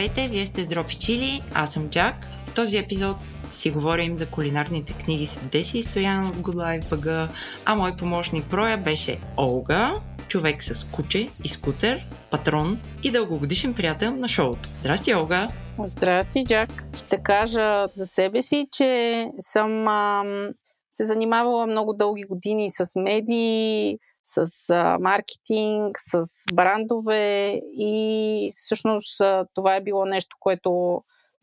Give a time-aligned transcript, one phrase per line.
[0.00, 2.26] Здравейте, вие сте Дропи Чили, аз съм Джак.
[2.44, 3.16] В този епизод
[3.50, 7.28] си говорим за кулинарните книги с Деси и Стоян от Good Life BG,
[7.64, 9.94] а мой помощник Проя беше Олга,
[10.28, 14.68] човек с куче и скутер, патрон и дългогодишен приятел на шоуто.
[14.80, 15.48] Здрасти, Олга!
[15.84, 16.84] Здрасти, Джак!
[16.96, 20.48] Ще кажа за себе си, че съм ам,
[20.92, 23.98] се занимавала много дълги години с медии,
[24.34, 26.22] с а, маркетинг, с
[26.54, 30.70] брандове и всъщност а, това е било нещо, което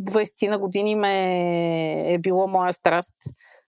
[0.03, 3.15] 20 на години ме е било моя страст.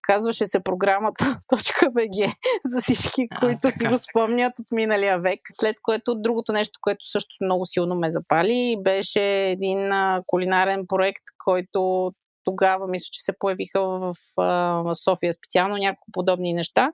[0.01, 2.34] Казваше се програмата .bg
[2.65, 5.39] за всички, които а, си го спомнят от миналия век.
[5.51, 11.23] След което другото нещо, което също много силно ме запали, беше един а, кулинарен проект,
[11.45, 12.12] който
[12.43, 16.91] тогава мисля, че се появиха в, в София специално няколко подобни неща.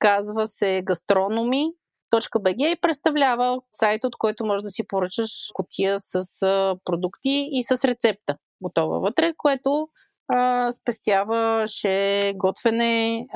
[0.00, 1.66] Казва се Гастрономи.
[2.70, 6.20] и представлява сайт, от който можеш да си поръчаш котия с
[6.84, 9.88] продукти и с рецепта готова вътре, което
[10.28, 13.26] а, спестяваше готвене,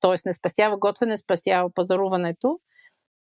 [0.00, 0.14] т.е.
[0.26, 2.58] не спестява готвене, спестява пазаруването.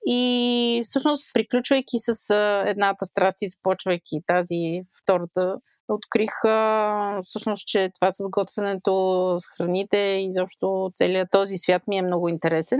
[0.05, 5.55] И всъщност, приключвайки с а, едната страст и започвайки тази втората,
[5.93, 11.97] открих а, всъщност, че това с готвенето, с храните и изобщо целият този свят ми
[11.97, 12.79] е много интересен.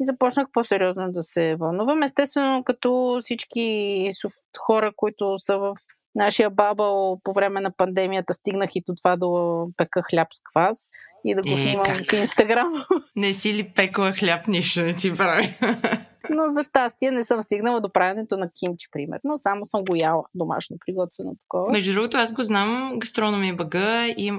[0.00, 2.02] И започнах по-сериозно да се вълнувам.
[2.02, 4.10] Естествено, като всички
[4.58, 5.74] хора, които са в
[6.14, 9.26] нашия бабъл по време на пандемията, стигнах и до това да
[9.76, 10.90] пека хляб с квас
[11.24, 12.10] и да го е, снимам как?
[12.10, 12.84] в Инстаграм.
[13.16, 15.54] Не си ли пекла хляб, нищо не си прави.
[16.30, 19.38] Но за щастие не съм стигнала до правенето на кимчи, примерно.
[19.38, 21.72] Само съм го яла домашно приготвено такова.
[21.72, 24.32] Между другото, аз го знам, гастрономия бъга и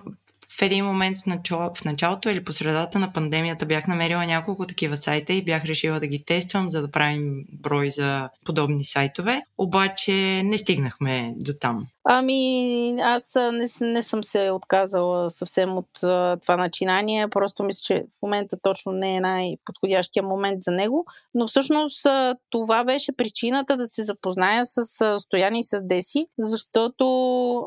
[0.60, 4.68] в един момент в, начало, в началото или по средата на пандемията бях намерила няколко
[4.68, 9.42] такива сайта и бях решила да ги тествам, за да правим брой за подобни сайтове.
[9.58, 11.88] Обаче не стигнахме до там.
[12.06, 17.28] Ами, аз не, не съм се отказала съвсем от а, това начинание.
[17.28, 21.06] Просто мисля, че в момента точно не е най-подходящия момент за него.
[21.34, 26.28] Но всъщност а, това беше причината да се запозная с а, Стояни и с Деси,
[26.40, 27.06] защото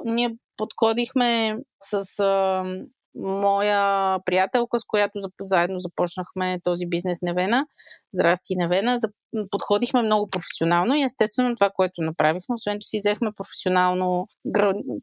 [0.04, 2.64] ние подходихме с а,
[3.16, 7.66] моя приятелка, с която заедно започнахме този бизнес Невена.
[8.14, 8.98] Здрасти, Невена.
[9.50, 14.26] Подходихме много професионално и естествено това, което направихме, освен че си взехме професионално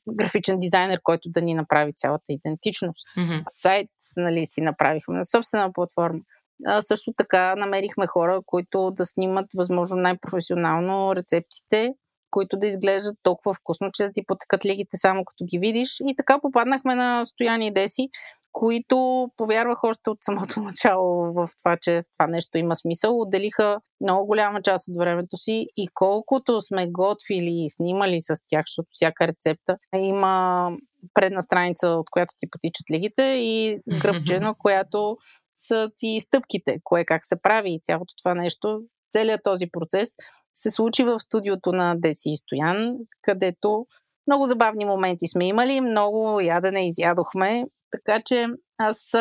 [0.09, 3.07] графичен дизайнер, който да ни направи цялата идентичност.
[3.17, 3.43] Mm-hmm.
[3.61, 6.19] Сайт нали, си направихме на собствена платформа.
[6.65, 11.93] А, също така намерихме хора, които да снимат възможно най-професионално рецептите
[12.33, 15.89] които да изглеждат толкова вкусно, че да ти потекат лигите само като ги видиш.
[16.07, 18.09] И така попаднахме на Стояни и Деси,
[18.51, 23.19] които повярвах още от самото начало в това, че в това нещо има смисъл.
[23.19, 28.63] Отделиха много голяма част от времето си и колкото сме готвили и снимали с тях,
[28.67, 30.69] защото всяка рецепта има
[31.13, 35.17] предна страница, от която ти потичат лигите и гръбче, на която
[35.57, 40.09] са ти стъпките, кое как се прави и цялото това нещо, целият този процес
[40.53, 43.85] се случи в студиото на Деси и Стоян, където
[44.27, 48.47] много забавни моменти сме имали, много ядене изядохме, така че
[48.77, 49.13] аз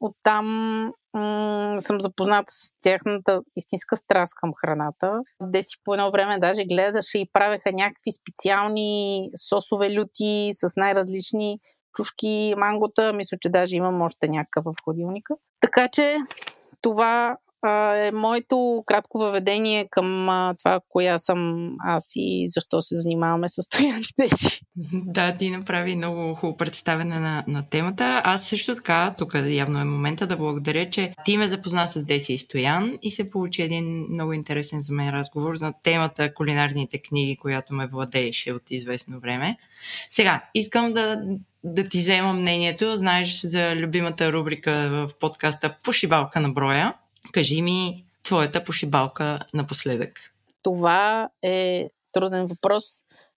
[0.00, 0.46] оттам
[1.14, 5.20] м- съм запозната с тяхната истинска страст към храната.
[5.42, 11.58] Деси по едно време даже гледаше и правеха някакви специални сосове люти с най-различни
[11.96, 13.12] чушки, мангота.
[13.12, 15.34] Мисля, че даже имам още някакъв в ходилника.
[15.60, 16.16] Така че
[16.80, 17.36] това
[17.68, 23.62] е моето кратко въведение към а, това, коя съм аз и защо се занимаваме с
[23.62, 24.60] стояните си.
[24.92, 28.22] Да, ти направи много хубаво представяне на, на темата.
[28.24, 32.32] Аз също така, тук явно е момента да благодаря, че ти ме запозна с Деси
[32.32, 37.36] и Стоян и се получи един много интересен за мен разговор за темата кулинарните книги,
[37.36, 39.56] която ме владееше от известно време.
[40.08, 41.22] Сега, искам да,
[41.64, 42.96] да ти взема мнението.
[42.96, 46.94] Знаеш за любимата рубрика в подкаста Пошибалка на броя.
[47.32, 50.34] Кажи ми твоята пошибалка напоследък.
[50.62, 52.84] Това е труден въпрос,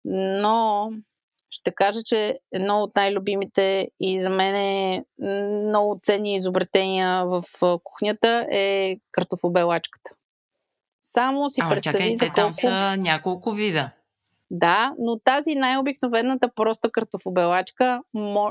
[0.05, 0.91] но
[1.51, 5.05] ще кажа, че едно от най-любимите и за мен е
[5.69, 7.45] много ценни изобретения в
[7.85, 10.11] кухнята е картофобелачката.
[11.03, 12.35] Само си Ама, представи чакай, за колко...
[12.35, 13.91] там са няколко вида.
[14.51, 18.03] Да, но тази най-обикновената проста картофобелачка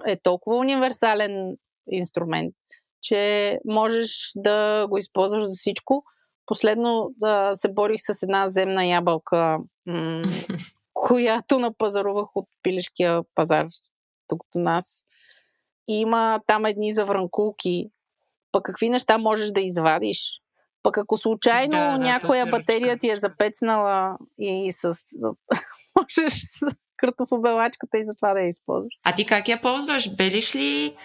[0.07, 1.57] е толкова универсален
[1.91, 2.55] инструмент,
[3.03, 6.03] че можеш да го използваш за всичко.
[6.45, 10.23] Последно да се борих с една земна ябълка, м-
[10.93, 13.67] която напазарувах от пилешкия пазар
[14.27, 15.03] тук до нас.
[15.87, 17.89] И има там едни завранкулки.
[18.51, 20.39] Пък какви неща можеш да извадиш?
[20.83, 24.89] Пък ако случайно да, да, някоя батерия ти е запецнала и с...
[26.19, 26.33] можеш
[26.97, 28.93] картофобелачката и затова да я използваш.
[29.03, 30.15] А ти как я ползваш?
[30.15, 30.95] Белиш ли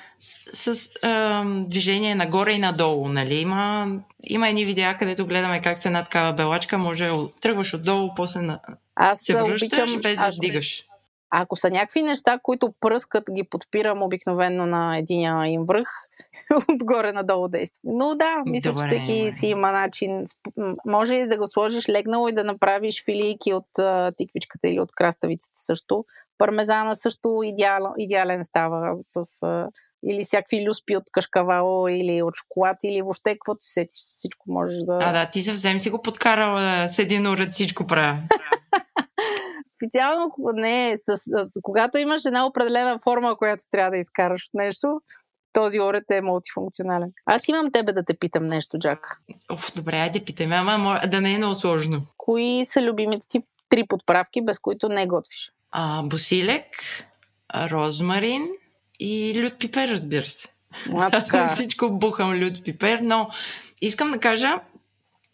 [0.53, 3.35] с а, движение нагоре и надолу, нали?
[3.35, 3.89] Има,
[4.27, 8.61] има едни видеа, където гледаме как се една такава белачка, може тръгваш отдолу, после на...
[8.95, 10.88] Аз се връщаш обичам, без да аз-
[11.31, 15.89] Ако са някакви неща, които пръскат, ги подпирам обикновено на единия им връх,
[16.73, 17.91] отгоре надолу действие.
[17.95, 18.83] Но да, мисля, Добре.
[18.83, 20.25] че всеки си има начин.
[20.87, 23.69] Може и да го сложиш легнало и да направиш филийки от
[24.17, 26.05] тиквичката или от краставицата също.
[26.39, 29.43] Пармезана също идеал, идеален става с
[30.07, 33.99] или всякакви люспи от кашкавало, или от шоколад, или въобще каквото си сетиш.
[33.99, 34.99] Всичко можеш да...
[35.03, 38.19] А, да, ти съвсем си го подкарала с един уред всичко правя.
[39.77, 45.01] Специално, не, с, с, когато имаш една определена форма, която трябва да изкараш от нещо,
[45.53, 47.13] този оред е мултифункционален.
[47.27, 49.21] Аз имам тебе да те питам нещо, Джак.
[49.53, 52.03] Оф, добре, айде питаме, ама да не е много сложно.
[52.17, 55.53] Кои са любимите ти три подправки, без които не готвиш?
[55.71, 56.65] А, босилек,
[57.55, 58.49] розмарин
[59.01, 60.49] и лют пипер, разбира се.
[60.95, 63.29] А, Аз на всичко бухам лют пипер, но
[63.81, 64.61] искам да кажа,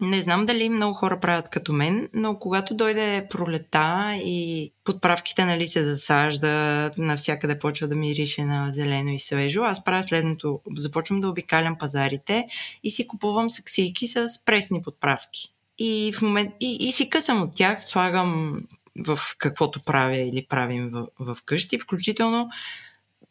[0.00, 5.68] не знам дали много хора правят като мен, но когато дойде пролета и подправките нали,
[5.68, 10.60] се засаждат, навсякъде почва да мирише на зелено и свежо, аз правя следното.
[10.76, 12.46] Започвам да обикалям пазарите
[12.82, 15.54] и си купувам саксийки с пресни подправки.
[15.78, 18.60] И, в момент, и, и си късам от тях, слагам
[19.06, 22.48] в каквото правя или правим в, в къщи, включително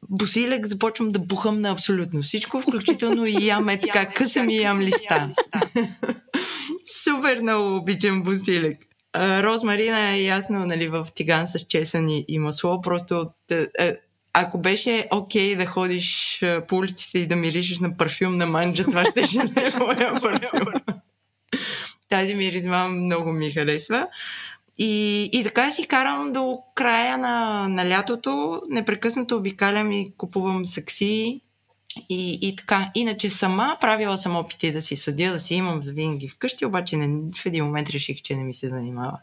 [0.10, 4.80] босилек започвам да бухам на абсолютно всичко, включително и ям е така, късам и ям
[4.80, 5.30] листа.
[7.04, 8.78] Супер много обичам босилек.
[9.18, 13.96] Розмарина е ясно, нали, в тиган с чесън и, и масло, просто да, е,
[14.34, 18.84] ако беше окей да ходиш а, по улиците и да миришеш на парфюм на манджа,
[18.84, 20.68] това ще ще да е моя парфюм.
[22.10, 24.08] Тази миризма много ми харесва.
[24.78, 28.62] И, и така си карам до края на, на лятото.
[28.70, 31.42] Непрекъснато обикалям и купувам сакси.
[32.10, 32.92] И, и така.
[32.96, 37.32] Иначе сама правила съм опити да си съдя, да си имам винаги вкъщи, обаче не,
[37.36, 39.20] в един момент реших, че не ми се занимава.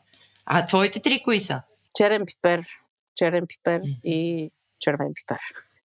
[0.46, 1.62] А твоите три кои са?
[1.94, 2.66] Черен пипер,
[3.16, 3.90] черен пипер Мгм.
[4.04, 4.50] и
[4.80, 5.38] червен пипер.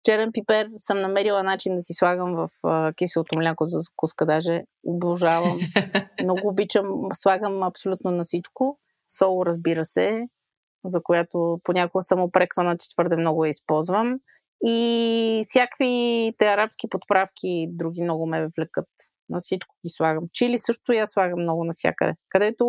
[0.04, 4.62] Черен пипер съм намерила начин да си слагам в а, киселото мляко за закуска, даже
[4.82, 5.58] обожавам.
[6.22, 8.78] Много обичам, слагам абсолютно на всичко.
[9.08, 10.22] Сол, разбира се,
[10.84, 14.18] за която понякога съм опреквана, че твърде много я използвам.
[14.66, 18.88] И всякакви те арабски подправки други много ме влекат.
[19.28, 20.24] На всичко ги слагам.
[20.32, 22.12] Чили също я слагам много навсякъде.
[22.28, 22.66] Където,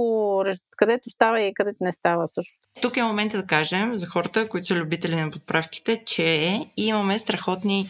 [0.78, 2.54] където става и където не става също.
[2.82, 7.90] Тук е момента да кажем за хората, които са любители на подправките, че имаме страхотни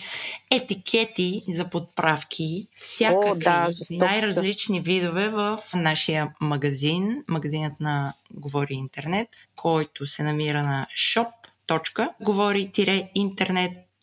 [0.51, 4.05] етикети за подправки, всякакви, да, жестоки са.
[4.05, 10.87] най-различни видове в нашия магазин, магазинът на Говори Интернет, който се намира на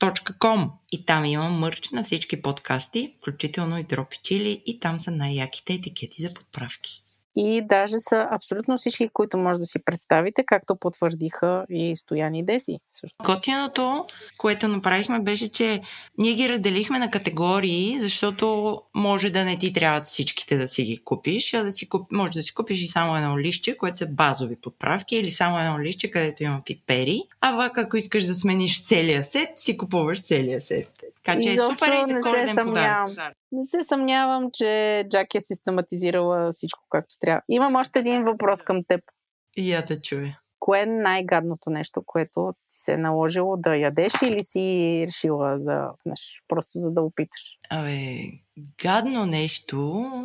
[0.02, 5.10] shop.govori-internet.com и там има мърч на всички подкасти, включително и Дропи Чили и там са
[5.10, 7.01] най-яките етикети за подправки.
[7.36, 12.44] И даже са абсолютно всички, които може да си представите, както потвърдиха и Стоян и
[12.44, 12.78] Деси.
[12.88, 13.16] Също.
[13.24, 14.06] Готиното,
[14.38, 15.80] което направихме, беше, че
[16.18, 20.98] ние ги разделихме на категории, защото може да не ти трябват всичките да си ги
[21.04, 22.12] купиш, а да си куп...
[22.12, 25.80] може да си купиш и само едно лище, което са базови подправки, или само едно
[25.80, 27.22] лище, където има пипери.
[27.40, 31.04] А пък ако искаш да смениш целия сет, си купуваш целия сет.
[31.24, 33.36] Така че е Изобщо супер и не за се коледен подарък.
[33.52, 37.42] Не се съмнявам, че Джак е систематизирала всичко както трябва.
[37.48, 39.00] Имам още един въпрос към теб.
[39.56, 40.38] И я да чуя.
[40.60, 45.90] Кое е най-гадното нещо, което ти се е наложило да ядеш или си решила да
[46.04, 47.42] пнеш, просто за да опиташ?
[47.70, 48.16] Абе,
[48.82, 49.76] гадно нещо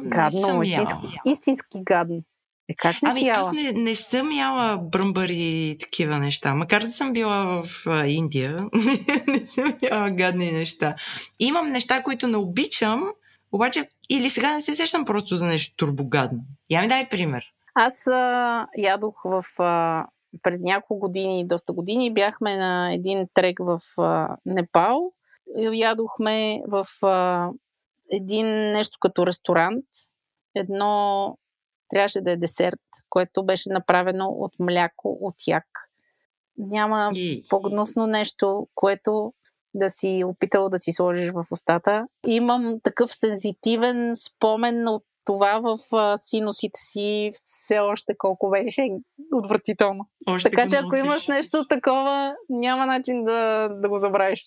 [0.03, 1.21] не Гадно, съм истински, яла.
[1.25, 2.21] истински гадно.
[2.69, 6.53] Е, как не Ами аз не, не съм яла бръмбари и такива неща.
[6.53, 10.95] Макар да съм била в а, Индия, не, не съм яла гадни неща.
[11.39, 13.09] Имам неща, които не обичам,
[13.51, 16.39] обаче или сега не се сещам просто за нещо турбогадно.
[16.69, 17.45] Я ми дай пример.
[17.75, 19.43] Аз а, ядох в...
[19.57, 20.05] А,
[20.43, 25.11] преди няколко години, доста години, бяхме на един трек в а, Непал.
[25.73, 27.49] Ядохме в а,
[28.11, 29.85] един нещо като ресторант.
[30.55, 31.37] Едно
[31.89, 35.65] трябваше да е десерт, което беше направено от мляко, от як.
[36.57, 39.33] Няма И, по-гнусно нещо, което
[39.77, 42.07] да си опитал да си сложиш в устата.
[42.27, 48.87] Имам такъв сензитивен спомен от това в а, синусите си все още колко беше
[49.33, 50.09] отвратително.
[50.25, 50.99] още така че ако носиш.
[50.99, 54.39] имаш нещо такова, няма начин да, да го забравиш.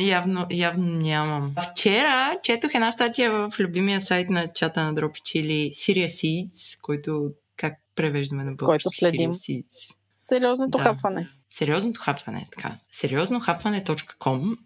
[0.00, 1.54] Явно, явно нямам.
[1.72, 7.30] Вчера четох една статия в любимия сайт на чата на Дропи Чили Syria Seeds, който
[7.56, 8.84] как превеждаме на български?
[8.84, 9.32] Който следим.
[9.32, 9.96] Seeds.
[10.20, 10.84] Сериозното да.
[10.84, 11.28] хапване.
[11.50, 12.76] Сериозното хапване, така.
[12.92, 14.56] Сериознохапване.com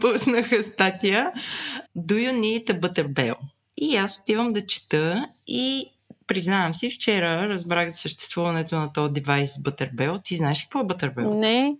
[0.00, 1.32] пуснаха статия
[1.96, 3.36] Do you need a butter bell?
[3.76, 5.92] И аз отивам да чета и
[6.26, 10.24] признавам си, вчера разбрах за съществуването на този девайс Butterbell.
[10.24, 11.34] Ти знаеш ли какво е Butterbell?
[11.34, 11.76] Не,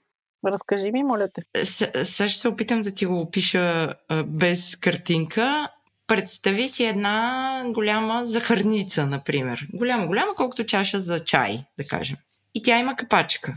[0.47, 1.65] разкажи ми, моля те.
[2.05, 5.69] Сега ще се опитам да ти го опиша а, без картинка.
[6.07, 9.69] Представи си една голяма захарница, например.
[9.75, 12.17] Голяма, голяма, колкото чаша за чай, да кажем.
[12.55, 13.55] И тя има капачка.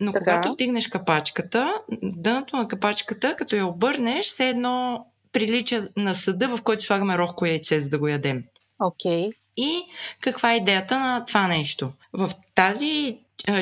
[0.00, 0.24] Но така.
[0.24, 6.62] когато вдигнеш капачката, дъното на капачката, като я обърнеш, все едно прилича на съда, в
[6.62, 8.44] който слагаме рохко яйце, за да го ядем.
[8.78, 9.28] Окей.
[9.28, 9.32] Okay.
[9.56, 9.82] И
[10.20, 11.92] каква е идеята на това нещо?
[12.12, 13.18] В тази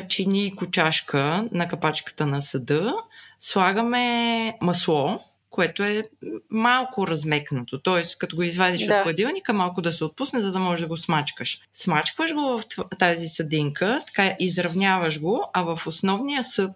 [0.08, 2.94] чинийко чашка на капачката на съда
[3.40, 5.20] слагаме масло,
[5.52, 6.02] което е
[6.50, 7.82] малко размекнато.
[7.82, 8.02] Т.е.
[8.18, 8.96] като го извадиш да.
[8.96, 11.60] от хладилника, малко да се отпусне, за да можеш да го смачкаш.
[11.72, 12.62] Смачкваш го в
[12.98, 16.70] тази съдинка, така изравняваш го, а в основния съд,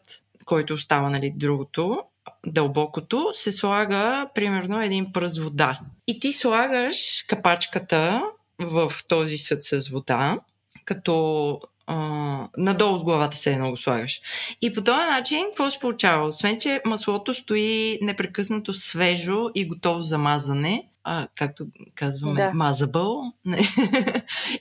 [0.45, 2.03] който остава, нали, другото,
[2.47, 5.81] дълбокото, се слага примерно един пръст вода.
[6.07, 8.23] И ти слагаш капачката
[8.59, 10.39] в този съд с вода,
[10.85, 14.21] като а, надолу с главата се едно го слагаш.
[14.63, 16.27] И по този начин, какво се получава?
[16.27, 22.53] Освен, че маслото стои непрекъснато свежо и готово за мазане, а, както казваме, да.
[22.55, 23.23] мазабъл.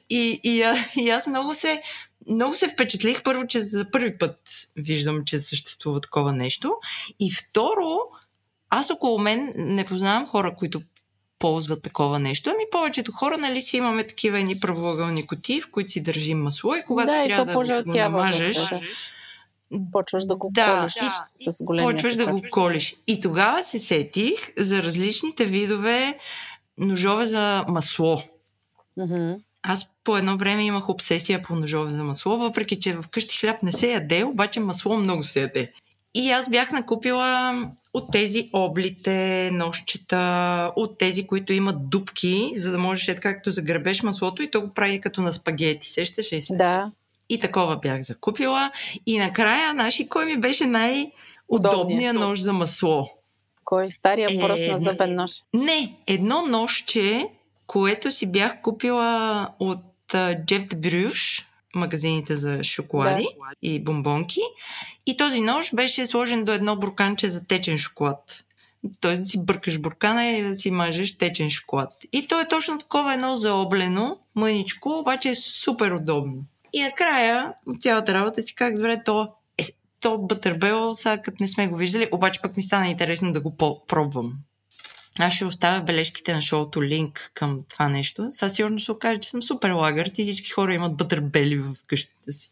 [0.10, 0.64] и, и,
[0.98, 1.82] и аз много се,
[2.30, 4.40] много се впечатлих, първо, че за първи път
[4.76, 6.74] виждам, че съществува такова нещо.
[7.20, 8.00] И второ,
[8.70, 10.82] аз около мен не познавам хора, които
[11.40, 12.50] ползват такова нещо.
[12.50, 16.76] Ами повечето хора, нали си имаме такива едни правоъгълни кутии, в които си държим масло
[16.76, 18.82] и когато да, трябва и да го намажеш, да.
[19.92, 20.94] Почваш да го да, колиш
[21.46, 22.96] да, с големия Почваш да го колиш.
[23.08, 26.18] И тогава се сетих за различните видове
[26.78, 28.22] ножове за масло.
[29.00, 29.38] Mm-hmm.
[29.64, 33.72] Аз по едно време имах обсесия по ножове за масло, въпреки че вкъщи хляб не
[33.72, 35.72] се яде, обаче масло много се яде.
[36.14, 37.54] И аз бях накупила
[37.96, 44.04] от тези облите, нощчета, от тези, които имат дупки, за да можеш, е както загребеш
[44.04, 45.90] маслото и то го прави като на спагети.
[45.90, 46.56] Сещаш ли се?
[46.56, 46.92] Да.
[47.30, 48.72] И такова бях закупила.
[49.06, 53.10] И накрая, наши, кой ми беше най-удобният нож за масло?
[53.64, 53.92] Кой?
[53.92, 55.32] Стария е, просто на зъбен нож?
[55.54, 57.28] Не, едно ножче,
[57.68, 59.84] което си бях купила от
[60.46, 63.56] Джеф Брюш, магазините за шоколади да.
[63.62, 64.40] и бомбонки.
[65.06, 68.44] И този нож беше сложен до едно бурканче за течен шоколад.
[69.02, 71.94] Тоест да си бъркаш буркана и да си мажеш течен шоколад.
[72.12, 76.46] И то е точно такова едно заоблено, мъничко, обаче е супер удобно.
[76.74, 79.64] И накрая цялата работа си как добре то е,
[80.00, 83.56] то бътърбел, сега като не сме го виждали, обаче пък ми стана интересно да го
[83.88, 84.34] пробвам.
[85.20, 88.28] Аз ще оставя бележките на шоуто линк към това нещо.
[88.30, 92.32] Сега сигурно ще окаже, че съм супер лагър и всички хора имат бътърбели в къщата
[92.32, 92.52] си.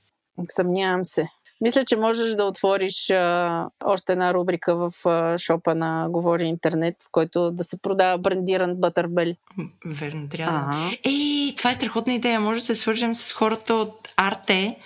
[0.50, 1.28] Съмнявам се.
[1.62, 6.96] Мисля, че можеш да отвориш а, още една рубрика в а, шопа на Говори Интернет,
[7.04, 9.38] в който да се продава брандиран бътърбели.
[9.86, 10.60] Верно, трябва.
[10.60, 10.98] Ага.
[11.04, 12.40] Ей, това е страхотна идея.
[12.40, 14.78] Може да се свържем с хората от Арте,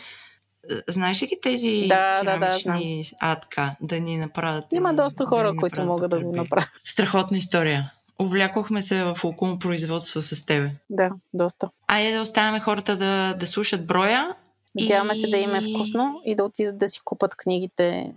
[0.89, 4.65] Знаеш ли ги тези да, керамични да, да, атка да ни направят?
[4.71, 6.69] Има доста хора, да които могат да го направят.
[6.83, 7.91] Страхотна история.
[8.19, 10.71] Увлякохме се в около производство с тебе.
[10.89, 11.69] Да, доста.
[11.87, 14.35] Айде да оставяме хората да, да слушат броя.
[14.79, 15.15] Надяваме и...
[15.15, 18.13] се да им е вкусно и да отидат да си купат книгите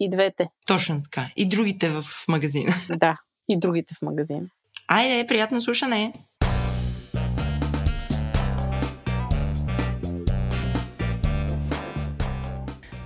[0.00, 0.48] и двете.
[0.66, 1.30] Точно така.
[1.36, 2.74] И другите в магазина.
[2.90, 3.16] Да,
[3.48, 4.46] и другите в магазина.
[4.88, 6.12] Айде, приятно слушане!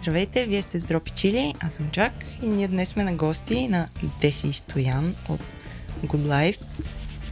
[0.04, 3.68] Здравейте, вие сте с Дропи Чили, аз съм Джак и ние днес сме на гости
[3.68, 3.88] на
[4.20, 5.40] Деси Стоян от
[6.04, 6.58] Good Life.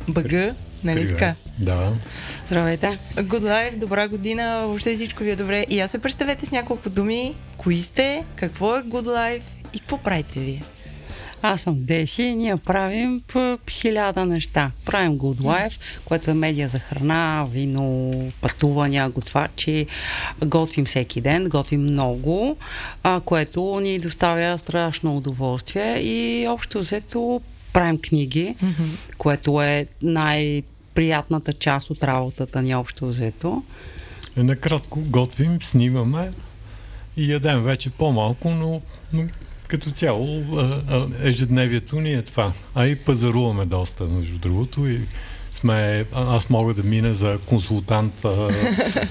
[0.09, 1.35] БГ, нали така?
[1.59, 1.93] Да.
[2.47, 2.99] Здравейте.
[3.15, 5.67] Good Life, добра година, въобще всичко ви е добре.
[5.71, 7.35] И аз се представете с няколко думи.
[7.57, 10.63] Кои сте, какво е Good Life и какво правите вие?
[11.43, 14.71] Аз съм Деси и ние правим по хиляда неща.
[14.85, 19.87] Правим Good Life, което е медия за храна, вино, пътувания, готвачи.
[20.45, 22.57] Готвим всеки ден, готвим много,
[23.03, 27.41] а, което ни доставя страшно удоволствие и общо взето
[27.73, 29.17] правим книги, mm-hmm.
[29.19, 33.63] което е най-приятната част от работата ни общо взето.
[34.37, 36.31] Е, накратко готвим, снимаме
[37.17, 38.81] и ядем вече по-малко, но,
[39.13, 39.23] но
[39.73, 40.45] като цяло
[41.23, 42.53] ежедневието ни е това.
[42.75, 45.01] А и пазаруваме доста, между другото, и
[45.53, 48.49] сме, аз мога да мина за консултант а,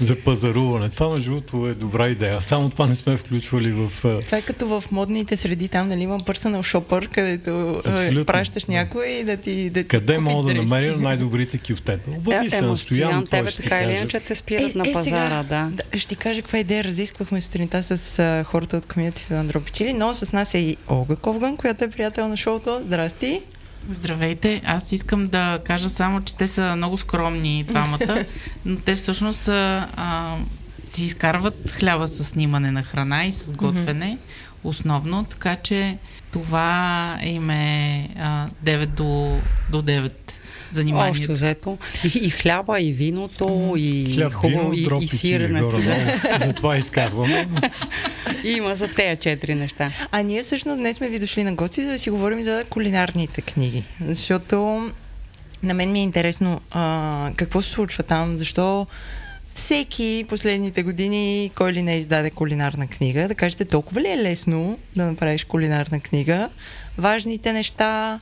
[0.00, 0.88] за пазаруване.
[0.88, 2.40] Това, между другото, е добра идея.
[2.40, 3.90] Само това не сме включвали в...
[4.24, 8.24] Това е като в модните среди, там, нали, има personal shopper, където Абсолютно.
[8.24, 12.10] пращаш някой и да ти да Къде мога да намеря най-добрите кюфтета?
[12.18, 15.42] Обади се на Стоян, тебе така или иначе те спират е, на пазара, е, сега,
[15.48, 15.70] да.
[15.92, 15.98] да.
[15.98, 20.14] Ще ти кажа каква идея разисквахме сутринта с а, хората от комьюнитито на Дропичили, но
[20.14, 22.80] с нас е и Олга Ковган, която е приятел на шоуто.
[22.86, 23.42] Здрасти!
[23.90, 24.62] Здравейте!
[24.64, 28.24] Аз искам да кажа само, че те са много скромни двамата,
[28.64, 30.36] но те всъщност са, а,
[30.92, 34.64] си изкарват хляба с снимане на храна и с готвене mm-hmm.
[34.64, 35.98] основно, така че
[36.32, 40.12] това им е а, 9 до, до 9
[40.74, 41.18] заниманието.
[41.18, 41.78] Общо взето.
[42.04, 45.78] И, и хляба, и виното, и Хляб, хубаво, вино, и, и сиренето.
[46.46, 47.48] Затова изкарваме.
[48.44, 49.90] Има за тея четири неща.
[50.12, 53.40] А ние всъщност днес сме ви дошли на гости, за да си говорим за кулинарните
[53.40, 53.84] книги.
[54.00, 54.90] Защото
[55.62, 58.86] на мен ми е интересно а, какво се случва там, защо
[59.54, 64.78] всеки последните години, кой ли не издаде кулинарна книга, да кажете толкова ли е лесно
[64.96, 66.48] да направиш кулинарна книга,
[66.98, 68.20] важните неща,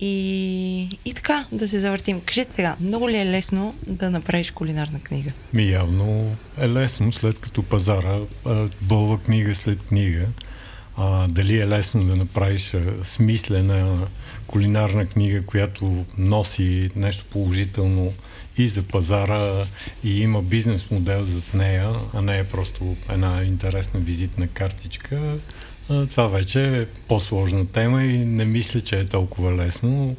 [0.00, 2.20] и, и така, да се завъртим.
[2.20, 5.32] Кажете сега, много ли е лесно да направиш кулинарна книга?
[5.52, 8.18] Ми явно е лесно, след като пазара
[8.80, 10.26] бълва книга след книга.
[10.96, 14.06] А, дали е лесно да направиш а, смислена
[14.46, 18.12] кулинарна книга, която носи нещо положително
[18.58, 19.66] и за пазара
[20.04, 25.38] и има бизнес модел зад нея, а не е просто една интересна визитна картичка,
[25.86, 30.16] това вече е по-сложна тема и не мисля, че е толкова лесно.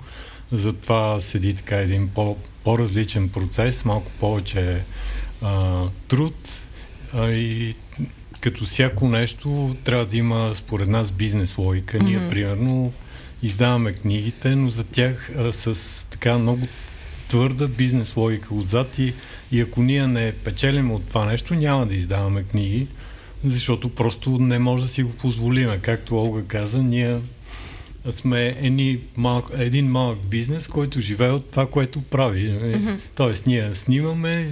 [0.51, 4.83] Затова седи така един по- по-различен процес, малко повече
[5.41, 6.35] а, труд
[7.13, 7.75] а, и
[8.39, 11.97] като всяко нещо трябва да има според нас бизнес логика.
[11.97, 12.03] Mm-hmm.
[12.03, 12.93] Ние, примерно,
[13.41, 16.67] издаваме книгите, но за тях а, с така много
[17.27, 19.13] твърда бизнес логика отзад и,
[19.51, 22.87] и ако ние не печелим от това нещо, няма да издаваме книги
[23.43, 25.79] защото просто не може да си го позволиме.
[25.81, 27.19] Както Олга каза, ние
[28.09, 32.49] сме едни малък, един малък бизнес, който живее от това, което прави.
[32.49, 32.99] Mm-hmm.
[33.15, 34.49] Тоест, ние снимаме,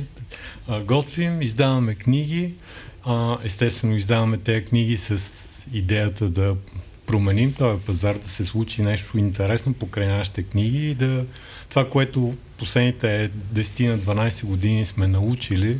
[0.85, 2.53] готвим, издаваме книги.
[3.43, 5.33] Естествено, издаваме тези книги с
[5.73, 6.55] идеята да
[7.05, 11.25] променим този пазар, да се случи нещо интересно покрай нашите книги и да
[11.69, 15.79] това, което последните 10 на 12 години сме научили,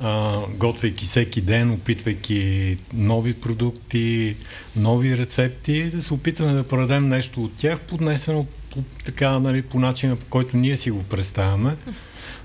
[0.00, 4.36] а, готвейки всеки ден, опитвайки нови продукти,
[4.76, 9.80] нови рецепти, да се опитаме да продадем нещо от тях, поднесено по, така, нали, по
[9.80, 11.76] начина, по който ние си го представяме.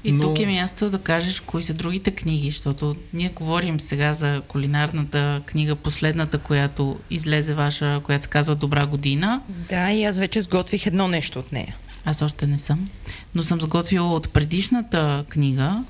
[0.04, 0.24] И Но...
[0.24, 5.42] тук е място да кажеш кои са другите книги, защото ние говорим сега за кулинарната
[5.46, 9.42] книга, последната, която излезе ваша, която се казва Добра година.
[9.70, 11.76] Да, и аз вече сготвих едно нещо от нея.
[12.06, 12.90] Аз още не съм.
[13.36, 15.84] Но съм сготвила от предишната книга,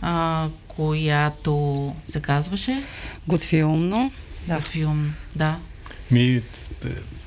[0.00, 2.82] а, която се казваше?
[3.28, 4.12] Готви умно.
[4.48, 4.56] Да.
[4.56, 5.58] Готви умно, да.
[6.10, 6.42] Ми,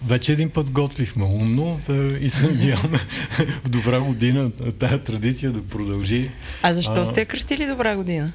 [0.05, 2.97] вече един път готвихме умно да, и се надяваме
[3.65, 6.29] в добра година тая традиция да продължи.
[6.61, 8.31] А защо а, сте кръстили добра година?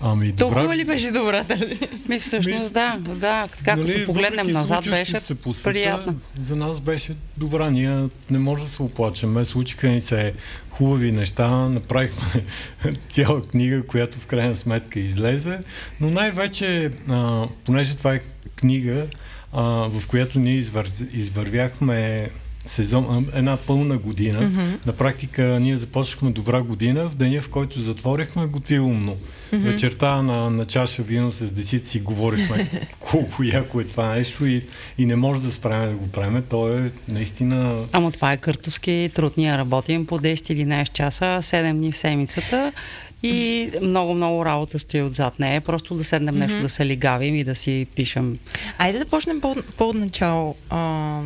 [0.00, 0.76] Ами, Толкова добра...
[0.76, 1.78] ли беше добра тази?
[2.08, 3.48] Ми всъщност да, да.
[3.64, 6.20] Както нали, погледнем назад беше се по света, приятно.
[6.40, 7.70] За нас беше добра.
[7.70, 9.44] Ние не може да се оплачем.
[9.44, 10.34] Случиха ни се
[10.70, 11.68] хубави неща.
[11.68, 12.44] Направихме
[13.08, 15.58] цяла книга, която в крайна сметка излезе.
[16.00, 18.20] Но най-вече, а, понеже това е
[18.56, 19.06] книга,
[19.52, 20.90] а, в която ние извър...
[21.12, 22.28] извървяхме
[22.68, 24.38] сезон, една пълна година.
[24.38, 24.86] Mm-hmm.
[24.86, 29.16] На практика ние започнахме добра година в деня, в който затворихме готви умно.
[29.16, 29.58] Mm-hmm.
[29.58, 34.62] Вечерта на, на чаша вино с десит си говорихме колко яко е това нещо и,
[34.98, 36.42] и не може да справим да го правим.
[36.50, 37.84] То е наистина...
[37.92, 39.36] Ама това е къртовски труд.
[39.36, 42.72] Ние работим по 10-11 часа, 7 дни в седмицата
[43.22, 45.60] и много-много работа стои отзад нея.
[45.60, 46.38] Просто да седнем mm-hmm.
[46.38, 48.38] нещо, да се лигавим и да си пишем.
[48.78, 50.56] Айде да почнем по- по-отначало.
[50.70, 51.20] А,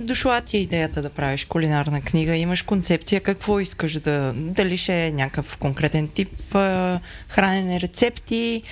[0.00, 4.32] дошла ти е идеята да правиш кулинарна книга, имаш концепция, какво искаш да...
[4.36, 8.62] Дали ще е някакъв конкретен тип а, хранене, рецепти,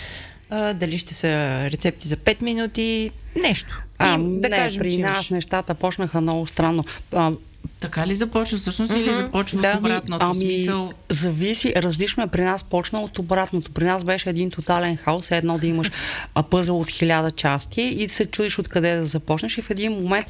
[0.50, 1.28] а, дали ще са
[1.70, 3.10] рецепти за 5 минути,
[3.42, 3.82] нещо.
[3.98, 5.30] А, и, да не, кажем, при нас имаш...
[5.30, 6.84] нещата почнаха много странно.
[7.12, 7.32] А,
[7.80, 9.00] така ли започва всъщност mm-hmm.
[9.00, 9.70] или започва да.
[9.70, 10.92] от обратното ами, смисъл?
[11.08, 13.72] Зависи, различно е при нас почна от обратното.
[13.72, 15.90] При нас беше един тотален хаос, едно да имаш
[16.50, 20.26] пъзъл от хиляда части и се чудиш откъде да започнеш и в един момент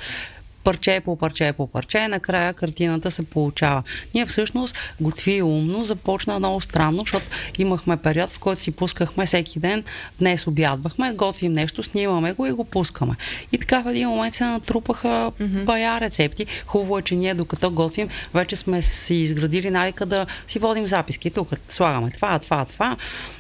[0.68, 3.83] парче по парче по парче, накрая картината се получава.
[4.14, 7.26] Ние всъщност готви умно започна много странно, защото
[7.59, 9.85] имахме период, в който си пускахме всеки ден,
[10.18, 13.14] днес обядвахме, готвим нещо, снимаме го и го пускаме.
[13.52, 15.64] И така в един момент се натрупаха mm-hmm.
[15.64, 16.46] бая рецепти.
[16.66, 21.31] Хубаво е, че ние докато готвим, вече сме си изградили навика да си водим записки.
[21.31, 22.96] Тук слагаме това, това, това.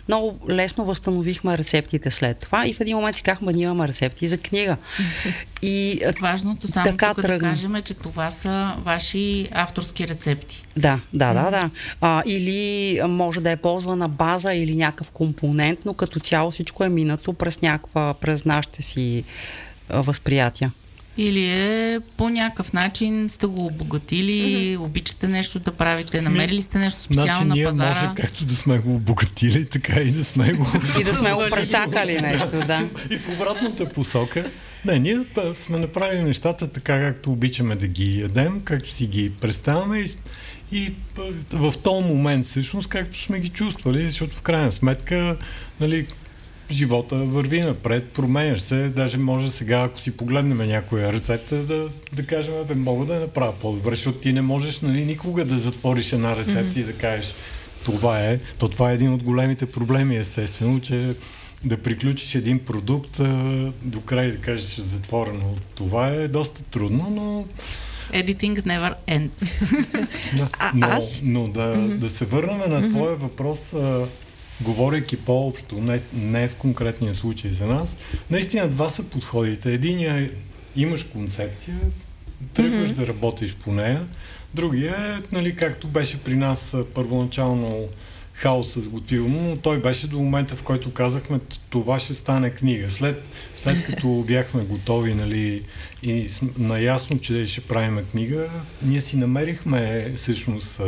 [0.08, 4.28] Много лесно възстановихме рецептите след това и в един момент си казахме, ние имаме рецепти
[4.28, 4.76] за книга.
[5.62, 7.48] И Важното само така тук тръгна.
[7.48, 10.64] да кажем че това са ваши авторски рецепти.
[10.76, 11.70] Да, да, да, да.
[12.00, 16.88] А, или може да е ползвана база или някакъв компонент, но като цяло всичко е
[16.88, 19.24] минато през някаква, през нашите си
[19.90, 20.72] възприятия.
[21.18, 24.78] Или е по някакъв начин сте го обогатили, mm-hmm.
[24.78, 27.88] обичате нещо да правите, намерили сте нещо специално значи, на ние пазара.
[27.88, 30.66] може както да сме го обогатили, така и да сме го...
[31.00, 32.88] и да сме го прецакали нещо, да.
[33.10, 34.50] И в обратната посока.
[34.84, 35.18] Не, ние
[35.54, 40.06] сме направили нещата така, както обичаме да ги ядем, както си ги представяме и,
[40.72, 40.92] и
[41.52, 45.36] в този момент всъщност, както сме ги чувствали, защото в крайна сметка,
[45.80, 46.06] нали,
[46.70, 52.26] живота върви напред, променяш се, даже може сега, ако си погледнем някоя рецепта, да, да
[52.26, 56.12] кажем, да мога да я направя по-добре, защото ти не можеш нали, никога да затвориш
[56.12, 56.80] една рецепта mm-hmm.
[56.80, 57.34] и да кажеш
[57.84, 58.38] това е.
[58.58, 61.14] То това е един от големите проблеми, естествено, че
[61.64, 63.20] да приключиш един продукт
[63.82, 65.56] до край да кажеш затворено.
[65.74, 67.46] Това е доста трудно, но
[68.12, 69.42] Editing never ends.
[70.36, 71.20] да, но, аз...
[71.22, 71.94] но да, mm-hmm.
[71.94, 73.72] да се върнем на твоя въпрос.
[73.72, 74.06] А,
[74.60, 77.96] говорейки по-общо, не, не в конкретния случай за нас,
[78.30, 79.72] наистина два са подходите.
[79.72, 80.30] Единия е,
[80.76, 81.76] имаш концепция,
[82.54, 82.94] тръгваш mm-hmm.
[82.94, 84.06] да работиш по нея.
[84.54, 87.88] Другия е, нали, както беше при нас първоначално
[88.32, 91.40] хаос с готвилно, но той беше до момента, в който казахме,
[91.70, 92.90] това ще стане книга.
[92.90, 93.22] След,
[93.56, 95.62] след като бяхме готови нали,
[96.02, 98.50] и наясно, че ще правим книга,
[98.82, 100.80] ние си намерихме всъщност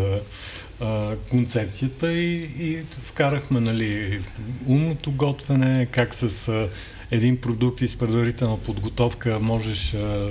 [0.80, 4.22] а, концепцията и, и вкарахме нали,
[4.66, 6.68] умното готвене, как с а,
[7.10, 10.30] един продукт и с предварителна подготовка можеш а,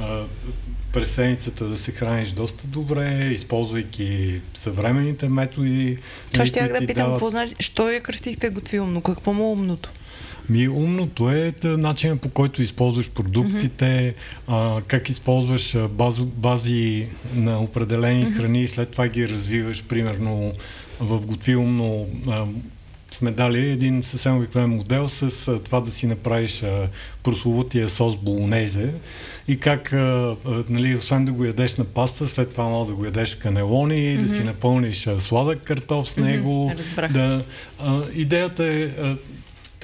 [0.00, 0.24] а,
[0.92, 5.98] през седмицата да се храниш доста добре, използвайки съвременните методи.
[6.32, 9.02] Това ще да питам, какво значи, що я кръстихте готви умно?
[9.02, 9.90] Какво му е умното?
[10.48, 14.78] Ми умното е начинът по който използваш продуктите, mm-hmm.
[14.78, 18.36] а, как използваш базо, бази на определени mm-hmm.
[18.36, 20.52] храни и след това ги развиваш, примерно
[21.00, 22.44] в готви умно а,
[23.10, 26.88] сме дали един съвсем обикновен модел с а, това да си направиш а,
[27.22, 28.94] прословутия сос болонезе
[29.48, 32.94] и как, а, а, нали, освен да го ядеш на паста, след това мога да
[32.94, 34.22] го ядеш канелони, mm-hmm.
[34.22, 36.72] да си напълниш а, сладък картоф с него.
[36.74, 37.12] Mm-hmm.
[37.12, 37.44] Да,
[37.78, 39.16] а, идеята е а,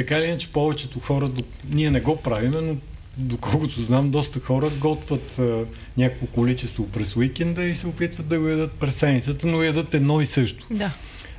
[0.02, 1.30] така или иначе повечето хора,
[1.70, 2.76] ние не го правиме, но
[3.16, 5.64] доколкото знам, доста хора готвят а,
[5.96, 10.20] някакво количество през уикенда и се опитват да го ядат през седмицата, но ядат едно
[10.20, 10.66] и също.
[10.70, 10.92] Да.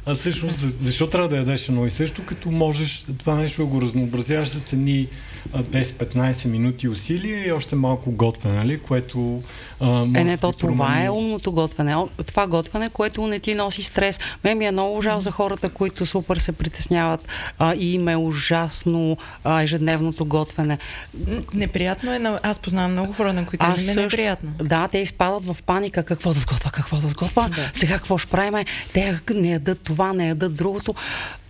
[0.06, 3.82] А всъщност, защо трябва да ядеш едно и също, като можеш това нещо да го
[3.82, 5.08] разнообразяваш с едни
[5.52, 9.42] 10-15 минути усилия и още малко готвене, нали, което
[9.80, 11.96] а, е, не, то това е умното готвене.
[12.28, 14.20] Това готвене, което не ти носи стрес.
[14.44, 17.28] Ме ми е много жал за хората, които супер се притесняват
[17.60, 20.78] а, и им е ужасно а, ежедневното готвене.
[21.54, 22.20] Неприятно е.
[22.20, 22.40] На...
[22.44, 24.52] Аз познавам много хора, на които Аз им е неприятно.
[24.64, 26.04] Да, те изпадат в паника.
[26.04, 27.50] Какво да сготвя, какво да сготвя.
[27.56, 27.72] Да.
[27.74, 28.66] Сега какво ще правим?
[28.94, 30.96] Те не ядат това, не ядат другото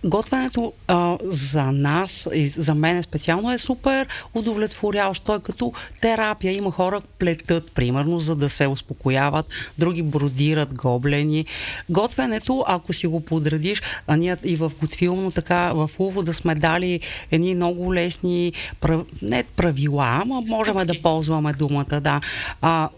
[0.04, 5.24] готвенето а, за нас и за мен специално е супер удовлетворяващо.
[5.24, 6.52] Той като терапия.
[6.52, 9.46] Има хора плетат, примерно, за да се успокояват,
[9.78, 11.46] други бродират гоблени.
[11.90, 17.00] Готвенето, ако си го подредиш, а ние и в готвилно така в увода сме дали
[17.30, 19.02] едни много лесни прав...
[19.22, 22.20] не правила, ама можем да ползваме думата, да.
[22.60, 22.88] А,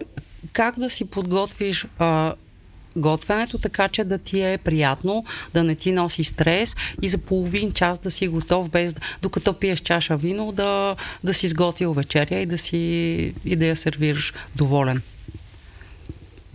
[0.52, 2.34] как да си подготвиш а,
[2.96, 7.72] готвенето, така че да ти е приятно, да не ти носи стрес и за половин
[7.72, 12.46] час да си готов, без докато пиеш чаша вино, да, да си сготвил вечеря и
[12.46, 12.76] да, си,
[13.44, 15.02] и да я сервираш доволен.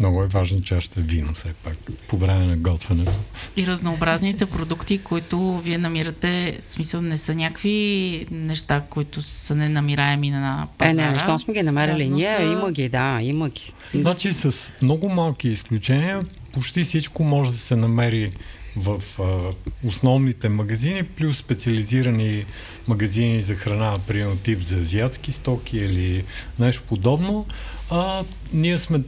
[0.01, 3.11] Много е важно чашата вино, все пак, по време на готвенето.
[3.57, 10.29] И разнообразните продукти, които вие намирате, в смисъл не са някакви неща, които са ненамираеми
[10.29, 11.03] на пазара.
[11.03, 12.09] Е, не, неща сме ги намерили.
[12.09, 12.43] Да, Ние са...
[12.43, 13.73] има ги, да, има ги.
[13.93, 16.21] Значи с много малки изключения,
[16.53, 18.31] почти всичко може да се намери
[18.75, 19.53] в а,
[19.87, 22.45] основните магазини, плюс специализирани
[22.87, 26.23] магазини за храна, примерно тип за азиатски стоки или
[26.59, 27.45] нещо подобно.
[27.91, 28.23] А,
[28.53, 29.03] ние сме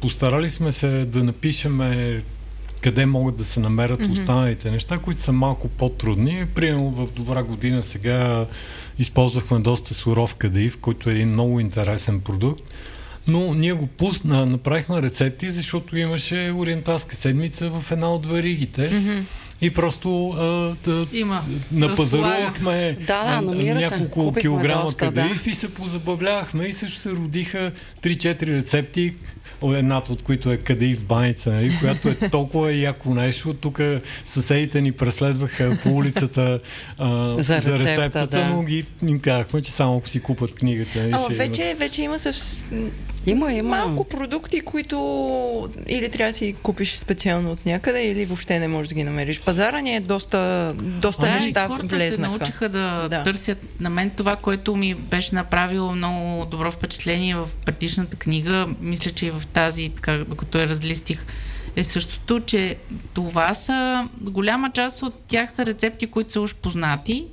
[0.00, 2.22] постарали сме се да напишеме
[2.80, 4.12] къде могат да се намерят mm-hmm.
[4.12, 6.46] останалите неща, които са малко по-трудни.
[6.54, 8.46] Примерно в добра година сега
[8.98, 12.62] използвахме доста суров кадив, който е един много интересен продукт.
[13.26, 18.90] Но ние го пусна, направихме рецепти, защото имаше ориенталска седмица в една от варигите.
[18.90, 19.22] Mm-hmm.
[19.62, 21.42] И просто а, да, Има.
[21.72, 25.50] напазарувахме Да, да, няколко Купихме килограма доста, кадаиф да.
[25.50, 27.72] и се позабавлявахме и също се родиха
[28.02, 29.14] 3-4 рецепти,
[29.64, 33.54] едната от които е кадаиф в баница, нали, която е толкова яко нещо.
[33.54, 33.80] Тук
[34.26, 36.60] съседите ни преследваха по улицата
[36.98, 38.46] а, За за, рецепта, рецептата, да.
[38.46, 41.06] но ги им казахме, че само ако си купат книгата.
[41.06, 42.60] Нали, ще вече, вече има съвс...
[43.26, 43.76] Има, има.
[43.76, 44.96] малко продукти, които
[45.88, 49.40] или трябва да си купиш специално от някъде, или въобще не можеш да ги намериш.
[49.40, 52.30] Пазара ни е доста, доста Да, и неща хората се влезнаха.
[52.30, 53.08] научиха да, Да.
[53.08, 53.80] да търсят.
[53.80, 59.26] На мен това, което ми беше направило много добро впечатление в предишната книга, мисля, че
[59.26, 61.26] и в тази, така, докато я разлистих,
[61.76, 62.76] е същото, че
[63.14, 67.24] това са, голяма част от тях са рецепти, които са уж познати,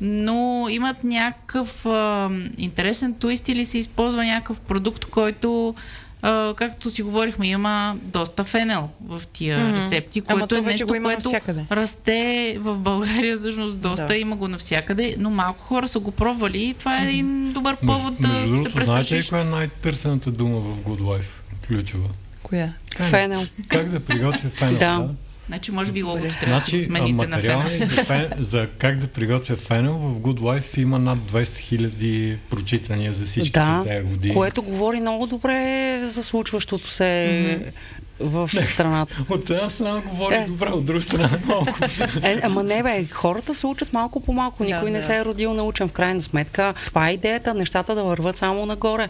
[0.00, 0.38] но
[0.70, 5.74] имат някакъв а, интересен твист или се използва някакъв продукт, който
[6.22, 9.76] а, както си говорихме, има доста фенел в тия Мгм.
[9.76, 11.64] рецепти, Ама което то е нещо, го което навсякъде.
[11.70, 12.18] расте
[12.60, 14.16] в България, всъщност доста Да.
[14.16, 18.20] има го навсякъде, но малко хора са го пробвали и това е един добър повод
[18.20, 19.28] между, да между се другото, знаете ли престрашиш.
[19.28, 21.26] коя е най-търсената дума в Good Life?
[21.66, 22.08] Ключова.
[22.42, 22.72] Коя?
[22.98, 23.42] Фенел.
[23.68, 24.78] Как да приготвя фенел?
[24.78, 25.08] Да.
[25.48, 27.64] Значи, може би логото трябва да си Значи, го а, смените на фена.
[27.64, 32.38] ни за, фен, за как да приготвя фенел в Good Life има над 200 хиляди
[32.50, 34.34] прочитания за всичките Да, тези години.
[34.34, 35.60] което говори много добре
[36.04, 37.72] за случващото се
[38.20, 39.24] в страната.
[39.30, 40.44] От една страна говори Е.
[40.44, 41.74] добре, от друга страна малко.
[42.22, 44.56] Е, ама не бе, хората се учат малко по малко.
[44.58, 45.04] Да, Никой не да.
[45.04, 46.74] се е родил научен в крайна сметка.
[46.86, 49.06] Това е идеята, нещата да върват само нагоре.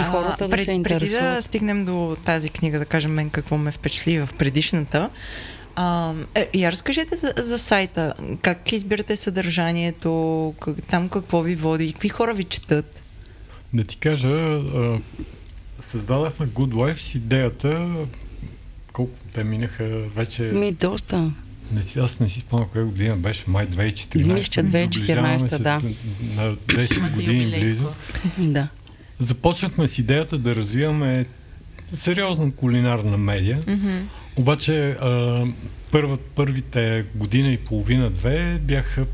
[0.00, 1.36] И хората да пред- се Преди интересуват.
[1.36, 5.10] да стигнем до тази книга, да кажем мен какво ме впечатли в предишната,
[5.76, 8.14] а, е, я разкажете за, за сайта.
[8.42, 13.02] Как избирате съдържанието, как, там какво ви води, какви хора ви четат?
[13.72, 14.98] Да ти кажа, а,
[15.80, 17.94] създадахме Good Life с идеята,
[18.92, 19.84] колко те минаха
[20.16, 20.42] вече...
[20.42, 21.32] Ми, доста.
[21.72, 24.32] Не си, аз не си спомням коя година беше, май 2014.
[24.34, 25.80] Мисля, че 2014, Доближаваме се да.
[26.36, 27.88] На 10 Имате години близо.
[28.38, 28.68] Да.
[29.18, 31.26] Започнахме с идеята да развиваме
[31.92, 33.62] сериозна кулинарна медия.
[33.62, 34.02] Mm-hmm.
[34.36, 35.44] Обаче а,
[35.90, 39.06] първа, първите година и половина-две бяха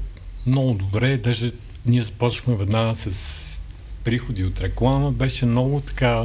[0.47, 1.17] много добре.
[1.17, 1.53] Даже
[1.87, 3.41] ние започнахме веднага с
[4.05, 5.13] приходи от реклама.
[5.13, 6.25] Беше много така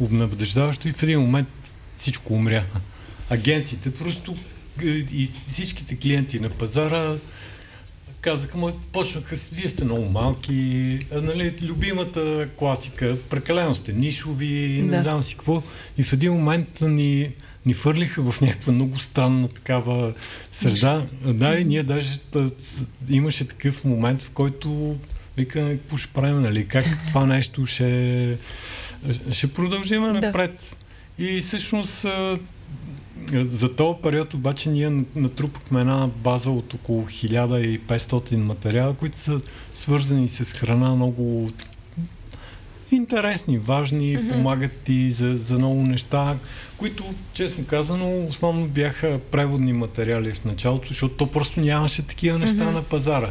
[0.00, 1.48] обнадеждаващо и в един момент
[1.96, 2.64] всичко умря.
[3.30, 4.36] Агенциите просто
[5.12, 7.16] и всичките клиенти на пазара
[8.20, 10.52] казаха, ма почнаха, вие сте много малки,
[11.12, 15.02] нали, любимата класика, прекалено сте нишови, не Да.
[15.02, 15.62] знам си какво.
[15.98, 17.30] И в един момент ни,
[17.66, 20.14] ни фърлиха в някаква много странна такава
[20.52, 21.06] среда.
[21.26, 22.50] Да, и ние даже та,
[23.10, 24.96] имаше такъв момент, в който
[25.36, 28.36] викаме, какво ще правим, нали, как това нещо ще,
[29.32, 30.76] ще продължим напред.
[31.18, 32.06] И всъщност
[33.32, 39.40] за този период обаче ние натрупахме една база от около 1500 материала, които са
[39.74, 41.50] свързани с храна много
[42.92, 44.32] интересни, важни, mm-hmm.
[44.32, 46.36] помагат ти за, за много неща,
[46.76, 52.56] които, честно казано, основно бяха преводни материали в началото, защото то просто нямаше такива неща
[52.56, 52.72] mm-hmm.
[52.72, 53.30] на пазара.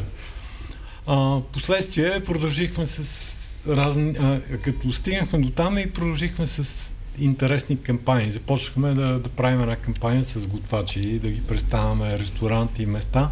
[1.08, 4.14] А, последствие продължихме с разни...
[4.20, 8.32] А, като стигнахме до там и продължихме с интересни кампании.
[8.32, 13.32] Започнахме да, да правим една кампания с готвачи, да ги представяме ресторанти и места.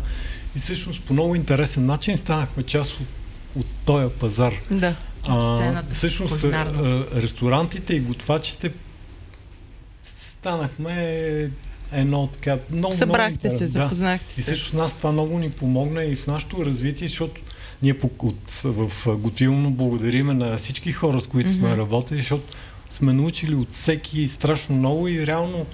[0.55, 3.07] И всъщност по много интересен начин станахме част от,
[3.55, 4.53] от този пазар.
[4.71, 4.95] Да.
[5.29, 7.05] От сцената всъщност кулинарна.
[7.13, 8.71] а, ресторантите и готвачите
[10.05, 11.49] станахме
[11.91, 13.69] едно така много Събрахте много, се, да.
[13.69, 17.41] запознахте И всъщност нас това много ни помогна и в нашето развитие, защото
[17.81, 21.77] ние по, от, в Готвилно благодариме на всички хора, с които сме Мгм.
[21.77, 22.53] работили, защото
[22.89, 25.65] сме научили от всеки страшно много и реално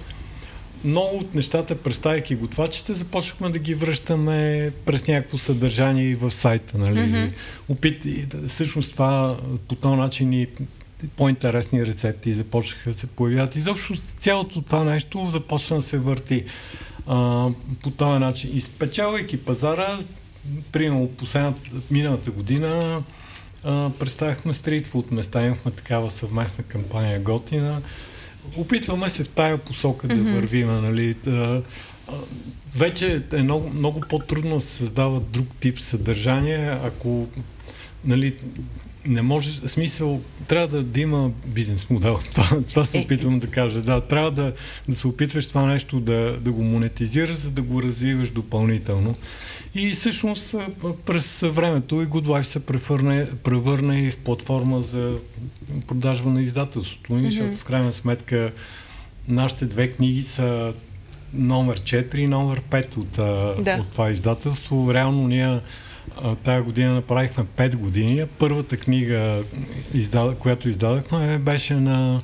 [0.84, 6.78] много от нещата, представяйки готвачите, започнахме да ги връщаме през някакво съдържание и в сайта.
[6.78, 7.00] Нали?
[7.00, 7.24] Мгм.
[7.68, 9.36] Опит, и да- всъщност това
[9.68, 10.46] по този начин и
[11.16, 13.56] по-интересни рецепти започнаха да се появяват.
[13.56, 16.44] И заобщо цялото това нещо започна да се върти
[17.06, 17.48] а,
[17.82, 18.50] по този начин.
[18.54, 19.98] Изпечавайки пазара,
[20.72, 23.02] примерно последната, миналата година
[23.64, 27.82] а, представяхме стритфуд места, имахме такава съвместна кампания готина.
[28.56, 30.32] Опитваме се в тая посока да Мгм.
[30.32, 30.68] вървим.
[30.82, 31.16] Нали?
[31.26, 31.62] А, а,
[32.76, 37.28] вече е много, много по-трудно да се създава друг тип съдържание, ако
[38.04, 38.34] нали,
[39.06, 42.18] не може, смисъл, трябва да, да има бизнес модел.
[42.34, 43.82] Това, това се е, опитвам да кажа.
[43.82, 44.52] Да, трябва да,
[44.88, 49.14] да се опитваш това нещо да, да го монетизираш, за да го развиваш допълнително.
[49.74, 50.54] И всъщност
[51.06, 55.16] през времето и Good Life се превърна, превърна и в платформа за
[55.86, 57.12] продажба на издателството.
[57.12, 57.30] Mm-hmm.
[57.30, 58.52] Защото в крайна сметка
[59.28, 60.74] нашите две книги са
[61.34, 63.10] номер 4 и номер 5 от,
[63.64, 63.78] да.
[63.80, 64.94] от това издателство.
[64.94, 65.60] Реално ние
[66.44, 68.24] тая година направихме 5 години.
[68.38, 69.42] Първата книга,
[70.38, 72.22] която издадахме, беше на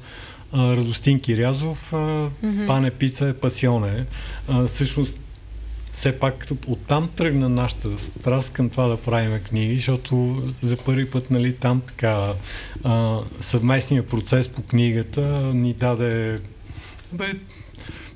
[0.55, 1.91] Радостин Кирязов.
[1.93, 2.67] Mm-hmm.
[2.67, 4.07] Пане Пица е пасионе.
[4.67, 5.19] Всъщност
[5.93, 11.31] все пак оттам тръгна нашата страст към това да правим книги, защото за първи път
[11.31, 12.33] нали, там така
[12.85, 15.21] а, съвместният процес по книгата
[15.55, 16.41] ни даде
[17.13, 17.27] бе,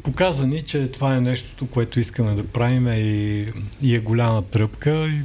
[0.02, 3.46] показа ни, че това е нещото, което искаме да правим и,
[3.82, 5.06] и е голяма тръпка.
[5.08, 5.22] И,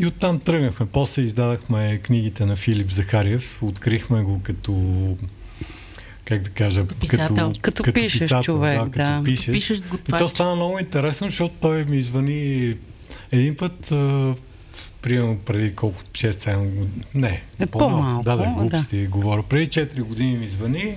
[0.00, 0.86] и оттам тръгнахме.
[0.86, 3.62] После издадахме книгите на Филип Захариев.
[3.62, 5.16] Открихме го като
[6.24, 7.36] как да кажа, като, писател.
[7.36, 8.84] като, като, като пишеш писател, човек, да.
[8.84, 8.90] да.
[8.90, 9.52] Като пишеш.
[9.52, 12.76] пишеш и то стана много интересно, защото той ми извани
[13.32, 14.34] един път, а,
[15.02, 18.24] примерно преди колко 6-7 години, не, е, по-малко.
[18.24, 19.08] Да, да, глупости да.
[19.08, 19.42] говоря.
[19.42, 20.96] Преди 4 години ми звъни,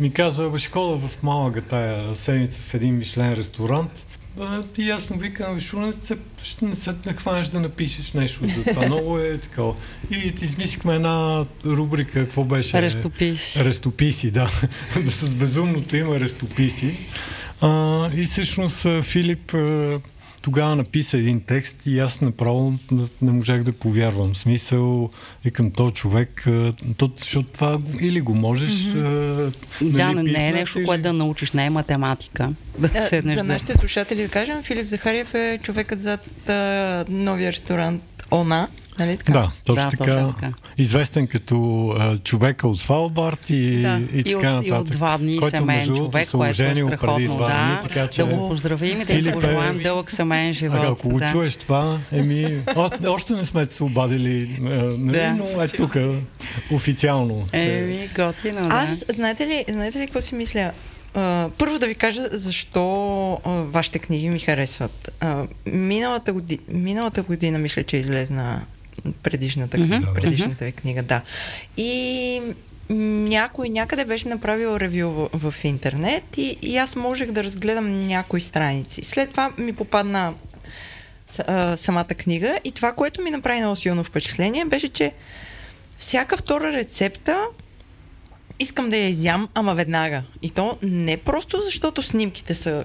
[0.00, 4.03] ми казва, ще хода в малага тая седмица в един мишлен ресторант
[4.78, 6.16] и аз му викам, защо не се,
[6.62, 8.86] не се нахванеш да напишеш нещо за това.
[8.86, 9.74] Много е такова.
[10.10, 12.82] И измислихме една рубрика, какво беше?
[12.82, 13.64] Рестописи.
[13.64, 14.50] Рестописи, да.
[15.06, 16.96] С безумното има рестописи.
[17.60, 19.54] А, и всъщност Филип
[20.44, 22.74] тогава написа един текст и аз направо
[23.22, 24.34] не можах да повярвам.
[24.34, 25.10] В смисъл,
[25.44, 26.46] викам, то човек,
[26.96, 28.70] то, защото това или го можеш...
[28.70, 29.52] Mm-hmm.
[29.82, 30.86] А, да, нали, не е нещо, или...
[30.86, 32.52] което да научиш, не е математика.
[32.78, 33.78] Да а, седнеш за нашите да...
[33.78, 38.68] слушатели да кажем, Филип Захариев е човекът зад а, новия ресторант ОНА.
[38.98, 39.32] Нали така?
[39.32, 40.52] Да, точно, да, така, точно така.
[40.78, 44.00] Известен като а, човека от Свалбард и, да.
[44.14, 44.68] и, и така нататък.
[44.68, 47.38] И от два дни който, семейен човек, което е страхотно.
[47.38, 48.22] Да, дни, така, че...
[48.22, 49.82] да го поздравим и да им пожелаем е...
[49.82, 50.78] дълъг семейен живот.
[50.78, 51.28] Ага, ако го да.
[51.32, 55.32] чуеш това, еми, о, още не сме се обадили, нали, да.
[55.32, 55.96] но е тук
[56.72, 57.48] официално.
[57.52, 58.68] Еми, готино, да.
[58.68, 60.70] Аз, знаете ли, знаете ли какво си мисля?
[61.14, 62.78] Uh, първо да ви кажа защо
[63.44, 65.10] uh, вашите книги ми харесват.
[65.20, 68.62] Uh, миналата, година, миналата година мисля, че излезна
[69.22, 70.14] предишната, mm-hmm.
[70.14, 71.20] предишната ви книга, да.
[71.76, 72.40] И
[72.90, 78.40] някой някъде беше направил ревю в, в интернет и, и аз можех да разгледам някои
[78.40, 79.04] страници.
[79.04, 80.34] След това ми попадна
[81.38, 85.12] а, самата книга и това, което ми направи много силно впечатление, беше, че
[85.98, 87.46] всяка втора рецепта
[88.58, 90.22] искам да я изям, ама веднага.
[90.42, 92.84] И то не просто защото снимките са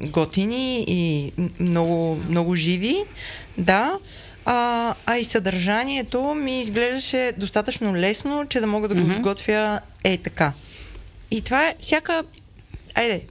[0.00, 3.04] готини и много, много живи,
[3.58, 3.98] да,
[4.44, 9.16] а, а и съдържанието ми изглеждаше достатъчно лесно, че да мога да го mm-hmm.
[9.16, 10.52] сготвя е така.
[11.30, 12.24] И това е всяка,
[12.94, 13.22] айде,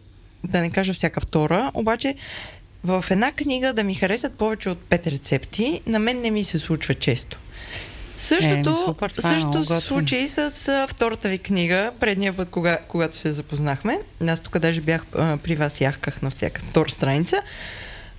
[0.44, 2.16] да не кажа всяка втора, обаче
[2.84, 6.60] в една книга да ми харесат повече от пет рецепти, на мен не ми се
[6.60, 7.40] случва често.
[8.18, 12.78] Същото, е, супер, е същото е случай с а, втората ви книга, предния път, кога,
[12.88, 14.00] когато се запознахме.
[14.28, 17.42] Аз тук даже бях а, при вас, яхках на всяка втора страница.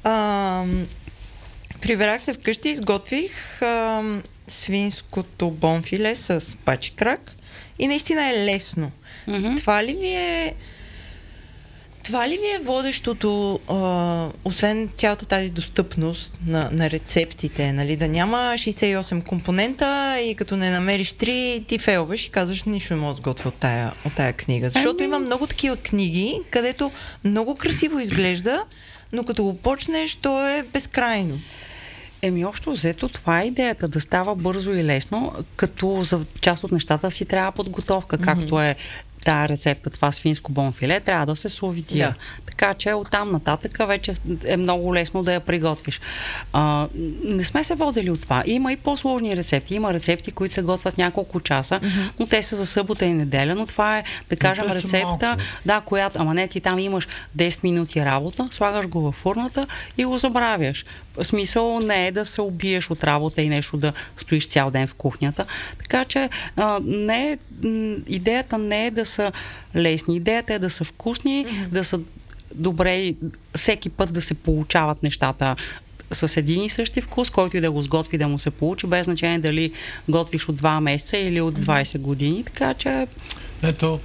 [0.05, 0.65] А,
[1.83, 4.03] Прибрах се вкъщи, изготвих а,
[4.49, 7.37] свинското бонфиле с пачи крак
[7.79, 8.91] и наистина е лесно.
[9.29, 9.57] Mm-hmm.
[9.57, 10.55] Това ли ви е
[12.05, 18.09] това ли ви е водещото, а, освен цялата тази достъпност на, на рецептите, нали, да
[18.09, 23.13] няма 68 компонента и като не намериш 3, ти фейлваш и казваш, нищо не мога
[23.13, 24.71] да сготвя от тая, от тая книга.
[24.71, 25.05] Защото ами...
[25.05, 26.91] има много такива книги, където
[27.25, 28.65] много красиво изглежда,
[29.13, 31.39] но като го почнеш, то е безкрайно.
[32.23, 36.73] Еми, общо взето, това е идеята да става бързо и лесно, като за част от
[36.73, 38.25] нещата си трябва подготовка, mm-hmm.
[38.25, 38.77] както е
[39.25, 42.07] тази рецепта, това свинско бонфиле, трябва да се сувитира.
[42.07, 42.15] Да.
[42.47, 44.13] Така че оттам нататък вече
[44.45, 46.01] е много лесно да я приготвиш.
[46.53, 46.89] А,
[47.25, 48.43] не сме се водили от това.
[48.47, 49.75] Има и по-сложни рецепти.
[49.75, 52.11] Има рецепти, които се готвят няколко часа, mm-hmm.
[52.21, 56.19] но те са за събота и неделя, но това е, да кажем, рецепта, да, която,
[56.21, 59.67] ама не, ти там имаш 10 минути работа, слагаш го във фурната
[59.99, 60.85] и го забравяш.
[61.23, 64.95] Смисъл не е да се убиеш от работа и нещо да стоиш цял ден в
[64.95, 65.47] кухнята.
[65.79, 67.39] Така че а, не,
[68.07, 69.33] идеята не е да са
[69.77, 70.17] лесни.
[70.17, 71.69] Идеята е да са вкусни, mm-hmm.
[71.69, 72.01] да са
[72.55, 73.17] добре и
[73.57, 75.57] всеки път да се получават нещата
[76.13, 79.05] с един и същи вкус, който и да го сготви да му се получи, без
[79.05, 79.73] значение дали
[80.09, 83.07] готвиш от 2 месеца или от 20 години, така че...
[83.63, 84.01] Ето,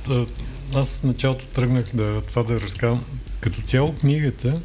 [0.74, 3.06] аз в началото тръгнах да, това да разказвам.
[3.40, 4.62] Като цяло книгата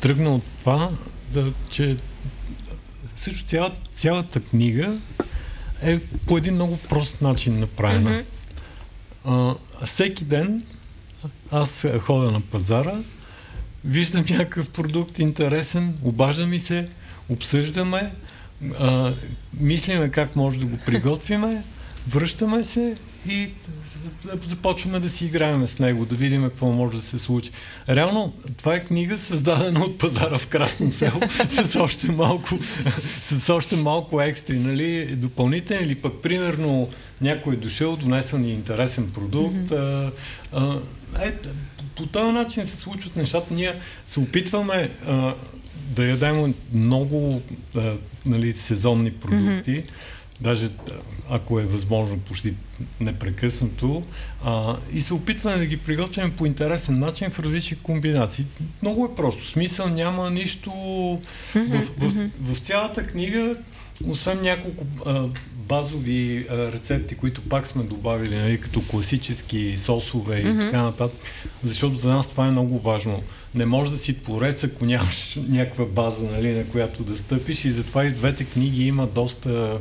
[0.00, 0.90] тръгна от това,
[1.32, 1.96] да, че
[3.18, 4.98] също цялата, цялата книга
[5.82, 8.10] е по един много прост начин направена.
[8.10, 8.24] Mm-hmm.
[9.80, 10.62] А, всеки ден
[11.50, 12.94] аз ходя на пазара,
[13.84, 16.88] виждам някакъв продукт интересен, обажда ми се,
[17.28, 18.12] обсъждаме,
[18.78, 19.12] а,
[19.60, 21.62] мислиме как може да го приготвиме,
[22.08, 22.96] връщаме се
[23.28, 23.50] и
[24.42, 27.50] започваме да си играем с него, да видим какво може да се случи.
[27.88, 32.58] Реално, това е книга създадена от пазара в Красно село с още малко,
[33.22, 36.88] с още малко екстри, нали, допълнителни или пък примерно
[37.20, 39.56] някой е дошъл, донесъл ни интересен продукт.
[39.56, 40.12] Mm-hmm.
[40.52, 40.80] А,
[41.14, 41.32] а, е,
[41.96, 43.54] по този начин се случват нещата.
[43.54, 43.74] Ние
[44.06, 45.34] се опитваме а,
[45.90, 47.42] да ядем много
[47.76, 47.92] а,
[48.26, 49.70] нали, сезонни продукти.
[49.70, 50.68] Mm-hmm даже
[51.30, 52.54] ако е възможно почти
[53.00, 54.02] непрекъснато,
[54.44, 58.44] а, и се опитваме да ги приготвим по интересен начин в различни комбинации.
[58.82, 59.50] Много е просто.
[59.50, 61.18] Смисъл няма нищо в,
[61.54, 63.56] в, в, в цялата книга,
[64.06, 70.58] освен няколко а, базови а, рецепти, които пак сме добавили, нали, като класически сосове и
[70.58, 71.20] така нататък,
[71.62, 73.22] защото за нас това е много важно.
[73.54, 77.70] Не може да си творец, ако нямаш някаква база, нали, на която да стъпиш и
[77.70, 79.78] затова и двете книги има доста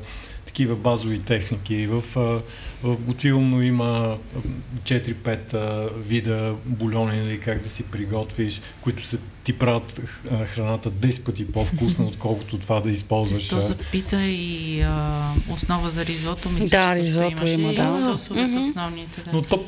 [0.56, 1.88] такива базови техники.
[1.88, 2.04] В,
[2.84, 4.18] в готвилно има
[4.84, 10.02] 4-5 вида бульони, нали, как да си приготвиш, които се ти правят
[10.56, 13.40] храната 10 пъти по-вкусна, отколкото това да използваш.
[13.40, 17.84] Тесто за пица и а, основа за ризото, мисля, да, че ризото има, да.
[17.84, 18.70] И сосовете mm-hmm.
[18.70, 19.32] основните, да.
[19.34, 19.66] Но то,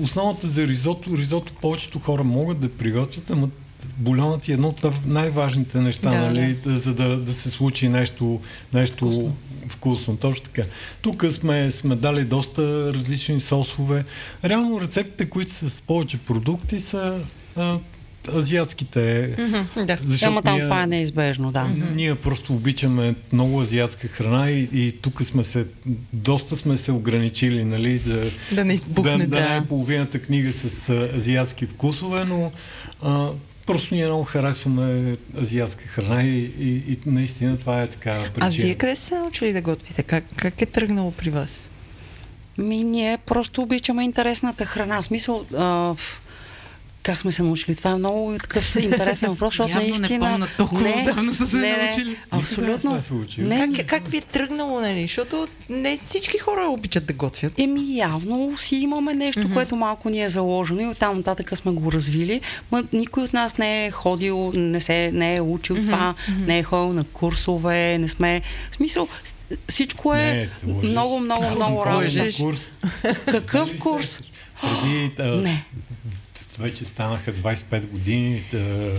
[0.00, 3.48] основата за ризото, ризото повечето хора могат да приготвят, ама
[3.96, 6.78] бульонът е едно от най-важните неща, да, нали, да.
[6.78, 8.40] за да, да се случи нещо,
[8.74, 9.36] нещо вкусно.
[9.68, 10.16] Вкусно.
[10.16, 10.62] Точно така.
[11.02, 14.04] Тук сме, сме дали доста различни сосове.
[14.44, 17.18] Реално рецептите, които са с повече продукти, са
[17.56, 17.78] а,
[18.34, 19.34] азиатските.
[19.38, 21.70] Mm-hmm, да, защото там ние, това е неизбежно, да.
[21.94, 25.66] Ние просто обичаме много азиатска храна и, и тук сме се,
[26.12, 29.26] доста сме се ограничили, нали, за, да не избухне, да, да.
[29.26, 32.52] да не е половината книга с азиатски вкусове, но
[33.02, 33.30] а,
[33.66, 38.46] Просто ние много харесваме азиатска храна и, и, и наистина това е така причина.
[38.46, 40.02] А вие къде сте научили да готвите?
[40.02, 41.70] Как, как е тръгнало при вас?
[42.58, 45.02] Ми, ние просто обичаме интересната храна.
[45.02, 45.94] В смисъл, а,
[47.06, 47.76] как сме се научили?
[47.76, 50.08] Това е много такъв интересен въпрос, защото Явно наистина...
[50.08, 52.10] не помна толкова не, давно са се не, научили.
[52.10, 53.00] Не, абсолютно.
[53.38, 55.00] Не, как, как ви е тръгнало, нали?
[55.00, 57.58] Защото не всички хора обичат да готвят.
[57.58, 59.54] Еми, явно си имаме нещо, mm-hmm.
[59.54, 62.40] което малко ни е заложено и оттам нататък сме го развили.
[62.72, 65.84] Ма никой от нас не е ходил, не, се, не е учил mm-hmm.
[65.84, 66.46] това, mm-hmm.
[66.46, 68.42] не е ходил на курсове, не сме...
[68.70, 69.08] В смисъл,
[69.68, 72.30] всичко е не, много, много, Аз много работа.
[73.26, 74.20] Какъв курс?
[74.60, 75.64] Преди, а, не
[76.58, 78.44] вече станаха 25 години.
[78.52, 78.92] Да,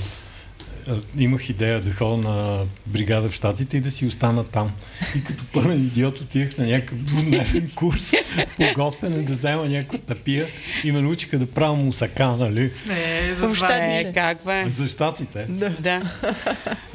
[1.17, 4.71] имах идея да ходя на бригада в Штатите и да си остана там.
[5.15, 8.11] И като пълен идиот отивах на някакъв двудневен курс
[8.57, 10.47] по готвене, да взема някаква тапия
[10.83, 12.71] и ме научиха да правя мусака, нали?
[12.87, 14.65] Не, за това е, как бе?
[14.77, 15.45] За Штатите.
[15.49, 15.69] Да.
[15.69, 16.01] да.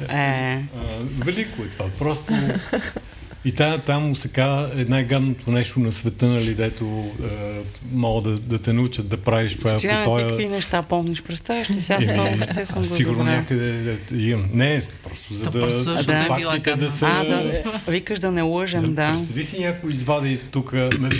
[0.09, 0.15] Е.
[0.15, 0.65] А,
[1.25, 1.89] велико е това.
[1.99, 2.33] Просто
[3.45, 7.27] и тая там мусака е най-гадното нещо на света, нали, дето е,
[7.91, 9.77] мога да, да те научат да правиш това.
[9.77, 10.27] Стоян, тоя...
[10.27, 11.21] какви неща помниш?
[11.21, 11.97] Представяш ли сега?
[12.01, 14.49] Е, това сигурно някъде имам.
[14.53, 17.05] Не, просто за да, просто, да, да фактите да са...
[17.05, 18.89] А, да, викаш да не лъжем, да.
[18.89, 19.11] да.
[19.11, 20.73] Представи си някой извади тук.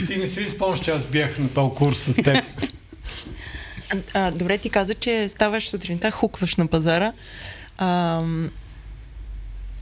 [0.07, 2.43] Ти не си спомняш, че аз бях на този курс с теб.
[4.13, 7.13] А, добре, ти каза, че ставаш сутринта, хукваш на пазара.
[7.77, 8.21] А,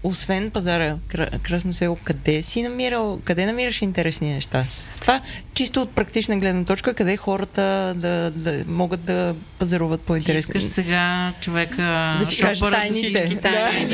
[0.03, 0.97] освен пазара
[1.43, 4.65] Красно село, къде си намирал, къде намираш интересни неща?
[5.01, 5.21] Това
[5.53, 10.51] чисто от практична гледна точка, къде хората да, да могат да пазаруват по-интересни.
[10.51, 13.89] Ти искаш сега човека да си кажеш тайните, да, тайните,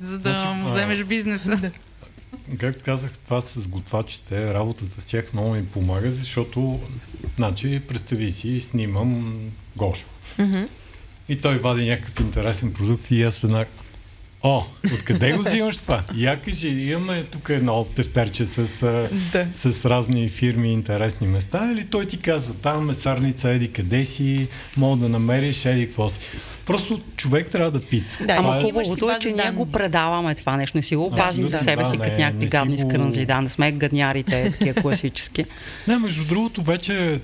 [0.00, 0.06] да.
[0.06, 1.56] за да значи, му вземеш бизнеса.
[1.56, 1.70] Да.
[2.58, 6.80] Как казах, това с готвачите, работата с тях много ми помага, защото,
[7.36, 9.40] значи, представи си, снимам
[9.76, 10.06] Гошо.
[10.38, 10.68] Mm-hmm.
[11.28, 13.66] И той вади някакъв интересен продукт и аз веднага
[14.42, 14.62] О,
[14.94, 16.02] откъде го взимаш това?
[16.14, 18.82] Я кажи, имаме тук едно тефтерче с,
[19.32, 19.46] да.
[19.52, 24.96] с разни фирми, интересни места, или той ти казва, там месарница, еди къде си, мога
[24.96, 26.18] да намериш, еди какво си.
[26.66, 28.18] Просто човек трябва да пита.
[28.26, 28.62] Да, ама е...
[28.62, 31.82] хубавото е, че ние го предаваме това нещо, не си го пазим да, за себе
[31.82, 35.44] да, си, като някакви гадни скрънзи, да, не сме гаднярите, такива класически.
[35.88, 37.20] Не, между другото, вече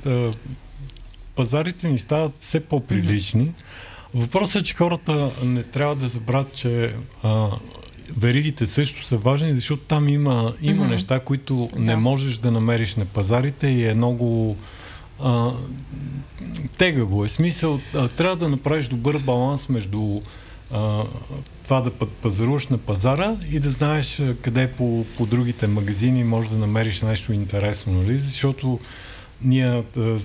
[1.37, 3.47] пазарите ни стават все по-прилични.
[3.47, 3.84] Mm-hmm
[4.15, 7.49] Въпросът е, че хората не трябва да забравят, че а,
[8.17, 10.89] веригите също са важни, защото там има, има mm-hmm.
[10.89, 11.81] неща, които да.
[11.81, 14.57] не можеш да намериш на пазарите и е много
[15.21, 15.53] а,
[16.79, 17.25] тегаво.
[17.25, 20.21] Е смисъл, а, трябва да направиш добър баланс между
[20.71, 21.05] а,
[21.65, 26.57] това да пазаруваш на пазара и да знаеш къде по, по другите магазини може да
[26.57, 28.19] намериш нещо интересно, нали?
[28.19, 28.79] Защото
[29.45, 29.83] ние,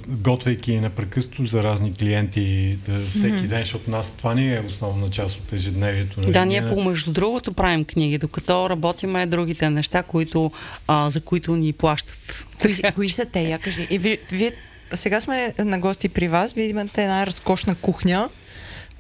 [0.07, 3.47] готвейки непрекъснато за разни клиенти да, всеки mm-hmm.
[3.47, 6.21] ден, защото нас това ни е основна част от ежедневието.
[6.21, 6.31] Нали?
[6.31, 10.51] Да, ние по между другото правим книги, докато работиме другите неща, които,
[10.87, 12.45] а, за които ни плащат.
[12.61, 13.41] Кои, кои са те?
[13.41, 13.87] Я кажи.
[13.89, 14.51] И ви, вие,
[14.93, 18.29] сега сме на гости при вас, вие имате една разкошна кухня,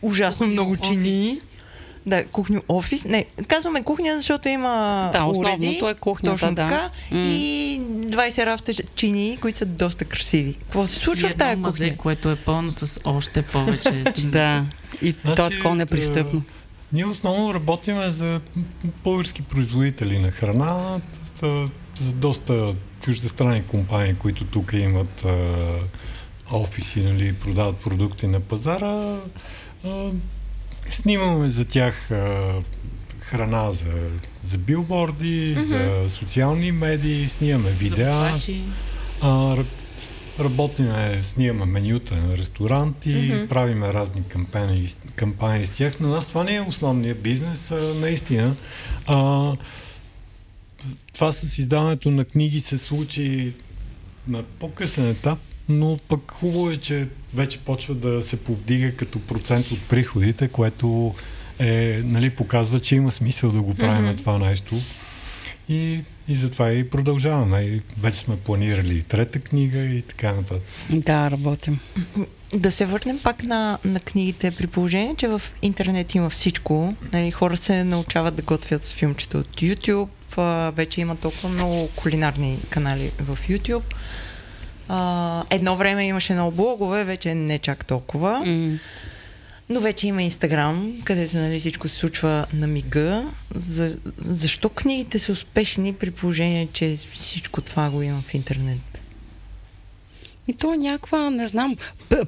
[0.01, 1.29] ужасно много чини.
[1.31, 1.48] Офис.
[2.05, 3.05] Да, кухня офис.
[3.05, 4.69] Не, казваме кухня, защото има
[5.13, 6.63] Да, основното уреди, е кухнята, точно да.
[6.63, 6.89] така.
[7.11, 7.25] Mm.
[7.25, 10.53] И 20 рафта чини, които са доста красиви.
[10.53, 11.97] Какво се случва и в тази мазе, кухня?
[11.97, 14.31] което е пълно с още повече чини.
[14.31, 14.65] да,
[15.01, 16.41] и значи, то е такова непристъпно.
[16.93, 18.41] Ние основно работиме за
[19.03, 20.99] български производители на храна,
[21.41, 21.69] за,
[22.01, 25.57] за доста чуждестранни компании, които тук имат а,
[26.51, 29.17] офиси, нали, продават продукти на пазара.
[29.85, 30.09] А,
[30.91, 32.53] Снимаме за тях а,
[33.19, 34.09] храна за,
[34.47, 36.03] за билборди, mm-hmm.
[36.03, 38.35] за социални медии, снимаме видеа.
[39.21, 39.57] А,
[40.39, 43.47] работиме, снимаме менюта на ресторанти, mm-hmm.
[43.47, 45.99] правиме разни кампании, кампании с тях.
[45.99, 48.55] На нас това не е основният бизнес, а, наистина.
[49.05, 49.53] А,
[51.13, 53.53] това с издаването на книги се случи
[54.27, 55.39] на по-късен етап,
[55.69, 61.15] но пък хубаво е, че вече почва да се повдига като процент от приходите, което
[61.59, 64.17] е, нали, показва, че има смисъл да го правим mm-hmm.
[64.17, 64.75] това нещо.
[65.69, 67.61] И, и затова и продължаваме.
[67.61, 70.63] И вече сме планирали и трета книга и така нататък.
[70.89, 71.79] Да, работим.
[72.53, 76.95] Да се върнем пак на, на книгите, при положение, че в интернет има всичко.
[77.13, 80.09] Нали, хора се научават да готвят с филмчета от YouTube.
[80.71, 83.93] Вече има толкова много кулинарни канали в YouTube.
[84.89, 88.41] А, едно време имаше много блогове, вече не чак толкова.
[88.45, 88.79] Mm.
[89.69, 93.25] Но вече има Инстаграм, където нали, всичко се случва на мига.
[93.55, 98.99] За, защо книгите са успешни при положение, че всичко това го има в интернет?
[100.47, 101.75] И то е някаква, не знам,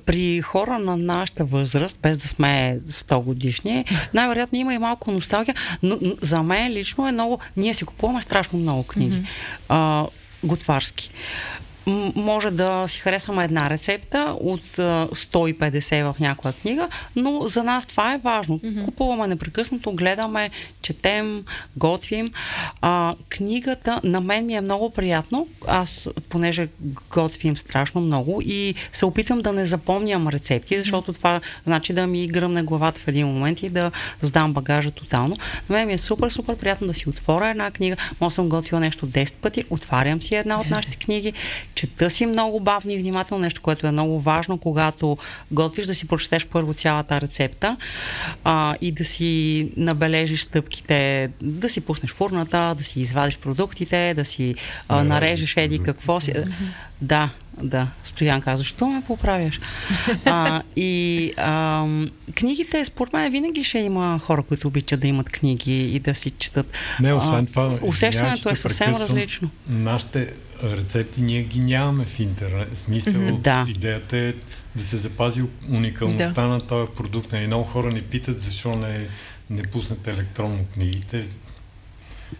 [0.05, 5.55] при хора на нашата възраст, без да сме 100 годишни, най-вероятно има и малко носталгия,
[5.83, 7.39] но за мен лично е много...
[7.57, 9.17] Ние си купуваме страшно много книги.
[9.17, 9.25] Mm-hmm.
[9.69, 10.07] А,
[10.43, 11.11] готварски
[12.15, 18.13] може да си харесваме една рецепта от 150 в някоя книга, но за нас това
[18.13, 18.59] е важно.
[18.59, 18.85] Mm-hmm.
[18.85, 20.49] Купуваме непрекъснато, гледаме,
[20.81, 21.43] четем,
[21.77, 22.31] готвим.
[22.81, 25.47] А, книгата на мен ми е много приятно.
[25.67, 26.67] Аз, понеже
[27.09, 32.27] готвим страшно много и се опитвам да не запомням рецепти, защото това значи да ми
[32.27, 35.37] гръмне главата в един момент и да сдам багажа тотално.
[35.69, 37.97] На мен ми е супер, супер приятно да си отворя една книга.
[38.21, 41.33] Може съм готвила нещо 10 пъти, отварям си една от нашите книги
[41.75, 45.17] чета си много бавно и внимателно, нещо, което е много важно, когато
[45.51, 47.77] готвиш да си прочетеш първо цялата рецепта
[48.43, 54.25] а, и да си набележиш стъпките, да си пуснеш фурната, да си извадиш продуктите, да
[54.25, 54.55] си
[54.87, 56.33] а, нарежеш еди какво си.
[57.01, 57.29] Да,
[57.63, 57.87] да.
[58.03, 59.59] Стоянка, защо ме поправяш?
[60.25, 61.85] А, и а,
[62.35, 66.29] книгите, според мен, винаги ще има хора, които обичат да имат книги и да си
[66.29, 66.71] четат.
[66.99, 67.77] Не, освен това.
[67.81, 69.49] Усещането е съвсем различно.
[69.69, 70.33] Нашите
[70.63, 72.77] рецепти ние ги нямаме в интернет.
[72.77, 73.65] Смисъл, да.
[73.69, 74.33] идеята е
[74.75, 76.47] да се запази уникалността да.
[76.47, 77.31] на този продукт.
[77.31, 79.07] И нали, много хора ни питат защо не,
[79.49, 81.27] не пуснете електронно книгите.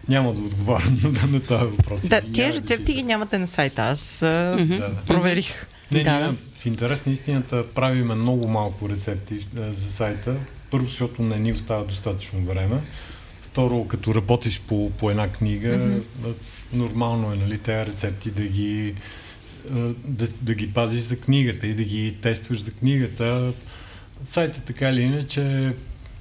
[0.08, 2.06] Няма да отговарям на, на този въпрос.
[2.06, 3.82] Да, тия рецепти ги нямате на сайта.
[3.82, 5.04] Аз mm-hmm.
[5.06, 5.66] проверих.
[5.90, 10.36] Не, да, ние, в интерес на истината правиме много малко рецепти а, за сайта.
[10.70, 12.80] Първо, защото не ни остава достатъчно време.
[13.42, 16.34] Второ, като работиш по, по една книга, mm-hmm.
[16.72, 18.94] нормално е нали, тези рецепти да ги,
[20.04, 23.52] да, да ги пазиш за книгата и да ги тестваш за книгата.
[24.24, 25.72] Сайта така или иначе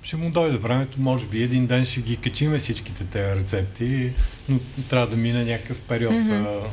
[0.02, 4.14] ще му дойде времето, може би един ден ще ги качиме всичките тези рецепти,
[4.49, 6.66] но трябва да мине някакъв период mm-hmm.
[6.66, 6.70] а,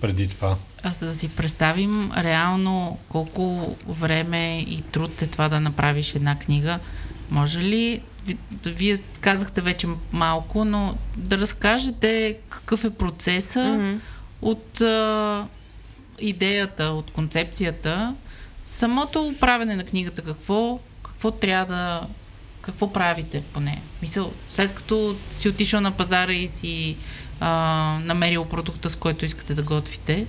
[0.00, 0.56] преди това.
[0.82, 6.38] А за да си представим реално колко време и труд е това да направиш една
[6.38, 6.78] книга,
[7.30, 8.00] може ли,
[8.66, 13.98] вие казахте вече малко, но да разкажете какъв е процеса mm-hmm.
[14.42, 15.46] от а,
[16.18, 18.14] идеята, от концепцията,
[18.62, 20.80] самото правене на книгата, какво
[21.24, 22.06] какво трябва да...
[22.60, 23.80] Какво правите по нея?
[24.02, 26.96] Мисъл, след като си отишъл на пазара и си
[27.40, 27.50] а,
[28.04, 30.26] намерил продукта, с който искате да готвите,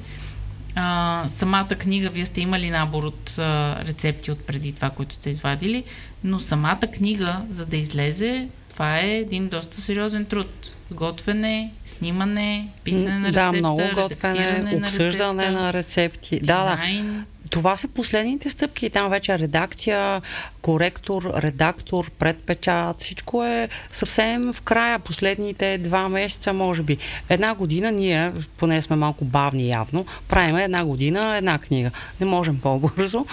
[0.75, 5.29] а, самата книга, вие сте имали набор от а, рецепти от преди това, които сте
[5.29, 5.83] извадили,
[6.23, 10.73] но самата книга, за да излезе, това е един доста сериозен труд.
[10.91, 16.39] Готвене, снимане, писане на рецепта, Да, много готвене, обсъждане на рецепти.
[16.39, 17.07] Дизайн.
[17.07, 18.89] Да, да това са последните стъпки.
[18.89, 20.21] Там вече редакция,
[20.61, 26.97] коректор, редактор, предпечат, всичко е съвсем в края, последните два месеца, може би.
[27.29, 31.91] Една година ние, поне сме малко бавни явно, правим една година една книга.
[32.19, 33.25] Не можем по-бързо,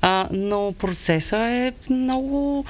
[0.00, 2.64] а, но процесът е много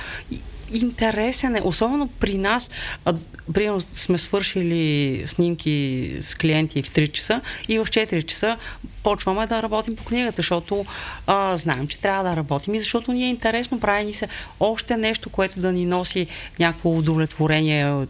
[0.73, 2.71] интересен е, особено при нас.
[3.05, 3.15] А,
[3.55, 8.57] примерно сме свършили снимки с клиенти в 3 часа и в 4 часа
[9.03, 10.85] почваме да работим по книгата, защото
[11.27, 14.29] а, знаем, че трябва да работим и защото ни е интересно, прави ни се
[14.61, 16.27] още нещо, което да ни носи
[16.59, 18.07] някакво удовлетворение.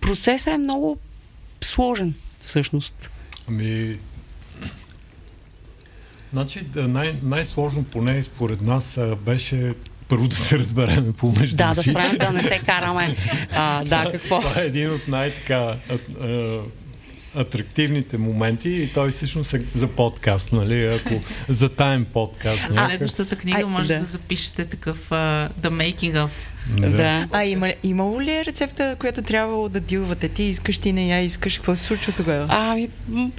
[0.00, 0.98] Процесът е много
[1.60, 3.10] сложен, всъщност.
[3.48, 3.98] Ами,
[6.32, 9.74] Значи най- най-сложно поне според нас беше
[10.10, 11.76] първо да се разбереме помежду Да, си.
[11.76, 13.14] да справим да не се караме.
[13.52, 14.40] А, да, какво?
[14.40, 15.76] Това е един от най-така
[17.34, 20.84] атрактивните моменти и той всъщност е за подкаст, нали?
[20.86, 22.66] Ако за тайм подкаст.
[22.72, 23.98] За следващата книга Ай, може да.
[23.98, 24.04] да.
[24.04, 26.30] запишете такъв uh, The Making of.
[26.68, 27.28] Да.
[27.32, 30.28] А има, имало ли е рецепта, която трябвало да дилвате?
[30.28, 31.56] Ти искаш, ти не я искаш.
[31.56, 32.46] Какво се случва тогава?
[32.48, 32.88] Ами,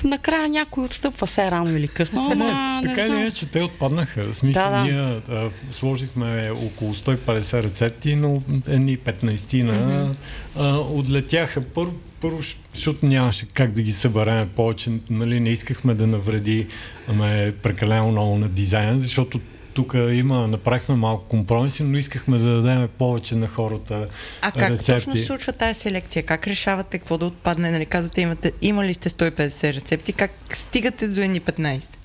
[0.04, 3.22] накрая някой отстъпва се рано или късно, ама не, не така или знам.
[3.22, 4.24] иначе, те отпаднаха.
[4.24, 4.84] В смисъл, Да, да.
[4.84, 10.10] ние а, сложихме около 150 рецепти, но едни 15 на
[10.56, 11.62] а, отлетяха.
[11.62, 12.40] Първо, първо,
[12.74, 14.92] защото нямаше как да ги съберем повече.
[15.10, 16.68] Нали, не искахме да навреди
[17.08, 19.40] аме, прекалено много на дизайна, защото
[19.74, 24.08] тук има, направихме малко компромиси, но искахме да дадем повече на хората
[24.42, 24.92] А как рецепти.
[24.92, 26.24] точно се случва тази селекция?
[26.24, 27.72] Как решавате какво да отпадне?
[27.72, 31.98] Нали, казвате, имате, имали сте 150 рецепти, как стигате до едни 15?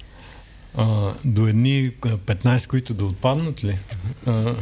[0.78, 3.78] А, до едни а, 15, които да отпаднат ли?
[4.26, 4.54] А,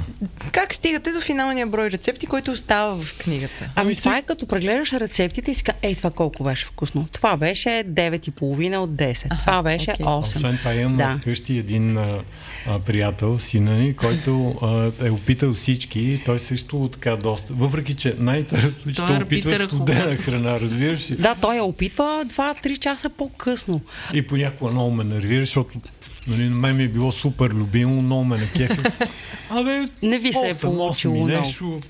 [0.53, 3.73] Как стигате до финалния брой рецепти, който остава в книгата?
[3.77, 7.09] Ами това е като прегледаш рецептите и си казва, ей, това колко беше вкусно.
[7.13, 9.39] Това беше 9,5 от 10.
[9.39, 10.07] това беше окей.
[10.07, 10.23] 8.
[10.23, 11.19] Освен това имам да.
[11.21, 12.19] вкъщи един а,
[12.67, 17.53] а, приятел, сина ни, който а, е опитал всички той също така доста.
[17.53, 21.17] Въпреки, че най-интересното е, че Той той е опитва студена когато- храна, разбираш ли?
[21.17, 23.81] Да, той я опитва 2-3 часа по-късно.
[24.15, 25.79] И понякога много ме нервира, защото
[26.27, 28.81] нали, на мен ми е било супер любимо, много ме накефи.
[29.51, 31.81] Абе, Не ви се е 8, 8 получило нещо.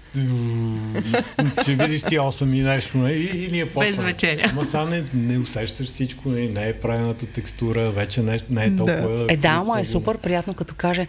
[1.62, 2.98] Ще видиш ти 8 и нещо.
[2.98, 3.90] нали, И, и ние почваме.
[3.90, 4.50] Без вечеря.
[4.52, 8.76] Ама сега не, не усещаш всичко, не, не е правилната текстура, вече не, не е
[8.76, 9.26] толкова...
[9.28, 11.06] Е, да, ама е супер приятно, като каже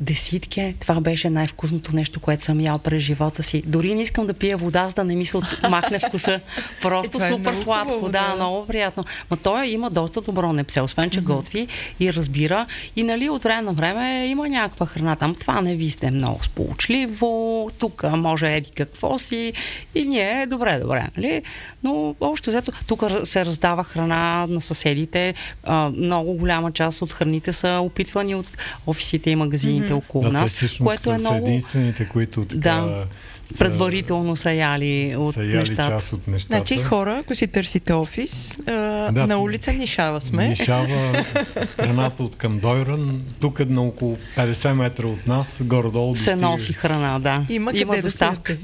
[0.00, 3.62] деситке, това беше най-вкусното нещо, което съм ял през живота си.
[3.66, 6.40] Дори не искам да пия вода, за да не ми се отмахне вкуса.
[6.82, 8.34] Просто е супер много сладко, хубаво, да, да.
[8.34, 9.04] много приятно.
[9.30, 11.68] Ма той има доста добро непсе, освен че готви
[12.00, 12.66] и разбира.
[12.96, 15.34] И нали от време на време има някаква храна там.
[15.34, 19.52] Това не ви сте много сполучливо, тук може еди какво си.
[19.94, 21.42] И ние, добре, добре, нали?
[21.82, 25.34] Но общо взето, тук се раздава храна на съседите.
[25.64, 28.46] А, много голяма част от храните са опитвани от
[28.86, 32.60] офисите и магазините около Да, те нас, всъщност което е са, много единствените, които така,
[32.60, 33.06] Да.
[33.50, 35.88] Са, предварително са яли от са яли нещата.
[35.88, 36.56] част от нещата.
[36.56, 38.72] Значи хора, ако си търсите офис, а,
[39.12, 39.26] Да.
[39.26, 40.48] на улица Нишава сме.
[40.48, 41.24] Нишава
[41.64, 46.50] страната от към Дойран, тук е на около 50 метра от нас, горе-долу се достига.
[46.50, 47.46] носи храна, да.
[47.48, 48.56] Има, Има доставка.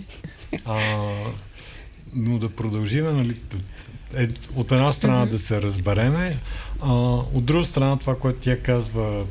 [0.64, 0.78] А,
[2.14, 3.36] но да продължиме, нали,
[4.16, 5.30] е, от една страна mm-hmm.
[5.30, 6.36] да се разбереме,
[6.82, 6.92] а,
[7.34, 9.24] от друга страна това, което тя казва,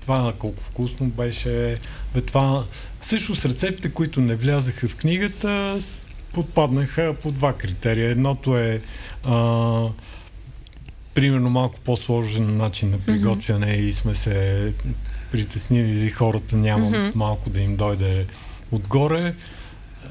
[0.00, 1.78] това колко вкусно беше,
[2.14, 2.64] бе, това
[3.02, 5.82] също с рецептите, които не влязаха в книгата,
[6.32, 8.10] подпаднаха по два критерия.
[8.10, 8.80] Едното е
[9.24, 9.88] а,
[11.14, 13.88] примерно малко по-сложен начин на приготвяне mm-hmm.
[13.88, 14.74] и сме се
[15.32, 17.14] притеснили и хората няма mm-hmm.
[17.14, 18.26] малко да им дойде
[18.72, 19.34] отгоре.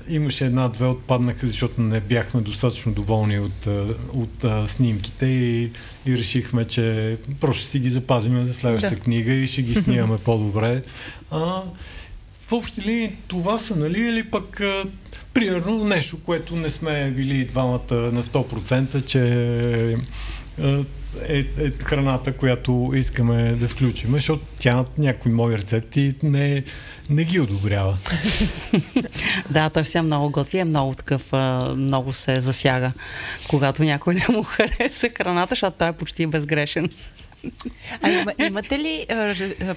[0.09, 3.67] Имаше една-две отпаднаха, защото не бяхме достатъчно доволни от,
[4.13, 5.71] от а, снимките и,
[6.05, 9.01] и решихме, че просто ще си ги запазим за следващата Да.
[9.01, 10.81] книга и ще ги снимаме по-добре.
[11.31, 11.63] А,
[12.47, 14.61] в общи линии това са, нали, или пък
[15.33, 19.21] примерно нещо, което не сме били двамата на 100%, че
[20.61, 20.83] а,
[21.27, 26.63] е, е храната, която искаме да включим, защото тя някои мои рецепти не,
[27.09, 27.97] не ги одобрява.
[29.49, 31.31] Да, той все много готви, е много такъв,
[31.75, 32.91] много се засяга,
[33.49, 36.89] когато някой не му хареса храната, защото той е почти безгрешен.
[38.01, 39.05] А има, имате ли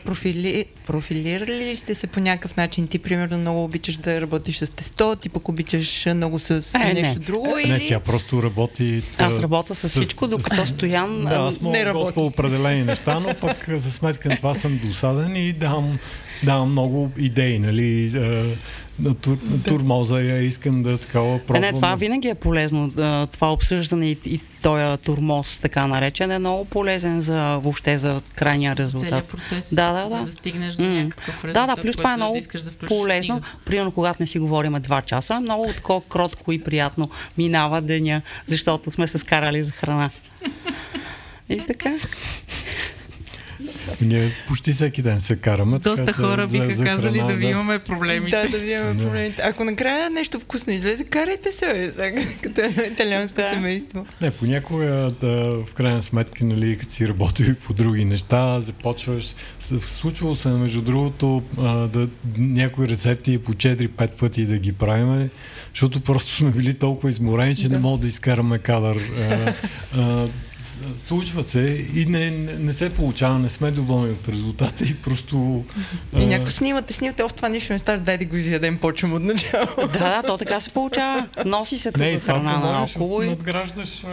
[0.04, 2.86] профили, профилирали ли сте се по някакъв начин?
[2.86, 6.92] Ти, примерно, много обичаш да работиш с тесто, ти пък обичаш много с Е, не.
[6.92, 7.88] нещо друго Не, или...
[7.88, 9.02] тя просто работи...
[9.18, 11.24] Аз работя с всичко, докато Стоян...
[11.24, 14.80] Да, аз мога не работи с- определени неща, но пък за сметка на това съм
[14.84, 15.98] досаден и давам,
[16.44, 18.56] давам много идеи, нали, а,
[19.02, 21.64] на, тур, на турмоза я искам да такава пробвам.
[21.64, 22.90] Е, не, това винаги е полезно.
[23.32, 28.76] Това обсъждане и, и този турмоз, така наречен, е много полезен за въобще за крайния
[28.76, 29.08] резултат.
[29.08, 30.08] Целият процес, да, да, да.
[30.08, 30.88] за да стигнеш до М.
[30.88, 33.34] някакъв резултат, Да, да, плюс това е много да искаш да полезно.
[33.34, 33.56] книгата.
[33.64, 38.90] Примерно, когато не си говорим два часа, много такова кротко и приятно минава деня, защото
[38.90, 40.10] сме се скарали за храна.
[41.48, 41.94] И така.
[44.00, 45.78] Ние почти всеки ден се караме.
[45.78, 48.42] така Доста че хора за- биха за казали храна, да ви имаме проблемите.
[48.42, 49.42] Да, да ви имаме проблемите.
[49.44, 53.48] Ако накрая нещо вкусно излезе, карайте се, бе, като едно италианско Да.
[53.48, 54.06] семейство.
[54.20, 54.86] Не, понякога
[55.20, 55.28] да,
[55.60, 59.34] в крайна сметка, нали, като си работил по други неща, започваш.
[59.80, 62.08] Случвало се, между другото, а, да,
[62.38, 65.30] някои рецепти по 4-5 пъти да ги правиме,
[65.70, 68.96] защото просто сме били толкова изморени, че не мога да изкараме кадър.
[69.20, 69.52] А,
[69.96, 70.28] а,
[71.04, 71.60] случва се
[71.94, 75.64] и не, не, не се получава, не сме доволни от резултата и просто...
[76.18, 79.22] И някакво снимате, снимате, оф, това нищо не става, дай да го изядем, почвам от
[79.22, 79.66] начало.
[79.92, 81.26] Да, да, то така се получава.
[81.46, 83.22] Носи се тук Не, храна наоколо.
[83.22, 83.26] И...
[83.26, 84.04] надграждаш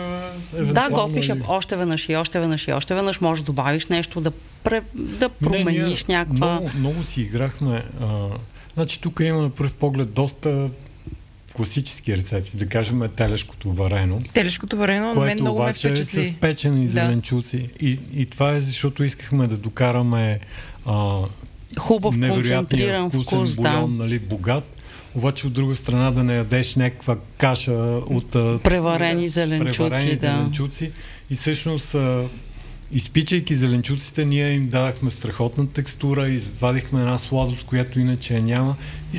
[0.54, 3.22] Да, готвиш я и- още веднъж и още веднъж и още веднъж.
[3.22, 4.32] Може да добавиш нещо, да,
[4.64, 6.52] пре, да Не, промениш ние някаква...
[6.52, 7.84] Много, много си играхме.
[8.02, 8.28] А,
[8.74, 10.70] значи тук има на пръв поглед доста
[11.58, 15.92] класически рецепти, да кажем телешкото варено, Телешкото варено на мен което много ме обаче е
[15.92, 16.26] впечатли.
[16.26, 16.92] с печени Да.
[16.92, 17.70] зеленчуци.
[17.82, 20.40] И, и това е защото искахме да докараме
[20.86, 21.20] а,
[21.80, 24.04] Хубав, невероятния вкусен вкус, бульон, да.
[24.04, 24.64] нали, богат.
[25.16, 27.72] Обаче от друга страна да не ядеш някаква каша
[28.10, 28.32] от
[28.64, 30.18] Преварени зеленчуци, преварени да.
[30.18, 30.92] зеленчуци.
[31.30, 31.96] И всъщност
[32.92, 38.76] изпичайки зеленчуците, ние им дадахме страхотна текстура, извадихме една сладост, която иначе я няма
[39.14, 39.18] и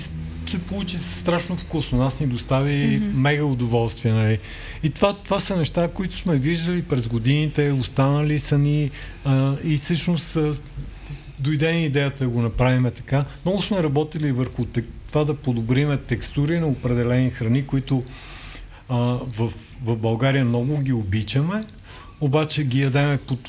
[0.48, 1.98] се получи страшно вкусно.
[1.98, 3.12] Нас ни достави mm-hmm.
[3.14, 4.12] мега удоволствие.
[4.12, 4.38] Нали.
[4.82, 8.90] И това, това са неща, които сме виждали през годините, останали са ни
[9.24, 10.54] а, и всъщност а,
[11.38, 13.24] дойде ни идеята да го направим така.
[13.44, 14.64] Много сме работили върху
[15.08, 18.04] това да подобриме текстури на определени храни, които
[18.88, 18.96] а,
[19.36, 19.52] в,
[19.84, 21.64] в България много ги обичаме,
[22.20, 23.48] обаче ги ядеме под,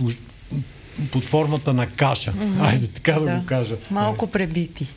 [1.11, 2.33] под формата на каша.
[2.33, 2.61] Mm-hmm.
[2.61, 3.35] Айде така да, Да.
[3.39, 3.75] го кажа.
[3.91, 4.87] Малко пребити.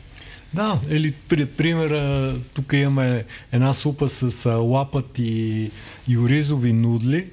[0.53, 5.71] Да, или при, пример, а, тук имаме една супа с а, лапът и,
[6.07, 7.27] и оризови нудли.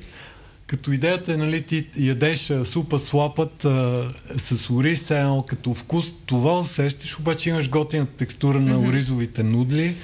[0.67, 5.75] Като идеята е, нали, ти ядеш а, супа с лапът а, с ориз, едно като
[5.75, 9.95] вкус, това усещаш, обаче имаш готина текстура на оризовите нудли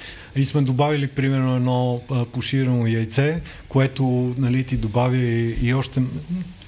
[0.41, 6.01] и сме добавили примерно едно а, поширено яйце, което нали, ти добавя и, и още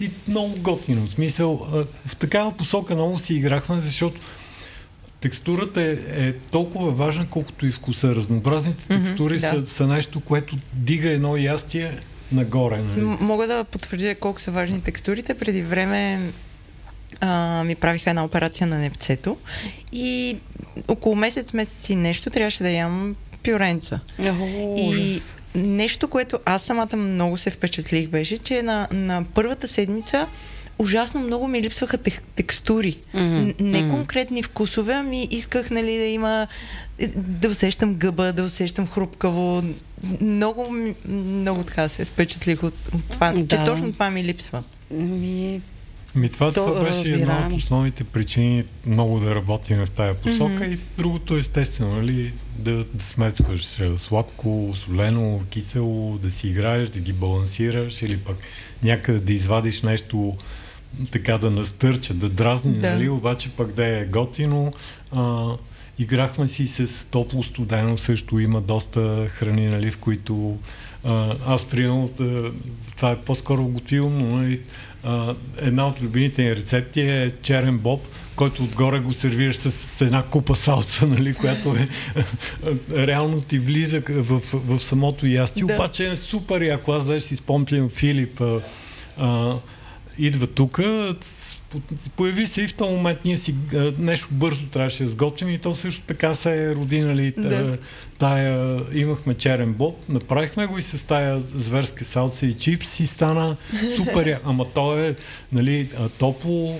[0.01, 1.07] и много готино.
[1.07, 4.19] В смисъл, а, в такава посока много си играхме, защото
[5.21, 5.97] текстурата е,
[6.27, 8.15] е толкова важна, колкото и вкуса.
[8.15, 9.39] Разнообразните текстури да.
[9.39, 11.91] са, са нещо, което дига едно ястие
[12.31, 12.77] нагоре.
[12.77, 13.01] Нали?
[13.01, 15.33] М- Мога да потвърдя колко са важни текстурите.
[15.33, 16.31] Преди време
[17.19, 19.37] а, ми правиха една операция на непцето
[19.91, 20.37] и
[20.87, 23.15] около месец, месец и нещо трябваше да ям
[23.51, 23.99] пюренца.
[24.19, 25.19] О, И
[25.55, 30.27] нещо, което аз самата много се впечатлих, беше, че на, на първата седмица
[30.79, 32.97] ужасно много ми липсваха тех, текстури.
[33.13, 36.47] Н- Не конкретни вкусове, ами исках нали, да има
[36.99, 39.63] е, да усещам гъба, да усещам хрупкаво.
[40.21, 40.75] Много,
[41.07, 43.63] много така се впечатлих от, от това, че Да.
[43.63, 44.63] точно това ми липсва.
[44.91, 45.61] Ми,
[46.15, 50.65] Ми това, То това беше една от основните причини много да работим в тая посока
[50.65, 53.65] и другото естествено, нали, да, да смесваш
[53.97, 58.37] сладко, солено, кисело, да си играеш, да ги балансираш или пък
[58.83, 60.35] някъде да извадиш нещо
[61.11, 62.91] така да настърча, да дразни, Да.
[62.91, 64.73] нали, обаче пък да е готино.
[65.11, 65.47] А,
[65.99, 70.57] играхме си с топло студено, също има доста храни, нали, в които
[71.03, 72.51] а, аз приемам, да,
[72.95, 74.61] това е по-скоро готвилно, нали,
[75.03, 78.01] а, една от любимите ни рецепти е черен боб,
[78.35, 81.87] който отгоре го сервираш с, с една купа салца, нали, която е
[83.07, 85.65] реално ти влиза в, в самото ястие.
[85.65, 85.73] Да.
[85.73, 86.91] Обаче е супер яко.
[86.91, 88.61] Аз даже си спомням Филип а,
[89.17, 89.55] а,
[90.17, 90.79] идва тук,
[92.15, 95.57] появи се и в този момент ние си а, нещо бързо трябваше да сготвим и
[95.57, 97.77] то също така се е роди, нали, Да.
[98.19, 103.57] тая, имахме черен боб, направихме го и с тая зверска салца и чипс и стана
[103.95, 104.39] супер.
[104.43, 105.15] Ама то е,
[105.51, 106.79] нали, а, топло,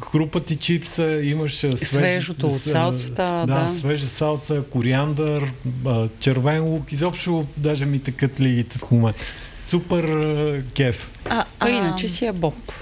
[0.00, 3.68] хрупат и чипса, имаш а, свеж, Свежото от а, салцата, да, да.
[3.68, 5.52] свежа салца, кориандър,
[5.86, 9.22] а, червен лук, изобщо даже ми тъкат лигите в момента.
[9.62, 11.10] Супер а, кеф.
[11.30, 12.72] А, а иначе си е боб.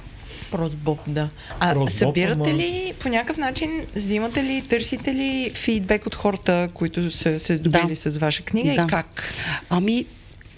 [0.52, 1.28] Прост боб, да.
[1.60, 6.14] А Прост боб, събирате ама- ли по някакъв начин, взимате ли, търсите ли фидбек от
[6.14, 7.96] хората, които са се здобили Да.
[7.96, 8.82] с ваша книга Да.
[8.82, 9.34] и как?
[9.70, 10.06] Ами,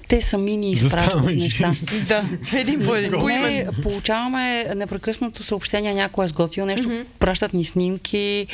[0.08, 1.70] те сами ни изпращат неща.
[2.08, 2.24] Да,
[2.54, 3.10] един по един.
[3.12, 7.04] Не, получаваме непрекъснато съобщения, някой е сготвил нещо, mm-hmm.
[7.18, 8.46] пращат ни снимки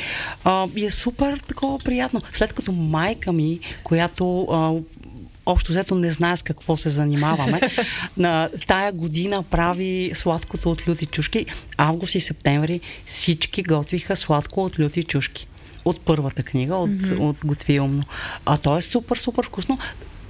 [0.43, 2.21] а, и е супер такова приятно.
[2.33, 4.71] След като майка ми, която а,
[5.45, 7.61] общо взето не знае с какво се занимаваме,
[8.17, 11.45] на тая година прави сладкото от люти чушки.
[11.77, 15.47] Август и септември всички готвиха сладко от люти чушки.
[15.85, 17.19] От първата книга, от, mm-hmm.
[17.19, 18.03] от Готви умно.
[18.45, 19.79] А то е супер, супер вкусно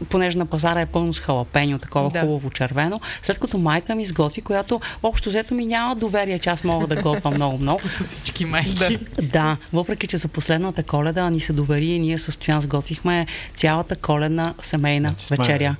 [0.09, 2.13] понеже на пазара е пълно с халапеньо, такова Да.
[2.13, 2.21] да.
[2.21, 6.63] хубаво червено, след като майка ми изготви, която общо взето ми няма доверие, че аз
[6.63, 7.79] мога да готвя много-много.
[7.79, 8.99] Като всички майки.
[9.21, 13.95] Да, въпреки, че за последната коледа ни се довери и ние с Стоян сготвихме цялата
[13.95, 15.75] коледна семейна Значи вечеря.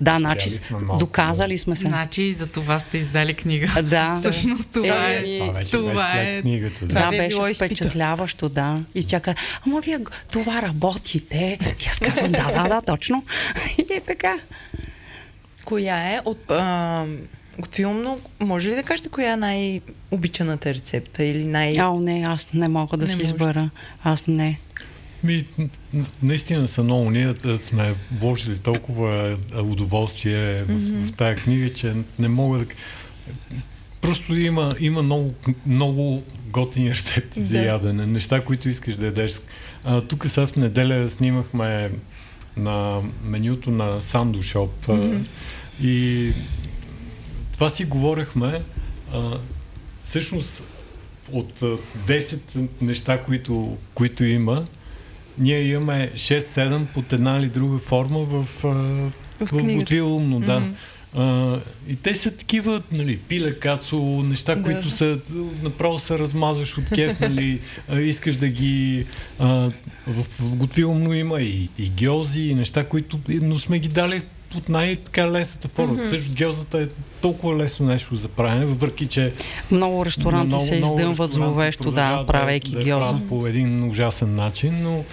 [0.00, 0.50] Да, значи
[0.98, 1.82] доказали сме се.
[1.82, 3.68] Значи за това сте издали книга.
[3.82, 4.14] Да.
[4.16, 5.38] Всъщност това Е, е.
[5.38, 6.40] Това вече това е.
[6.40, 6.86] книгата.
[6.86, 6.88] Да.
[6.88, 8.80] Това е било беше впечатляващо, да.
[8.94, 9.98] И тя каза, ама вие
[10.32, 11.58] това работите.
[11.84, 13.24] И аз казвам, да, да, да, точно.
[13.78, 14.34] И е така.
[15.64, 16.50] Коя е от...
[16.50, 17.04] А,
[17.58, 21.78] от филмно, може ли да кажете коя е най-обичаната рецепта или най...
[21.78, 23.30] Ало, не, аз не мога да Не си можеш.
[23.30, 23.70] избера.
[24.04, 24.58] Аз не.
[25.24, 25.44] Ми,
[26.22, 27.10] наистина са много.
[27.10, 32.66] Ние сме вложили толкова удоволствие в, в тая книга, че не мога да...
[34.00, 35.30] Просто има, има много,
[35.66, 37.64] много готини рецепти за Да.
[37.64, 39.32] ядене, неща, които искаш да ядеш.
[39.84, 41.90] А, тук сега в неделя снимахме
[42.56, 45.20] на менюто на Санду Шоп а,
[45.82, 46.32] и
[47.52, 48.62] това си говорехме.
[49.14, 49.38] А,
[50.04, 50.62] всъщност
[51.32, 52.40] от а, 10
[52.80, 54.64] неща, които, които има,
[55.38, 59.12] ние имаме 6-7 под една или друга форма в, в,
[59.48, 59.74] книгата.
[59.74, 60.62] Готви умно, да.
[61.16, 61.58] А,
[61.88, 64.62] и те са такива, нали, пиле, кацо, неща, Да.
[64.62, 65.18] които са,
[65.62, 69.06] направо се размазваш от кеф, нали, а, искаш да ги...
[69.38, 69.70] А,
[70.06, 74.22] в, в Готви умно има и, и гьози, и неща, които, но сме ги дали
[74.56, 75.96] от най-така лесната форма.
[75.96, 76.10] Mm-hmm.
[76.10, 76.86] Също гьозата е
[77.20, 79.32] толкова лесно нещо за правене, въпреки че
[79.70, 83.10] Много ресторанти много- се ресторанти зловещо, да, правейки да, да гьоза.
[83.10, 85.04] правят по един ужасен начин, но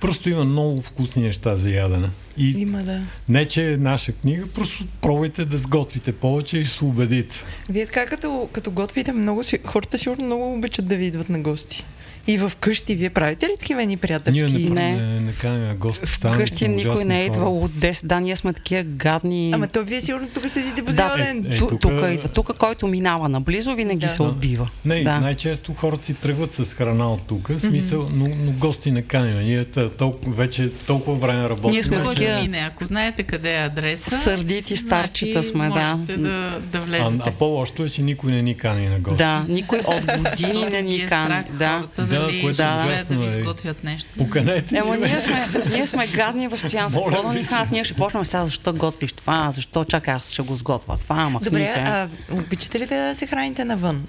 [0.00, 2.08] просто има много вкусни неща за ядене.
[2.36, 3.00] И Има, да.
[3.28, 7.36] не, че е наша книга, просто пробвайте да сготвите повече и се убедите.
[7.68, 11.84] Вие така като, като готвите много, хората сигурно много обичат да ви идват на гости.
[12.28, 14.42] И в къщи, вие правите ли такива ни приятелски?
[14.42, 14.92] Ние не, Не.
[14.94, 16.06] не, не каним гости.
[16.06, 18.06] станали Вкъщи сме никой не е идвал от 10.
[18.06, 19.52] Да, ние сме такива гадни.
[19.52, 21.46] Ама то вие сигурно тук седите по да, цял ден.
[21.46, 22.28] е, ту- тук- тук идва.
[22.28, 24.08] Тук, който минава наблизо, винаги Да.
[24.08, 24.68] се отбива.
[24.84, 25.20] Не, да.
[25.20, 29.38] най-често хората си тръгват с храна от тук, смисъл, но, но гости не каним.
[29.38, 31.70] Ние толкова, вече толкова време работим.
[31.70, 32.58] Ние сме че- мине?
[32.62, 35.98] Ако знаете къде е адреса, Сърдити старчета значи сме, да.
[36.08, 37.16] да, да а, влезете.
[37.20, 39.18] а по-лошото е, че никой не ни кани на гости.
[39.18, 41.42] Да, никой от години не ни е кани.
[41.52, 41.82] Да.
[41.98, 43.28] Да, дали което е да ужасно, ви е.
[43.28, 44.10] сготвят нещо.
[44.18, 47.44] Поканете Ема ни, ние сме, ние сме гадни в стоян за Моля какво да ни
[47.44, 47.50] се.
[47.50, 51.16] кажат, ние ще почнем сега, защо готвиш това, защо чакай, аз ще го сготвя това,
[51.18, 51.78] ама Добре, се.
[51.78, 54.06] а обичате ли да се храните навън?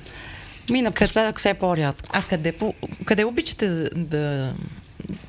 [0.72, 2.10] Ми напоследък все по-рядко.
[2.14, 2.74] А къде, по,
[3.06, 4.54] къде обичате да, да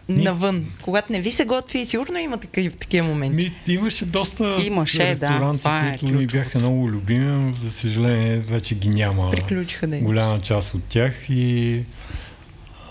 [0.09, 0.66] навън?
[0.83, 3.35] Когато не ви се готви, сигурно има такива, такива моменти.
[3.37, 7.72] Ми, имаше доста Имаше, да, ресторанти, това е които ни бяха много любими, но за
[7.72, 11.83] съжаление вече ги няма Приключиха да голяма част от тях и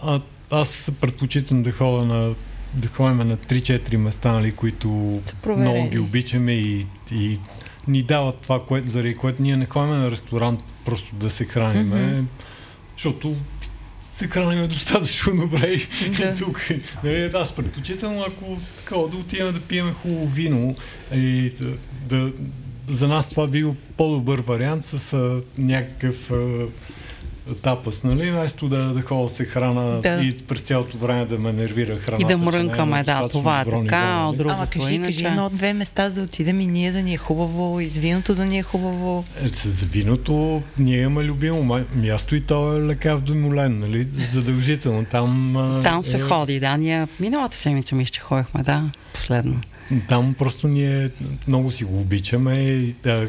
[0.04, 0.22] а,
[0.52, 2.36] аз се предпочитам да ходя на
[2.74, 7.40] да ходим на 3-4 места, нали, които много ги обичаме и, и
[7.88, 11.96] ни дават това, което, заради което ние не ходим на ресторант просто да се храниме,
[11.96, 12.26] mm-hmm.
[12.98, 13.36] защото
[14.04, 16.36] се храниме достатъчно добре и, Да.
[16.40, 16.68] тук.
[17.04, 20.76] Нали, аз предпочитам, ако такова, да отидем да пием хубаво вино
[21.14, 21.78] и да,
[22.10, 22.32] да,
[22.88, 26.66] за нас това бил по-добър вариант с а, някакъв а,
[27.56, 28.32] тапас, нали?
[28.32, 30.22] Вместо да, да ходя се храна Да.
[30.24, 32.24] и през цялото време да ме нервира храната.
[32.24, 34.30] И да е мрънкаме, на да, това е така, а нали?
[34.30, 35.14] от другото Ама кажи, иначе.
[35.14, 38.36] кажи едно-две места, за да отидем и ние да ни е хубаво, и с виното
[38.36, 39.26] да ни е хубаво.
[39.46, 40.40] Е, с виното
[40.78, 44.08] ние имаме любимо ма- място и то е лекав до Молен, нали?
[44.34, 45.06] Задължително.
[45.06, 46.78] Там, Там се е, ходи, да.
[46.78, 48.84] Ние миналата седмица мисля, че ходихме, да,
[49.14, 49.62] последно.
[50.08, 51.10] Там просто ние
[51.48, 52.86] много си го обичаме.
[53.04, 53.28] Да,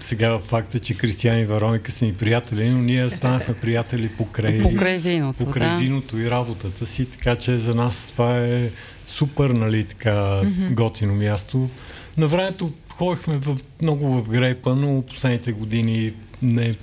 [0.00, 4.98] сега факта, че Кристиян и Вероника са ни приятели, но ние станахме приятели покрай, Покрай
[4.98, 5.76] виното, покрай да.
[5.76, 8.70] виното и работата си, така че за нас това е
[9.06, 10.74] супер, нали, така mm-hmm.
[10.74, 11.70] готино място.
[12.16, 16.74] На времето ходихме в, много в Грейпа, но последните години не,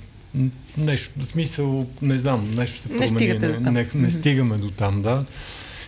[0.78, 3.38] нещо, в смисъл, не знам, нещо се Не промени.
[3.38, 3.74] не, там.
[3.74, 5.24] не, не стигаме до там, да.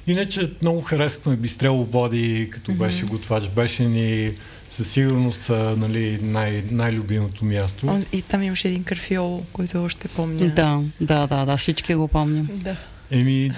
[0.06, 2.76] Иначе много харесвахме Бистрело Води, като mm-hmm.
[2.76, 3.48] беше готвач.
[3.48, 4.32] Беше ни
[4.68, 8.00] със сигурност нали, най- най-любимото място.
[8.12, 10.48] И там имаше един карфиол, който още помня.
[10.48, 12.48] Да, да, да, да, всички го помним.
[12.52, 12.76] Да.
[13.10, 13.50] Еми,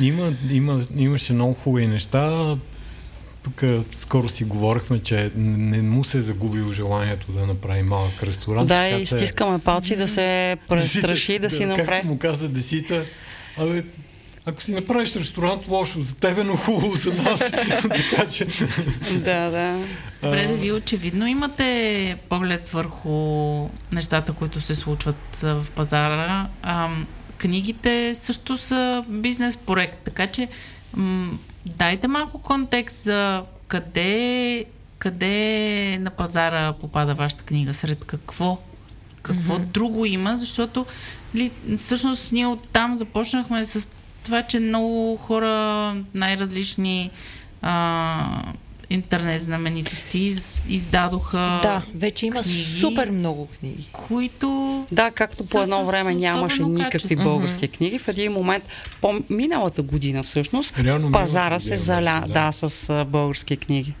[0.00, 2.56] има, има, имаше много хубави неща.
[3.42, 3.62] тук
[3.96, 8.68] скоро си говорихме, че не му се е загубило желанието да направи малък ресторант.
[8.68, 11.88] Да, и стискаме палци да се престраши да си направи.
[11.88, 13.04] Както му каза Десита,
[13.56, 13.82] абе,
[14.48, 17.50] ако си направиш ресторант, лошо за тебе, но хубаво за нас.
[18.10, 18.46] така че...
[19.12, 19.78] да, да.
[20.22, 26.48] Добре, да ви очевидно имате поглед върху нещата, които се случват в пазара.
[26.62, 26.88] А,
[27.38, 30.48] книгите също са бизнес проект, така че
[30.94, 34.64] м- дайте малко контекст за къде,
[34.98, 38.58] къде на пазара попада вашата книга, сред какво
[39.22, 39.66] какво mm-hmm.
[39.66, 40.86] друго има, защото
[41.34, 43.88] ли, всъщност ние оттам започнахме с
[44.26, 47.10] това, че много хора, най-различни
[47.62, 48.52] а,
[48.90, 51.58] интернет знаменитости из, издадоха.
[51.62, 53.88] Да, вече има книги, супер много книги.
[53.92, 54.86] Които.
[54.92, 57.24] Да, както по едно време нямаше никакви качество.
[57.24, 57.76] български mm-hmm.
[57.76, 58.64] книги, в един момент,
[59.00, 62.32] по миналата година всъщност, Реално пазара се заля да.
[62.32, 63.94] да, с български книги.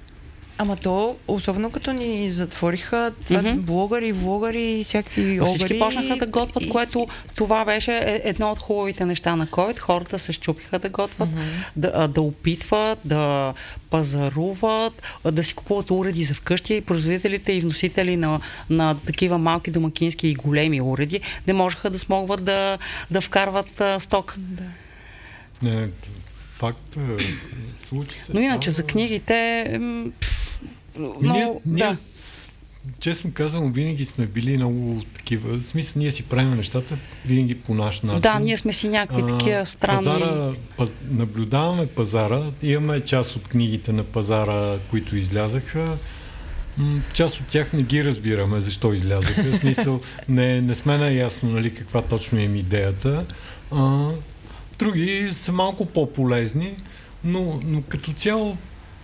[0.58, 3.56] Ама то, особено като ни затвориха това mm-hmm.
[3.56, 5.54] блогъри, влогъри и всякакви огъри.
[5.54, 6.68] Всички почнаха да готвят, и...
[6.68, 9.78] което това беше е, едно от хубавите неща на COVID.
[9.78, 11.66] Хората се щупиха да готвят, mm-hmm.
[11.76, 13.54] да, да опитват, да
[13.90, 15.02] пазаруват,
[15.32, 16.74] да си купуват уреди за вкъщи.
[16.74, 18.40] И производителите и вносители на,
[18.70, 22.78] на такива малки домакински и големи уреди не можеха да смогват да,
[23.10, 24.34] да вкарват а, сток.
[24.38, 24.62] Да.
[25.62, 25.88] Не,
[26.58, 27.24] факт е,
[27.88, 28.32] случи се.
[28.34, 29.80] Но иначе за книгите...
[30.98, 31.96] Но, ние, ние, да.
[33.00, 35.58] честно казвам, винаги сме били много такива.
[35.58, 38.20] В смисъл, ние си правим нещата винаги по наш начин.
[38.20, 40.04] Да, ние сме си някакви а, такива странни.
[40.04, 42.42] Пазара, паз, наблюдаваме пазара.
[42.62, 45.96] Имаме част от книгите на пазара, които излязаха.
[47.12, 49.42] Част от тях не ги разбираме защо излязаха.
[49.42, 53.26] В смисъл, не, не сме наясно нали, каква точно е идеята.
[53.72, 54.08] А,
[54.78, 56.74] Други са малко по-полезни,
[57.24, 58.56] но, но като цяло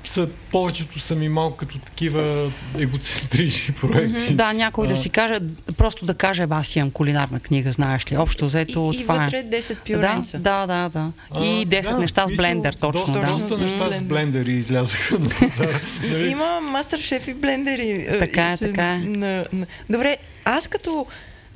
[0.08, 4.34] са, повечето са ми малко като такива егоцентрични проекти.
[4.34, 5.34] Да, някой а, да си каже,
[5.76, 9.44] просто да каже, аз имам кулинарна книга, знаеш ли, общо взето и, това и вътре
[9.44, 10.38] 10 пюренца.
[10.38, 11.12] Да, да, да.
[11.34, 11.46] да.
[11.46, 13.00] И 10 да, неща смисъл, с блендер, точно.
[13.00, 13.26] Доста, да.
[13.26, 15.80] доста неща с блендери излязаха на пазара.
[16.28, 18.06] Има мастер шеф и блендери.
[18.18, 18.98] Така е, така е.
[18.98, 19.66] На, на...
[19.90, 21.06] Добре, аз като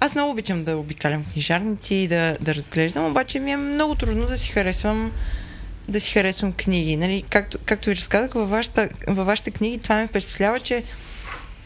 [0.01, 4.27] аз много обичам да обикалям книжарници и да, да разглеждам, обаче ми е много трудно
[4.27, 5.13] да си харесвам
[5.89, 6.97] да си харесвам книги.
[6.97, 7.25] Нали?
[7.31, 10.85] Както, както ви разказах, във, вашата, във вашите книги това ми впечатлява, че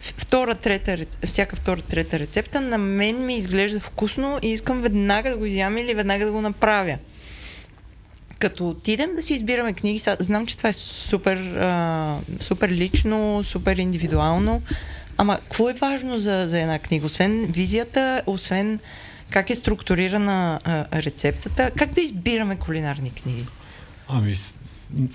[0.00, 5.36] втора, трета, всяка втора, трета рецепта на мен ми изглежда вкусно и искам веднага да
[5.36, 6.98] го изям или веднага да го направя.
[8.38, 13.76] Като отидем да си избираме книги, знам, че това е супер, а, супер лично, супер
[13.76, 14.62] индивидуално,
[15.20, 17.06] Ама, какво е важно за, за една книга?
[17.06, 18.80] Освен визията, освен
[19.30, 23.46] как е структурирана а, рецептата, как да избираме кулинарни книги?
[24.12, 24.36] Ами,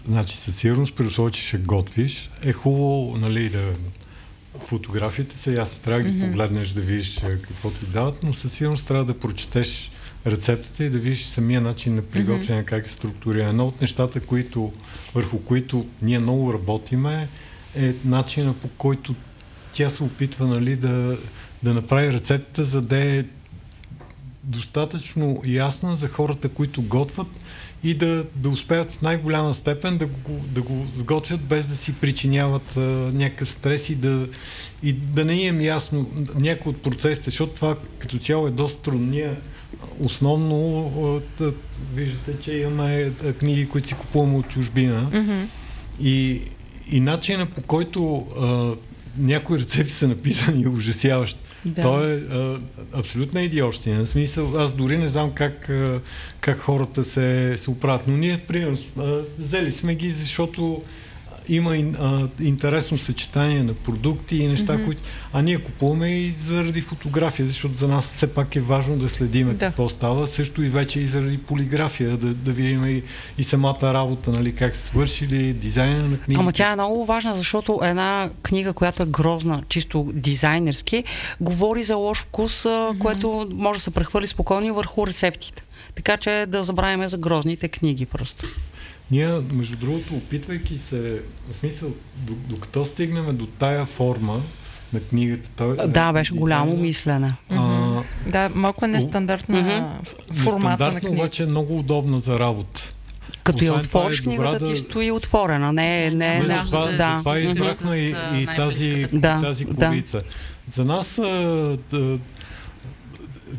[0.08, 3.74] значи, със сигурност, при условие, че ще готвиш, е хубаво, нали, да
[4.68, 6.26] фотографиите са ясни, трябва да ги mm-hmm.
[6.32, 9.92] погледнеш, да видиш какво ти дават, но със сигурност трябва да прочетеш
[10.26, 12.66] рецептата и да видиш самия начин на приготвяне, mm-hmm.
[12.66, 13.50] как е структурирано.
[13.50, 14.74] Едно от нещата, които,
[15.14, 17.28] върху които ние много работиме,
[17.76, 19.16] е начина по който
[19.74, 21.18] тя се опитва нали, да,
[21.64, 23.24] да направи рецептата, за да е
[24.44, 27.28] достатъчно ясна за хората, които готвят
[27.86, 31.94] и да, да успеят в най-голяма степен да го, да го сготвят без да си
[31.94, 32.80] причиняват а,
[33.14, 34.28] някакъв стрес и да,
[34.84, 39.06] и да не им ясно някои от процесите, защото това като цяло е доста трудно.
[39.08, 39.36] Ние
[40.00, 41.52] основно а,
[41.96, 45.46] виждате, че имаме книги, които си купуваме от чужбина mm-hmm.
[46.02, 46.42] и,
[46.92, 48.76] и начина по който а,
[49.18, 51.45] някои рецепти са написани ужасяващи.
[51.66, 51.82] Да.
[51.82, 52.60] Той е а,
[52.94, 54.06] абсолютна идиощина.
[54.06, 55.72] В смисъл, аз дори не знам как,
[56.40, 58.08] как хората се, се оправят.
[58.08, 58.78] Но ние, примерно,
[59.38, 60.82] взели сме ги, защото
[61.50, 64.86] има а, интересно съчетание на продукти и неща, mm-hmm.
[64.86, 65.02] които...
[65.34, 69.54] А ние купуваме и заради фотография, защото за нас все пак е важно да следиме
[69.54, 69.60] да.
[69.60, 70.28] какво става.
[70.28, 73.04] Също и вече и заради полиграфия, да, да видим и,
[73.38, 76.42] и самата работа, нали, как се свършили, дизайна на книга.
[76.42, 81.04] Ама тя е много важна, защото една книга, която е грозна, чисто дизайнерски,
[81.42, 82.98] говори за лош вкус, mm-hmm.
[82.98, 85.64] което може да се прехвърли спокойно върху рецептите.
[85.96, 88.46] Така че да забравяме за грозните книги просто.
[89.12, 91.90] Ние, между другото, опитвайки се, в смисъл,
[92.26, 94.42] докато стигнем до тая форма
[94.94, 97.34] на книгата, той, да, беше дизайна, голямо мислене.
[97.50, 100.34] А, да, малко е нестандартна mm-hmm.
[100.34, 101.16] формата на книга.
[101.16, 102.92] обаче е много удобна за работа.
[103.44, 104.72] Като Освен я отвориш, е книгата да...
[104.72, 105.74] ти стои отворена.
[105.74, 106.98] Не, не, не, това, да.
[106.98, 107.20] да.
[107.20, 109.42] Това избрахме и, и тази, да.
[109.42, 110.18] тази колица.
[110.18, 110.24] Да.
[110.68, 111.16] За нас
[111.92, 112.20] да,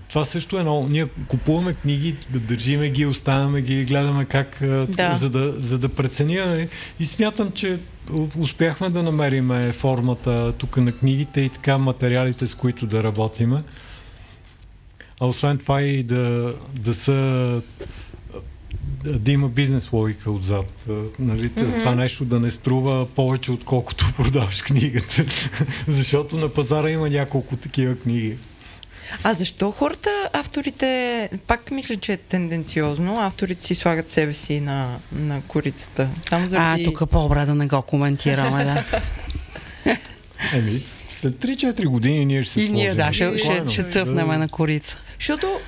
[0.09, 0.89] това също е много.
[0.89, 4.57] Ние купуваме книги, да държиме ги, оставяме ги, гледаме как,
[4.89, 5.15] да.
[5.17, 6.69] за, да, за да преценим.
[7.01, 7.79] И смятам, че
[8.39, 13.63] успяхме да намерим формата тук на книгите и така материалите, с които да работиме.
[15.21, 17.63] А освен това и да, да са
[19.05, 20.85] да има бизнес логика отзад.
[21.19, 21.79] Нали, mm-hmm.
[21.79, 25.25] Това нещо да не струва повече, отколкото продаваш книгата.
[25.89, 28.37] Защото на пазара има няколко такива книги.
[29.23, 34.97] А защо хората, авторите, пак мисля, че е тенденциозно, авторите си слагат себе си на,
[35.13, 36.09] на корицата?
[36.29, 36.83] Само заради...
[36.83, 38.85] А, тук по-добре да не го коментираме, да.
[40.53, 44.49] Еми, след 3-4 години ние ще се И ние, да, ще, ще, ще цъфнем на
[44.49, 44.99] корица.
[45.19, 45.61] Защото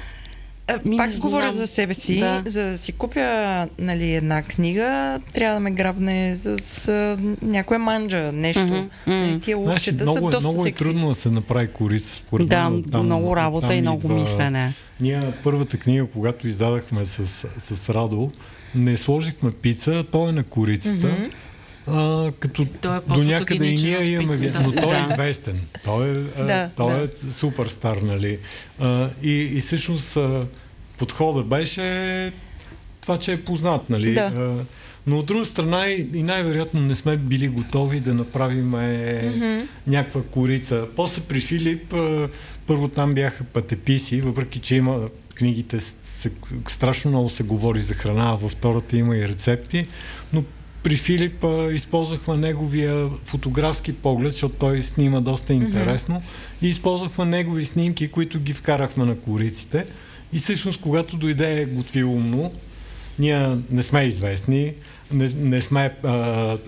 [0.85, 2.19] ми Пак говоря за себе си.
[2.21, 2.43] Да.
[2.47, 8.33] За да си купя нали, една книга, трябва да ме грабне с, с някоя манджа,
[8.33, 8.61] нещо.
[8.61, 8.89] Mm-hmm.
[9.07, 12.73] Нали, тия значи, много, са доста Много е трудно да се направи корица, според Да,
[12.91, 14.15] там, много работа там и много идва...
[14.15, 14.75] мислене.
[15.01, 17.27] Ние първата книга, когато издадахме с,
[17.59, 18.31] с Радо,
[18.75, 21.07] не сложихме пица, то е на корицата.
[21.07, 21.31] Mm-hmm
[21.91, 25.61] а, като той е до някъде и ние имаме, но той е известен.
[25.85, 26.13] Той е,
[26.45, 27.03] да, той да.
[27.03, 28.39] е суперстар, нали?
[28.79, 30.47] А, и, и всъщност а,
[30.99, 32.33] подходът беше
[33.01, 34.15] това, че е познат, нали?
[34.15, 34.33] Да.
[34.37, 34.55] А,
[35.07, 39.67] но от друга страна и, и най-вероятно не сме били готови да направим mm-hmm.
[39.87, 40.87] някаква корица.
[40.97, 42.29] После при Филип, а,
[42.67, 46.31] първо там бяха пътеписи, въпреки че има книгите, се,
[46.69, 49.87] страшно много се говори за храна, във втората има и рецепти,
[50.83, 56.65] при Филип а, използвахме неговия фотографски поглед, защото той снима доста интересно mm-hmm.
[56.65, 59.87] и използвахме негови снимки, които ги вкарахме на кориците.
[60.33, 62.53] И всъщност, когато дойде готви умно,
[63.19, 64.75] ние не сме известни,
[65.13, 66.59] не, не сме а, а,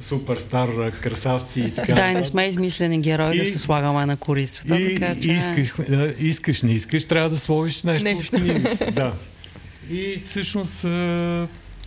[0.00, 1.92] суперстар красавци и така.
[1.92, 4.80] Да, не сме измислени герои и, да се слагаме на корицата.
[4.80, 5.28] И, така, че...
[5.28, 5.68] искаш,
[6.20, 8.08] искаш, не искаш, трябва да сложиш нещо.
[8.14, 8.36] нещо.
[8.92, 9.12] да.
[9.90, 10.84] И всъщност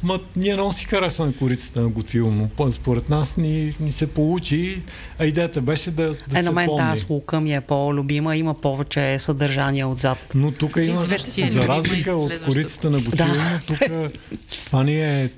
[0.04, 4.82] Ма, ние много си харесваме корицата на готвило, но според нас ни, ни се получи,
[5.20, 8.54] а идеята беше да, да е, се на мен тази лука ми е по-любима, има
[8.54, 10.32] повече съдържание отзад.
[10.36, 11.04] Но тук има,
[11.50, 13.62] за разлика от корицата на готвило, да.
[13.68, 13.80] тук
[14.66, 15.30] това ни е,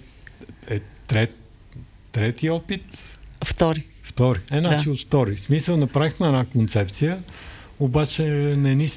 [0.69, 1.35] е трет,
[2.11, 2.83] трети опит.
[3.45, 3.87] Втори.
[4.03, 4.39] Втори.
[4.51, 4.91] Е, значи да.
[4.91, 5.35] от втори.
[5.35, 7.17] В смисъл, направихме една концепция,
[7.79, 8.23] обаче
[8.57, 8.89] не ни,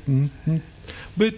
[1.17, 1.31] бе,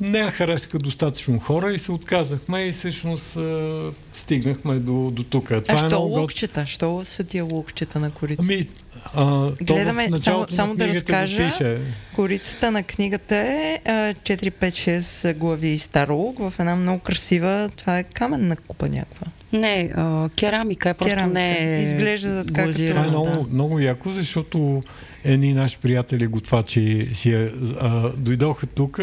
[0.00, 5.46] не я харесаха достатъчно хора и се отказахме и всъщност а, стигнахме до, до тук.
[5.46, 6.66] Това а е що лукчета?
[6.66, 8.46] Що са тия лукчета на корицата?
[8.52, 8.68] Ами,
[9.14, 11.78] а, Гледаме, само, само да разкажа, пише.
[12.14, 18.56] корицата на книгата е 4-5-6 глави стар лук в една много красива, това е каменна
[18.56, 19.26] купа някаква.
[19.56, 21.34] Не, а, керамика е просто керамика.
[21.34, 22.78] не е Изглежда така като...
[22.88, 23.54] Това е много, да.
[23.54, 24.82] много яко, защото
[25.24, 27.48] едни наши приятели готвачи си
[27.80, 29.00] а, дойдоха тук,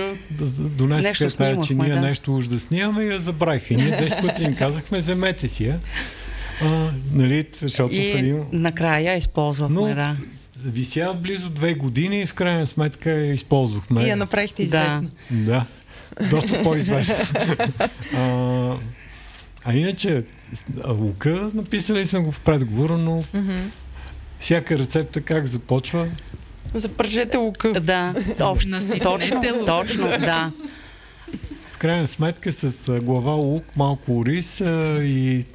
[0.60, 2.02] донесоха тази чиния, да.
[2.02, 3.74] нещо уж да снимаме и я забравиха.
[3.74, 5.80] ние 10 пъти им казахме, вземете си я.
[6.62, 8.46] А, нали, защото и един...
[8.52, 10.16] накрая използвахме, Но, да.
[10.66, 14.04] Вися близо две години и в крайна сметка я използвахме.
[14.04, 15.10] И я направихте известна.
[15.32, 15.66] Да.
[16.20, 16.30] да.
[16.30, 17.16] Доста по-известна.
[18.14, 18.78] а,
[19.66, 20.24] а иначе,
[20.88, 23.64] Лука, написали сме го в предговора, но mm-hmm
[24.44, 26.08] всяка рецепта как започва?
[26.74, 27.72] Запържете лука.
[27.82, 30.52] Да, точно, точно, точно, да.
[31.72, 34.62] В крайна сметка с глава лук, малко рис
[35.02, 35.46] и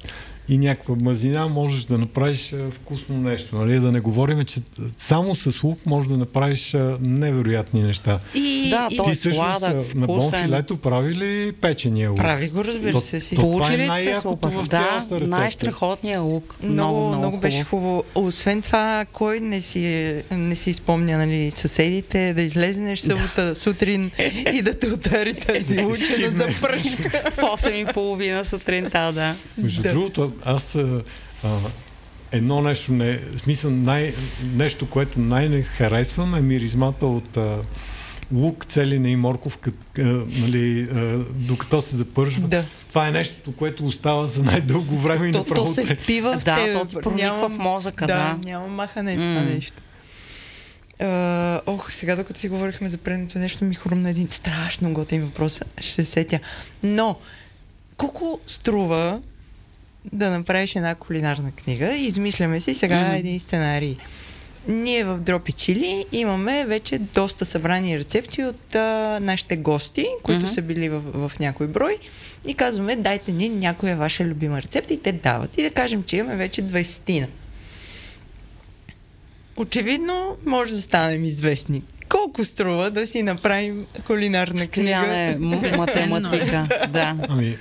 [0.49, 3.57] и някаква мазнина, можеш да направиш вкусно нещо.
[3.57, 3.81] Нали?
[3.81, 4.61] Да не говорим, че
[4.99, 8.19] само с лук можеш да направиш невероятни неща.
[8.35, 12.19] И, да, ти също сладък, на бонфилето прави ли печения лук?
[12.19, 13.21] Прави го, разбира се.
[13.21, 13.35] Си.
[13.35, 16.57] Получи ли се в да, най-страхотния лук.
[16.63, 18.05] Много, много, много, много беше хубаво.
[18.15, 23.55] Освен това, кой не си, не си спомня, нали, съседите, да излезнеш събота да.
[23.55, 24.11] сутрин
[24.53, 27.31] и да те удари тази лучина за пръшка.
[27.31, 29.35] В 8 и половина сутринта, да.
[29.59, 31.03] Между другото, аз а,
[32.33, 34.13] едно нещо, не, в смисъл, най,
[34.55, 37.59] нещо, което най-не харесвам е миризмата от а,
[38.33, 40.03] лук, целина и морковка, а,
[40.41, 42.49] нали, а, докато се запържва.
[42.49, 42.65] Да.
[42.89, 45.67] Това е нещото, което остава за най-дълго време и то, направо...
[45.67, 46.73] То се впива в да, тебе.
[46.73, 48.15] то прониква в мозъка, да.
[48.15, 49.17] Да, няма махане mm.
[49.17, 49.83] това нещо.
[51.01, 55.61] Uh, ох, сега докато си говорихме за предното нещо, ми хрумна един страшно готин въпрос.
[55.81, 56.41] Ще се сетя.
[56.83, 57.17] Но,
[57.97, 59.21] колко струва
[60.13, 61.95] да направиш една кулинарна книга.
[61.95, 63.19] Измисляме си сега mm-hmm.
[63.19, 63.97] един сценарий.
[64.69, 70.55] Ние в Дропи Чили имаме вече доста събрани рецепти от а, нашите гости, които mm-hmm.
[70.55, 71.99] са били в, в някой брой
[72.47, 75.59] и казваме, дайте ни някоя ваша любима рецепта и те дават.
[75.59, 77.27] И да кажем, че имаме вече 20
[79.57, 81.83] Очевидно, може да станем известни.
[82.09, 85.07] Колко струва да си направим кулинарна книга?
[85.07, 85.37] е
[85.77, 87.17] математика, да.
[87.29, 87.57] Ами,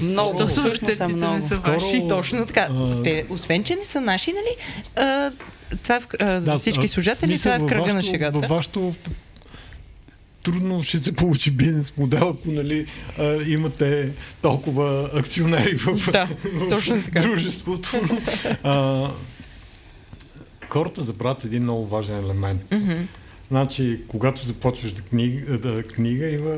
[0.00, 1.48] Много, Защото всъщност е рецептите не много.
[1.48, 2.04] са Скоро- ваши.
[2.08, 2.68] Точно така.
[2.70, 4.56] А, Те, освен, че не са наши, нали?
[4.98, 5.30] А,
[5.78, 8.38] това е в, а, за Да, всички служатели, това е в кръга на шегата.
[8.38, 8.94] Във вашето
[10.42, 12.86] трудно ще се получи бизнес модел, ако нали,
[13.18, 14.12] а, имате
[14.42, 17.20] толкова акционери в, Да, в точно така.
[17.22, 18.00] дружеството.
[18.62, 19.08] А,
[20.68, 22.60] хората забравят един много важен елемент.
[22.72, 22.92] Мгм.
[23.50, 26.56] Значи, когато започваш да книга, да книга има,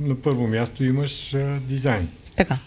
[0.00, 2.08] на първо място имаш а, дизайн.
[2.36, 2.58] Така.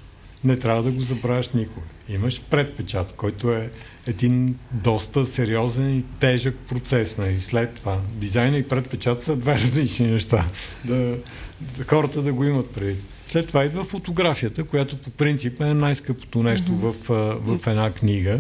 [0.44, 1.86] Не трябва да го забравяш никога.
[2.10, 3.70] Имаш предпечат, който е
[4.08, 7.18] един доста сериозен и тежък процес.
[7.18, 7.42] Нали?
[7.42, 10.46] След това дизайна и предпечат са две различни неща.
[10.86, 12.96] Да, да хората да го имат преди.
[13.28, 17.10] След това идва фотографията, която по принцип е най-скъпото нещо mm-hmm.
[17.42, 18.40] в, в една книга.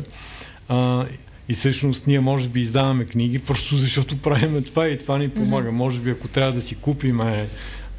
[0.67, 1.05] А,
[1.49, 5.69] и всъщност ние може би издаваме книги, просто защото правиме това и това ни помага.
[5.69, 5.71] Mm-hmm.
[5.71, 7.47] Може би ако трябва да си купиме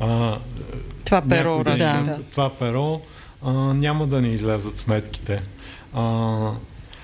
[0.00, 0.38] а,
[1.04, 1.76] Това перо, да.
[1.76, 2.18] да.
[2.30, 3.00] това перо,
[3.42, 5.42] а, няма да ни излязат сметките.
[5.92, 6.50] А,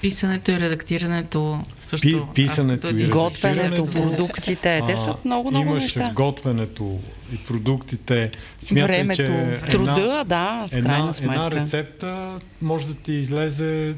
[0.01, 2.07] Писането и редактирането също.
[2.07, 6.13] Пи- писането и Готвенето, продуктите, те са много, много имаш неща.
[6.15, 6.99] готвенето
[7.33, 8.31] и продуктите.
[8.61, 11.35] Смятай, Времето, че една, Труда, да, в една, крайна сметка.
[11.35, 13.95] една рецепта може да ти излезе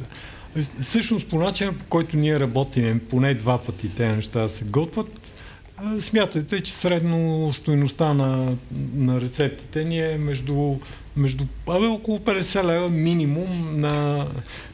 [0.82, 5.30] Всъщност по начина, по който ние работим, поне два пъти те неща се готвят,
[5.76, 8.56] а, смятайте, че средно стоеността на,
[8.94, 10.78] на рецептите ни е между,
[11.16, 14.26] между абе, около 50 лева минимум на,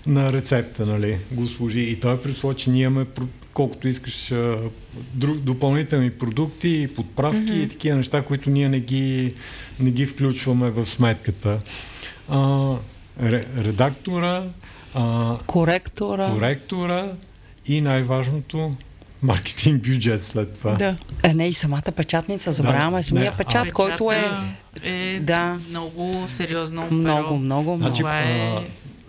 [0.07, 1.81] на рецепта, нали, го служи.
[1.81, 3.07] И той е при че ние имаме
[3.53, 4.33] колкото искаш
[5.15, 7.65] друг, допълнителни продукти, подправки mm-hmm.
[7.65, 9.35] и такива неща, които ние не ги,
[9.81, 11.61] не ги включваме в сметката.
[12.29, 12.75] А,
[13.23, 14.45] ре, редактора,
[14.95, 16.31] а, Коректора.
[16.31, 17.13] коректора
[17.67, 18.75] и най-важното
[19.23, 20.73] маркетинг бюджет след това.
[20.73, 20.97] Да.
[21.23, 24.25] Е, не, и самата печатница, забравяме не, самия а- печат, Печата който е
[24.83, 25.57] е Да.
[25.71, 27.01] много сериозно много,
[27.37, 27.79] много, много.
[27.79, 28.63] Значи, Това е а,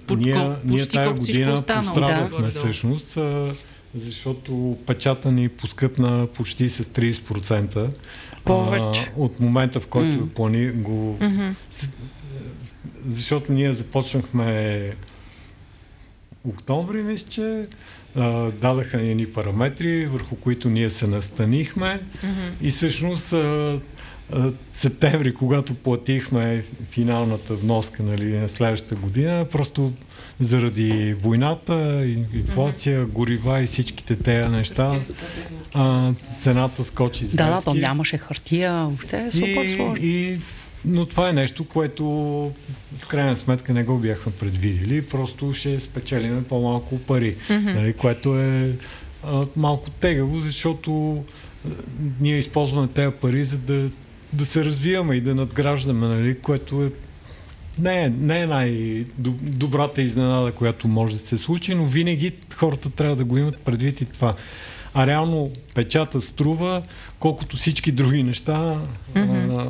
[0.08, 1.86] под- ние, ние всичко година останало.
[1.86, 2.52] пострадахме Да.
[2.52, 3.54] всъщност, а,
[3.96, 7.90] защото печата ни поскъпна почти с 30%.
[8.44, 9.02] Повече.
[9.08, 10.28] А, от момента, в който М.
[10.28, 11.18] плани го...
[11.70, 11.90] С,
[13.06, 14.92] защото ние започнахме
[16.46, 17.68] октомври, мисля, че
[18.16, 22.00] а, дадаха ни едни параметри, върху които ние се настанихме.
[22.62, 23.80] И всъщност а,
[24.34, 29.94] а, септември, когато платихме финалната вноска нали, на следващата година, просто
[30.40, 35.00] заради войната, инфлация, горива и всичките тези неща,
[35.74, 39.96] а, цената скочи Да, да, то нямаше хартия, въобще е супер И, сложно.
[40.06, 40.40] и,
[40.86, 42.06] но това е нещо, което
[42.98, 47.74] в крайна сметка не го бяхме предвидели, просто ще спечелиме по-малко пари, mm-hmm.
[47.74, 48.76] нали, което е
[49.24, 51.24] а, малко тегаво, защото
[51.66, 51.70] а,
[52.20, 53.92] ние използваме тези пари, за да,
[54.34, 56.92] да се развиваме и да надграждаме, нали, което е
[57.80, 63.16] не е, не е най-добрата изненада, която може да се случи, но винаги хората трябва
[63.16, 64.36] да го имат предвид и това.
[64.94, 66.82] А реално печата струва,
[67.20, 68.80] колкото всички други неща.
[69.16, 69.68] а,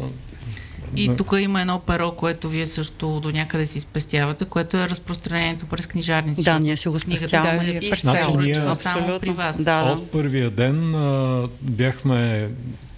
[0.95, 1.15] И да.
[1.15, 5.87] тук има едно перо, което вие също до някъде си спестявате, което е разпространението през
[5.87, 6.43] книжарници.
[6.43, 9.63] Да, ние си го спестяваме през Значи ние- само при вас.
[9.63, 9.91] Да, да.
[9.91, 12.49] От първия ден а, бяхме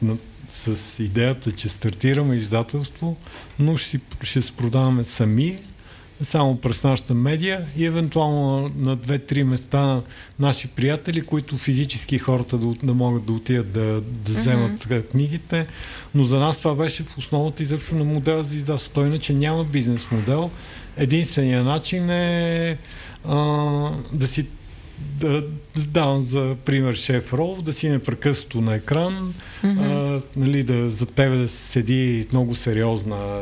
[0.02, 0.18] на,
[0.53, 3.18] с идеята, че стартираме издателство,
[3.60, 5.57] но ще, ще се продаваме сами,
[6.22, 10.02] само през нашата медия и евентуално на две-три места
[10.40, 15.11] наши приятели, които физически хората да, да могат да отидат да, да вземат mm-hmm.
[15.11, 15.68] книгите.
[16.15, 18.94] Но за нас това беше в основата изобщо на модела за издателство.
[18.94, 20.52] Той иначе няма бизнес модел.
[20.98, 22.77] Единственият начин е
[23.26, 23.35] а,
[24.14, 24.45] да си
[25.19, 25.44] да
[25.88, 29.34] давам за пример шеф рол, да си непрекъснато на екран,
[29.64, 30.18] mm-hmm.
[30.18, 33.40] а, нали, да за тебе да седи много сериозна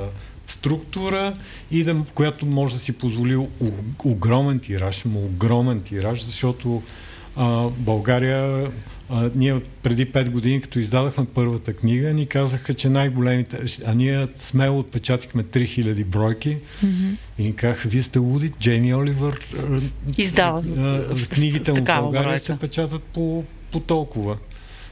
[0.52, 1.34] структура
[1.72, 3.48] и да, която може да си позволи о-
[4.04, 6.82] огромен тираж, има огромен тираж, защото
[7.36, 8.72] а, България
[9.10, 14.28] а, ние преди 5 години, като издадахме първата книга, ни казаха, че най-големите, а ние
[14.36, 17.16] смело отпечатахме 3000 бройки mm-hmm.
[17.38, 19.40] и ни казаха, вие сте луди, Джейми Оливър
[20.18, 22.40] Издава а, в- книгите му в България бройка.
[22.40, 24.38] се печатат по, по толкова.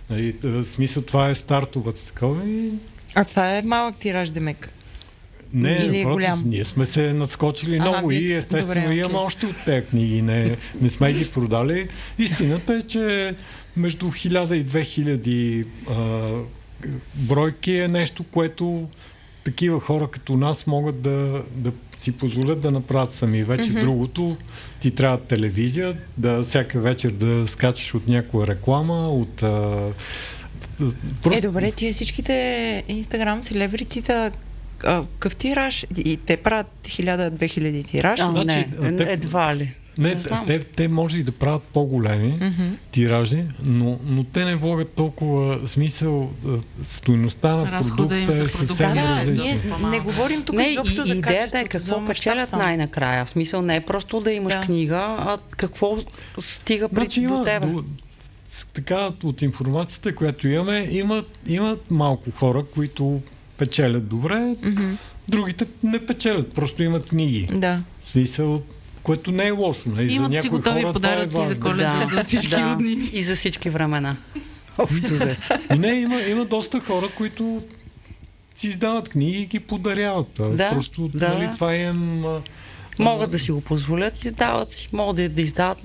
[0.10, 2.72] Нали, смисъл това е стартовата такова и
[3.16, 4.70] А това е малък тираж, Демек.
[5.54, 6.44] Не, Или е напротив, голям?
[6.46, 10.22] ние сме се надскочили Ага, много и сте- естествено добре, имаме още от тези книги.
[10.22, 11.88] Не, не сме ги продали.
[12.20, 13.34] Истината е, че
[13.78, 18.88] между 1000 и 2000 а, бройки е нещо, което
[19.44, 23.44] такива хора като нас могат да, да си позволят да направят сами.
[23.44, 23.84] Вече mm-hmm.
[23.84, 24.38] другото,
[24.82, 29.44] ти трябва телевизия, да всяка вечер да скачаш от някоя реклама, от...
[29.44, 29.88] А,
[31.32, 34.32] Е, добре, тия всичките инстаграм селебритита,
[34.80, 35.86] какъв тираж?
[35.98, 38.20] И те правят 1000-2000 тираж.
[38.20, 39.74] А, Значи, не, те- едва ли.
[39.98, 40.46] Не, Не знам.
[40.48, 42.70] те, те може и да правят по-големи Мгм.
[42.92, 46.32] тиражи, но, но те не влагат толкова смисъл.
[46.48, 46.50] а,
[46.90, 50.64] Стойността на Разхода им продукта за е съвсем Да, да, ние не говорим тук не,
[50.64, 53.26] изобщо и, за идеята е какво печелят най-накрая.
[53.26, 54.62] В смисъл не е просто да имаш Да.
[54.62, 55.98] книга, а какво
[56.40, 57.68] стига при Значи до има, тебе.
[57.68, 57.84] до,
[58.74, 63.22] така, от информацията, която имаме, има, има малко хора, които
[63.60, 64.94] печелят добре, Мгм.
[65.28, 67.50] другите не печелят, просто имат книги.
[67.54, 67.82] Да.
[68.00, 68.62] В смисъл,
[69.04, 69.90] което не е лошо.
[69.90, 70.14] Нали?
[70.14, 71.60] Имат за си готови хора подаръци това е за.
[71.60, 72.08] Коледа.
[72.14, 72.78] за всички да.
[73.14, 74.16] И за всички времена.
[75.78, 77.64] Не, има, има доста хора, които
[78.56, 80.28] си издават книги и ги подаряват.
[80.40, 81.34] Да, Просто да.
[81.34, 82.26] нали, това им...
[82.26, 82.42] а,
[83.00, 84.90] Могат да си го позволят, издават си.
[84.94, 85.84] Могат да, да издават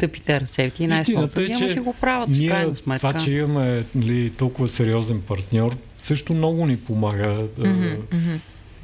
[0.00, 1.46] най-тъпите рецепти и Истината е,
[1.76, 3.08] ама го правят в ние, крайна сметка.
[3.08, 7.48] това, че имаме нали, толкова сериозен партньор, също много ни помага.
[7.58, 8.36] Да, Мгм, мгм.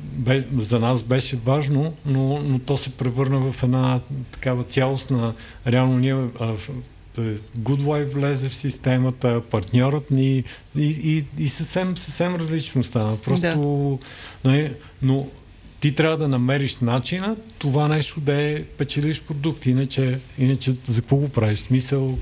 [0.02, 4.00] бе, за нас беше важно, но, но то се превърна в една
[4.32, 5.34] такава цялостна.
[5.66, 6.70] Реално ние а, в-
[7.16, 7.22] да,
[7.58, 10.44] Good Life влезе в системата, партньорът ни и,
[10.76, 13.16] и, и съвсем, съвсем различно стана.
[13.16, 13.98] Просто,
[14.44, 14.72] нали,
[15.02, 15.26] но
[15.80, 21.16] ти трябва да намериш начина това нещо да е печелиш продукт, иначе, иначе за какво
[21.16, 21.58] го правиш?
[21.58, 22.18] Смисъл,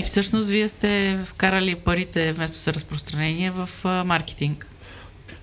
[0.00, 4.66] И всъщност вие сте вкарали парите вместо за разпространение в а, маркетинг.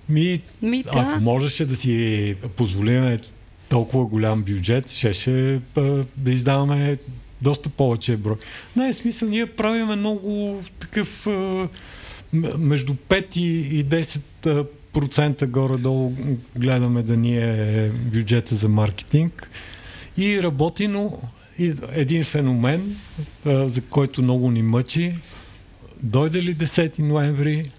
[0.08, 0.90] ми, Ми, да.
[0.94, 3.18] ако можеше да си позволим
[3.68, 6.98] толкова голям бюджет, щеше а, да издаваме
[7.42, 8.36] доста повече брой.
[8.76, 11.68] Не, в смисъл, ние правиме много такъв а,
[12.58, 16.12] между 5 и, и 10 а, процента горе-долу
[16.56, 19.50] гледаме да ни е бюджета за маркетинг.
[20.16, 21.18] И работи, но
[21.92, 22.96] един феномен,
[23.44, 25.14] за който много ни мъчи,
[26.02, 27.70] дойде ли 10 ноември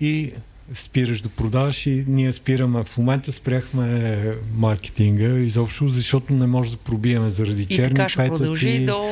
[0.00, 0.32] и
[0.74, 2.84] спираш да продаваш и ние спираме.
[2.84, 4.16] В момента спряхме
[4.56, 8.38] маркетинга изобщо, защото не може да пробиеме заради И черни така ще петъци.
[8.38, 9.04] продължи до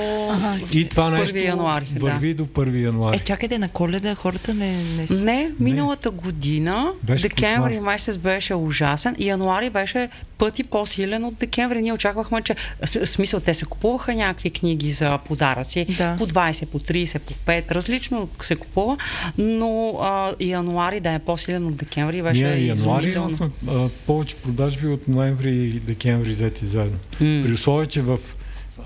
[0.72, 1.86] И това 1 нещо януари.
[1.92, 2.00] Да.
[2.00, 3.16] върви до 1 януари.
[3.16, 4.76] Е, чакайте, на коледа хората не...
[4.76, 5.06] не...
[5.16, 7.92] Не, миналата година Беше декември кошмар.
[7.92, 10.08] месец беше ужасен и януари беше
[10.38, 11.82] пъти по-силен от декември.
[11.82, 16.14] Ние очаквахме, че в смисъл те се купуваха някакви книги за подаръци Да.
[16.18, 18.96] по 20, по 30, по 5, различно се купува,
[19.38, 24.86] но а, януари да е по-силен от декември беше Ние януари имахме а, повече продажби
[24.86, 26.98] от ноември и декември взети заедно.
[27.20, 27.42] М.
[27.44, 28.18] При условие, че в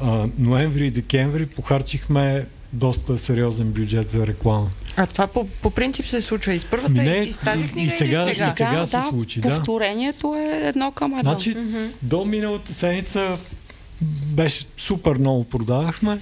[0.01, 4.70] а, ноември и декември похарчихме доста сериозен бюджет за реклама.
[4.97, 7.68] А това по, по принцип се случва и с първата, не, и, и с тази
[7.68, 8.48] книга и сега- или сега?
[8.48, 9.56] и сега се да, случи, да.
[9.56, 11.30] Повторението е едно към едно.
[11.30, 11.56] Значи,
[12.02, 13.39] до миналата седмица
[14.26, 16.18] беше супер много продавахме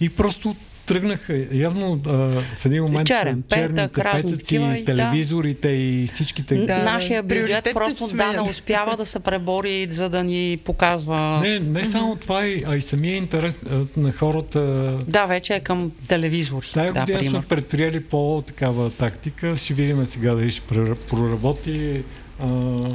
[0.00, 0.56] и просто
[0.86, 2.10] тръгнаха явно а,
[2.56, 4.84] в един момент Черен черните петък, петъци, и да.
[4.84, 6.56] телевизорите и всичките...
[6.56, 11.40] Да, Нашия бюджет приоритетите просто да, не успява да се пребори, за да ни показва.
[11.40, 13.56] Не, не само това, а и самия интерес
[13.96, 14.60] на хората.
[15.06, 16.66] Да, вече е към телевизори.
[16.74, 19.56] Тая да, година сме предприели по-такава тактика.
[19.56, 20.62] Ще видим сега дали ще
[21.10, 22.02] проработи.
[22.40, 22.94] А, а,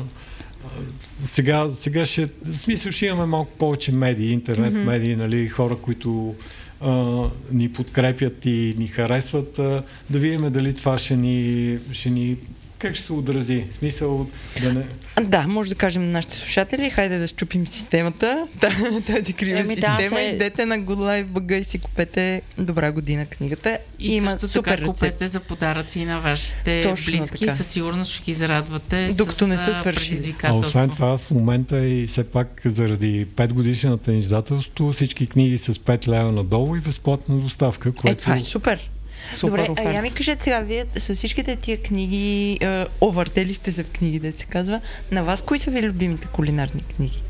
[1.05, 4.83] сега, сега ще, в смисъл ще имаме малко повече медии, интернет mm-hmm.
[4.83, 6.35] медии, нали, хора, които
[6.81, 12.37] а, ни подкрепят и ни харесват, а, да видим дали това ще ни, ще ни
[12.79, 13.65] как ще се отрази.
[13.71, 14.27] В смисъл
[14.61, 14.85] да не...
[15.21, 19.67] Да, може да кажем на нашите слушатели, хайде да щупим системата, та- тази крива Еми
[19.67, 20.17] да, система.
[20.17, 23.77] се- Идете на Good Life BG и си купете Добра година книгата.
[23.99, 24.93] И Има също супер така рецепт.
[24.93, 27.37] купете за подаръци на вашите Точно близки.
[27.39, 27.55] така.
[27.55, 30.35] Със сигурност ще ги зарадвате Докато с не са а, свършили.
[30.43, 35.73] А освен това, в момента и все пак заради 5 годишната издателство, всички книги с
[35.73, 38.89] 5 лева надолу и безплатна доставка, Е, което това е супер.
[39.33, 39.93] Супер Добре, а оферта.
[39.93, 44.19] я ми кажете сега, вие с всичките тия книги, е, овъртели сте се в книги,
[44.19, 44.81] да се казва,
[45.11, 47.23] на вас кои са ви любимите кулинарни книги?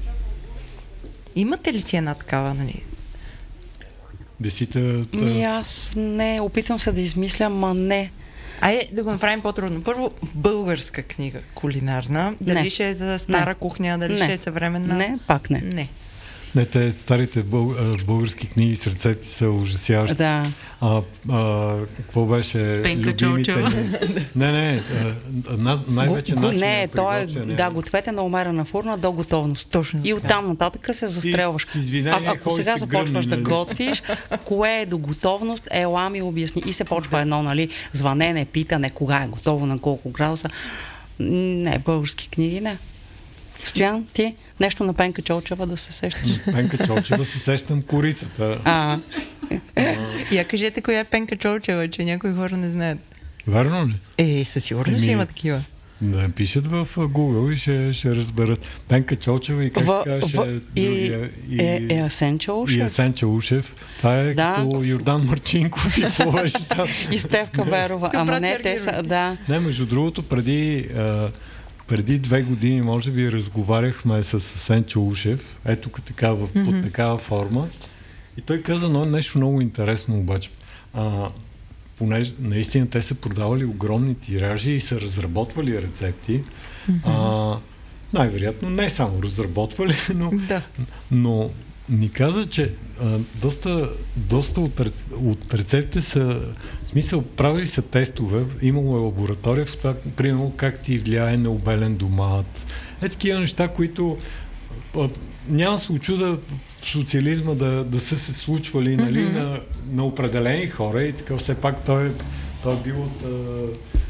[1.35, 2.83] Имате ли си една такава, нали?
[4.39, 4.79] десита...
[5.13, 8.11] Ми аз не, опитвам се да измисля, ма не.
[8.61, 9.83] Айде да го направим по-трудно.
[9.83, 12.33] Първо, българска книга кулинарна.
[12.41, 12.69] Дали Не.
[12.69, 13.55] ще е за стара Не.
[13.55, 14.23] кухня, дали Не.
[14.23, 14.95] ще е съвременна?
[14.95, 15.61] Не, пак не.
[15.61, 15.89] Не.
[16.55, 17.73] Не, те старите бъл,
[18.05, 20.17] български книги с рецепти са ужасяващи.
[20.17, 20.45] Да.
[20.81, 22.79] А, а, какво беше?
[22.83, 23.15] Пенка любимите
[23.53, 23.69] Чолчева.
[23.69, 23.89] ни?
[24.35, 24.81] Не, не,
[25.49, 29.11] а, на, най-вече Го- начин не, на то е, да, гответе на умерена фурна до
[29.11, 29.69] готовност.
[29.69, 31.65] Точно И оттам нататък се застрелваш.
[31.65, 34.03] с извинение а, ако сега започваш гръмни, да готвиш,
[34.45, 36.63] кое е до готовност, ела ми обясни.
[36.65, 40.49] И се почва едно, нали, звънене, питане, кога е готово, на колко градуса.
[41.19, 42.77] Не, български книги, не.
[43.65, 46.29] Стоян, ти нещо на Пенка Чолчева да се сещаш.
[46.45, 48.59] Пенка Чолчева се сещам корицата.
[48.63, 48.99] А,
[50.31, 52.99] Я кажете коя е Пенка Чолчева, че някои хора не знаят.
[53.47, 53.93] Верно ли?
[54.19, 55.61] Е, със сигурност Еми, има такива.
[56.01, 58.65] Да напишат в Google и ще, ще разберат.
[58.87, 61.29] Пенка Чолчева и как В- се казваше в- и- другия?
[61.59, 62.83] Е, е Асен и Чаушев.
[62.83, 63.75] Асен Чаушев.
[63.97, 64.53] Това е Да.
[64.55, 66.87] като Йордан Марчинков и какво беше там.
[67.11, 68.11] И Стевка Берова.
[68.13, 69.37] Ама не, те са, да.
[69.49, 71.29] Не, между другото, преди, а,
[71.89, 76.65] преди две години, може би, разговаряхме с Асен Чаушев, ето такава, mm-hmm.
[76.65, 77.67] под такава форма.
[78.37, 80.49] И той каза но нещо много интересно обаче.
[80.93, 81.29] А,
[81.97, 86.43] понеже наистина те са продавали огромни тиражи и са разработвали рецепти.
[86.89, 86.99] Mm-hmm.
[87.03, 87.59] А,
[88.13, 90.61] най-вероятно не само разработвали, но, Да.
[91.11, 91.49] но
[91.89, 92.69] ни каза, че
[93.01, 94.79] а, доста, доста от,
[95.21, 96.41] от рецептите са,
[96.85, 101.49] в смисъл, правили са тестове, имало е лаборатория в това, примерно, как ти влияе на
[101.49, 102.65] обелен домат.
[103.01, 104.17] Е такива неща, които
[104.97, 105.09] а,
[105.49, 106.37] няма се очуда
[106.81, 109.33] в социализма да, да са се случвали нали, mm-hmm.
[109.33, 109.59] на,
[109.91, 112.11] на определени хора и така все пак той,
[112.63, 113.29] той е бил от, а,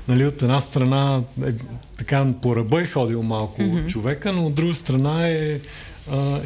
[0.07, 1.51] нали, от една страна е,
[1.97, 3.87] така по ръба е ходил малко mm-hmm.
[3.87, 5.59] човека, но от друга страна е,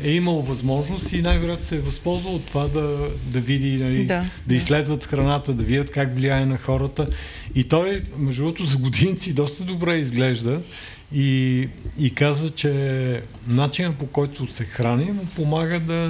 [0.03, 4.25] е имал възможност и най-вероятно се е възползвал от това да, да види, нали, Да,
[4.47, 7.07] да, изследват храната, да видят как влияе на хората.
[7.55, 10.61] И той, между другото, за годинци доста добре изглежда
[11.13, 11.67] и,
[11.99, 16.09] и каза, че начинът по който се храни му помага да,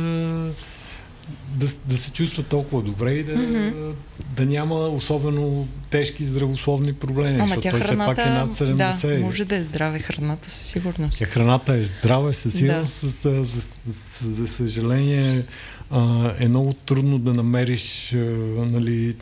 [1.55, 3.93] да, да се чувства толкова добре и да, mm-hmm.
[4.35, 9.18] да няма особено тежки здравословни проблеми, Ама защото тя той все пак е над 70.
[9.18, 11.18] да, може да е здраве храната със сигурност.
[11.18, 13.10] Тя храната е здрава, със сигурност, Да.
[13.10, 15.43] за, за, за, за съжаление
[15.91, 18.18] а, е много трудно да намериш а,
[18.65, 19.15] нали,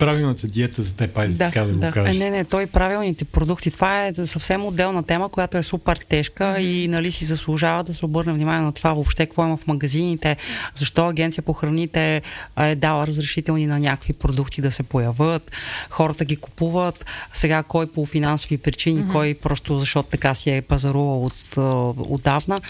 [0.00, 1.86] правилната диета за теб, айде Да, така да, да.
[1.86, 2.10] го кажа.
[2.10, 3.70] Е, не, не, той правилните продукти.
[3.70, 8.04] Това е съвсем отделна тема, която е супер тежка и нали си заслужава да се
[8.04, 10.36] обърне внимание на това въобще какво има в магазините,
[10.74, 12.22] защо агенция по храните
[12.58, 15.50] е дала разрешителни на някакви продукти да се появят,
[15.90, 19.12] хората ги купуват, сега кой по финансови причини, mm-hmm.
[19.12, 21.56] кой просто защото така си е пазарувал от,
[21.98, 22.60] отдавна,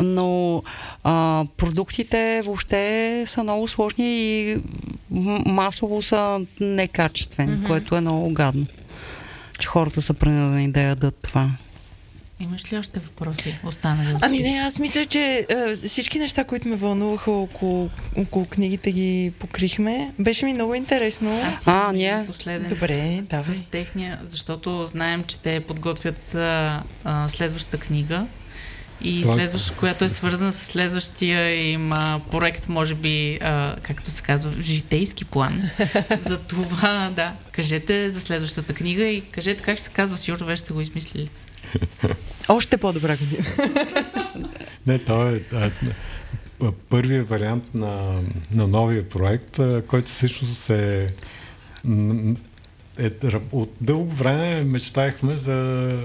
[0.00, 0.62] но
[1.04, 4.56] а, продуктите въобще са много сложни и
[5.46, 6.40] масово са
[6.78, 7.66] некачествени, mm-hmm.
[7.66, 8.66] което е много гадно.
[9.58, 11.50] Че хората са принудени да ядат това.
[12.40, 13.58] Имаш ли още въпроси?
[13.64, 18.46] Останали от Ами не, аз мисля, че а, всички неща, които ме вълнуваха около, около
[18.46, 20.12] книгите ги покрихме.
[20.18, 21.40] Беше ми много интересно.
[21.44, 22.24] Аз А, ние?
[22.26, 22.68] последен.
[22.68, 23.54] Добре, давай.
[23.54, 28.26] С техния, защото знаем, че те подготвят а, а, следващата книга
[29.02, 34.10] и Това- следващ, която е свързана с следващия им а, проект, може би, а, както
[34.10, 35.62] се казва, житейски план.
[36.26, 40.62] за това, да, кажете за следващата книга и кажете как ще се казва, сигурно вече
[40.62, 41.30] сте го измислили.
[42.48, 43.44] Още по-добра година.
[44.86, 45.70] Не, той е а,
[46.88, 51.12] първият вариант на, на новия проект, а, който всъщност е,
[52.98, 53.10] е
[53.52, 55.98] от дълго време мечтаехме за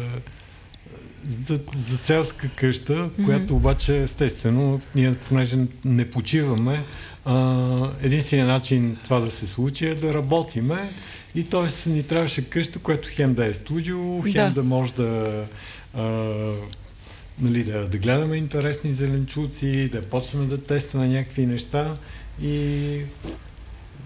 [1.30, 3.26] за, за селска къща, mm-hmm.
[3.26, 6.84] която обаче естествено ние понеже не почиваме,
[7.26, 10.94] а, единственият начин това да се случи е да работиме
[11.36, 11.90] и т.е.
[11.90, 14.48] ни трябваше къща, която хем да е студио, хем Да.
[14.48, 15.44] да, да може да
[15.94, 16.04] а,
[17.40, 21.98] нали, да, да гледаме интересни зеленчуци, да почнем да тестваме някакви неща
[22.42, 23.00] и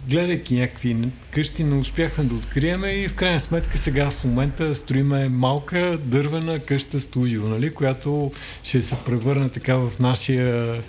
[0.10, 0.98] гледайки някакви
[1.32, 6.60] къщи, не успяхме да откриеме и в крайна сметка сега в момента строиме малка дървена
[6.60, 8.32] къща студио, нали, която
[8.64, 10.82] ще се превърне така в нашия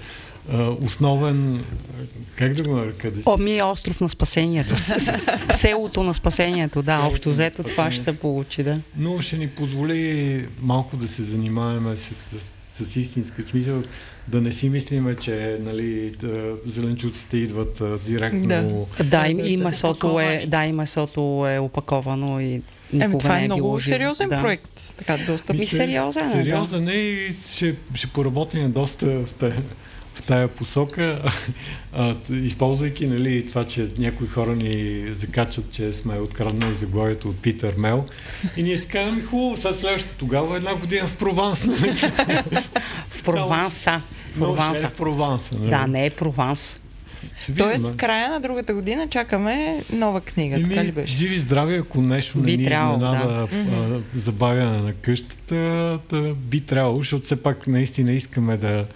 [0.81, 1.65] основен,
[2.37, 3.11] как да го нарека?
[3.11, 4.75] Да си- Оми остров на спасението.
[5.57, 8.81] Селото на спасението, да, Селото общо взето това ще се получи, да.
[8.97, 12.15] но ще ни позволи малко да се занимаваме с,
[12.75, 13.83] с, с истинска смисъл,
[14.29, 18.87] да не си мислиме, че нали, да, зеленчуците идват директно.
[18.99, 19.05] Да.
[19.05, 22.63] Да, и, и да, месото е, да, и месото е опаковано и
[23.01, 23.95] Еми, това не е е било много живо.
[23.95, 24.41] сериозен да.
[24.41, 24.95] проект.
[24.97, 26.33] Така, доста Ми, се- сериозен е, да.
[26.33, 29.63] Сериозен е и ще, ще поработим доста в тая,
[30.19, 31.23] в тая посока,
[31.93, 37.75] а, използвайки нали, това, че някои хора ни закачат, че сме откраднали заглавието от Питър
[37.79, 38.05] Мел.
[38.57, 41.65] И ние си казваме, хубаво, сега следващата тогава една година в Прованс.
[41.65, 41.91] Нали?
[43.11, 44.01] В Прованса.
[44.01, 44.89] В ще е Прованса.
[44.89, 45.55] в Прованса.
[45.59, 45.71] Нали?
[45.71, 46.81] Да, не е Прованс.
[47.49, 51.17] Видим, Тоест, края на другата година чакаме нова книга, така ли Еми, беше?
[51.17, 55.55] живи здрави, ако нещо не Би ни трябвало, изненада а, забавяне на къщата,
[56.11, 58.87] да, би трябвало, защото все пак наистина искаме да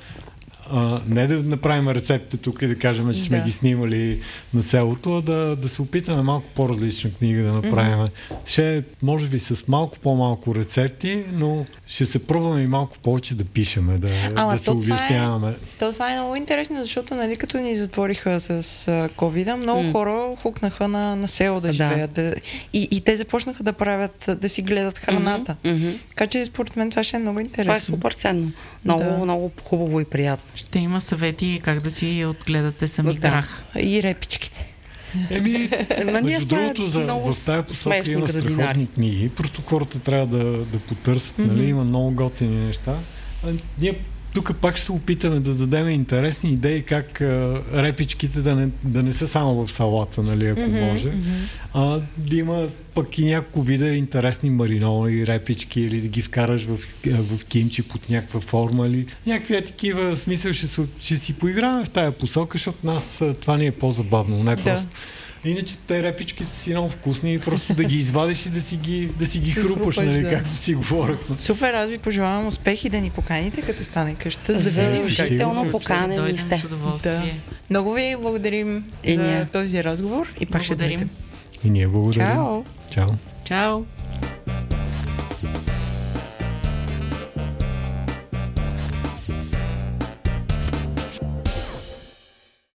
[0.67, 3.45] а, не да направим рецепта тук и да кажем, че сме Да.
[3.45, 4.21] ги снимали
[4.55, 7.99] на селото, а да, да се опитаме малко по-различна книга да направим.
[7.99, 8.11] Mm-hmm.
[8.47, 13.45] Ще, може би с малко по-малко рецепти, но ще се пробваме и малко повече да
[13.45, 15.55] пишеме, да, Ама да се то това е- обясняваме.
[15.79, 18.63] То това е много интересно, защото нали, като ни затвориха с
[19.17, 19.93] covid много М.
[19.93, 21.73] хора хукнаха на, на село да Да.
[21.73, 22.13] живеят.
[22.13, 22.35] Да,
[22.73, 25.57] и, и те започнаха да правят, да си гледат храната.
[25.65, 25.89] Мгм.
[26.09, 27.65] Така че според мен това ще е много интересно.
[27.65, 28.53] Това е супер ценно.
[28.85, 29.19] Много, Да.
[29.19, 30.45] много хубаво и приятно.
[30.63, 33.21] Ще има съвети как да си отгледате сами Да.
[33.21, 33.65] грах.
[33.81, 34.67] И репичките.
[35.31, 35.71] Еми,
[36.23, 38.55] между другото, за, в тази посока има градинари.
[38.55, 39.29] страхотни книги.
[39.29, 41.37] Просто хората трябва да, да потърсят.
[41.37, 41.47] Mm-hmm.
[41.47, 41.65] Нали?
[41.65, 42.95] Има много готини неща.
[43.47, 43.99] А, ние
[44.35, 49.03] тук пак ще се опитаме да дадем интересни идеи как а, репичките да не, да
[49.03, 51.13] не са само в салата, нали, ако mm-hmm, може.
[51.75, 56.79] А, да има пък и няколко вида интересни мариноли, репички или да ги вкараш в,
[57.07, 60.67] в кимчи под някаква форма или някакви е такива смисъл ще,
[61.01, 64.85] ще си поиграваме в тая посока, защото нас това ни е по-забавно, не Да.
[65.45, 68.77] Иначе те репичките са си много вкусни и просто да ги извадиш и да си
[68.77, 70.31] ги, да си ги хрупаш, хрупаш, нали, да.
[70.31, 71.37] както си говорихме.
[71.39, 75.71] Супер, аз ви пожелавам успехи да ни поканите, като стане къща, за да Задължително Ще
[75.71, 76.57] поканени сте.
[76.57, 77.35] с удоволствие.
[77.71, 79.47] Много ви благодарим И за ние.
[79.53, 80.99] този разговор и пак ще Благодарим.
[80.99, 81.17] дойдете.
[81.65, 82.37] И ние благодарим.
[82.37, 82.63] Чао!
[82.91, 83.09] Чао.
[83.45, 83.81] Чао!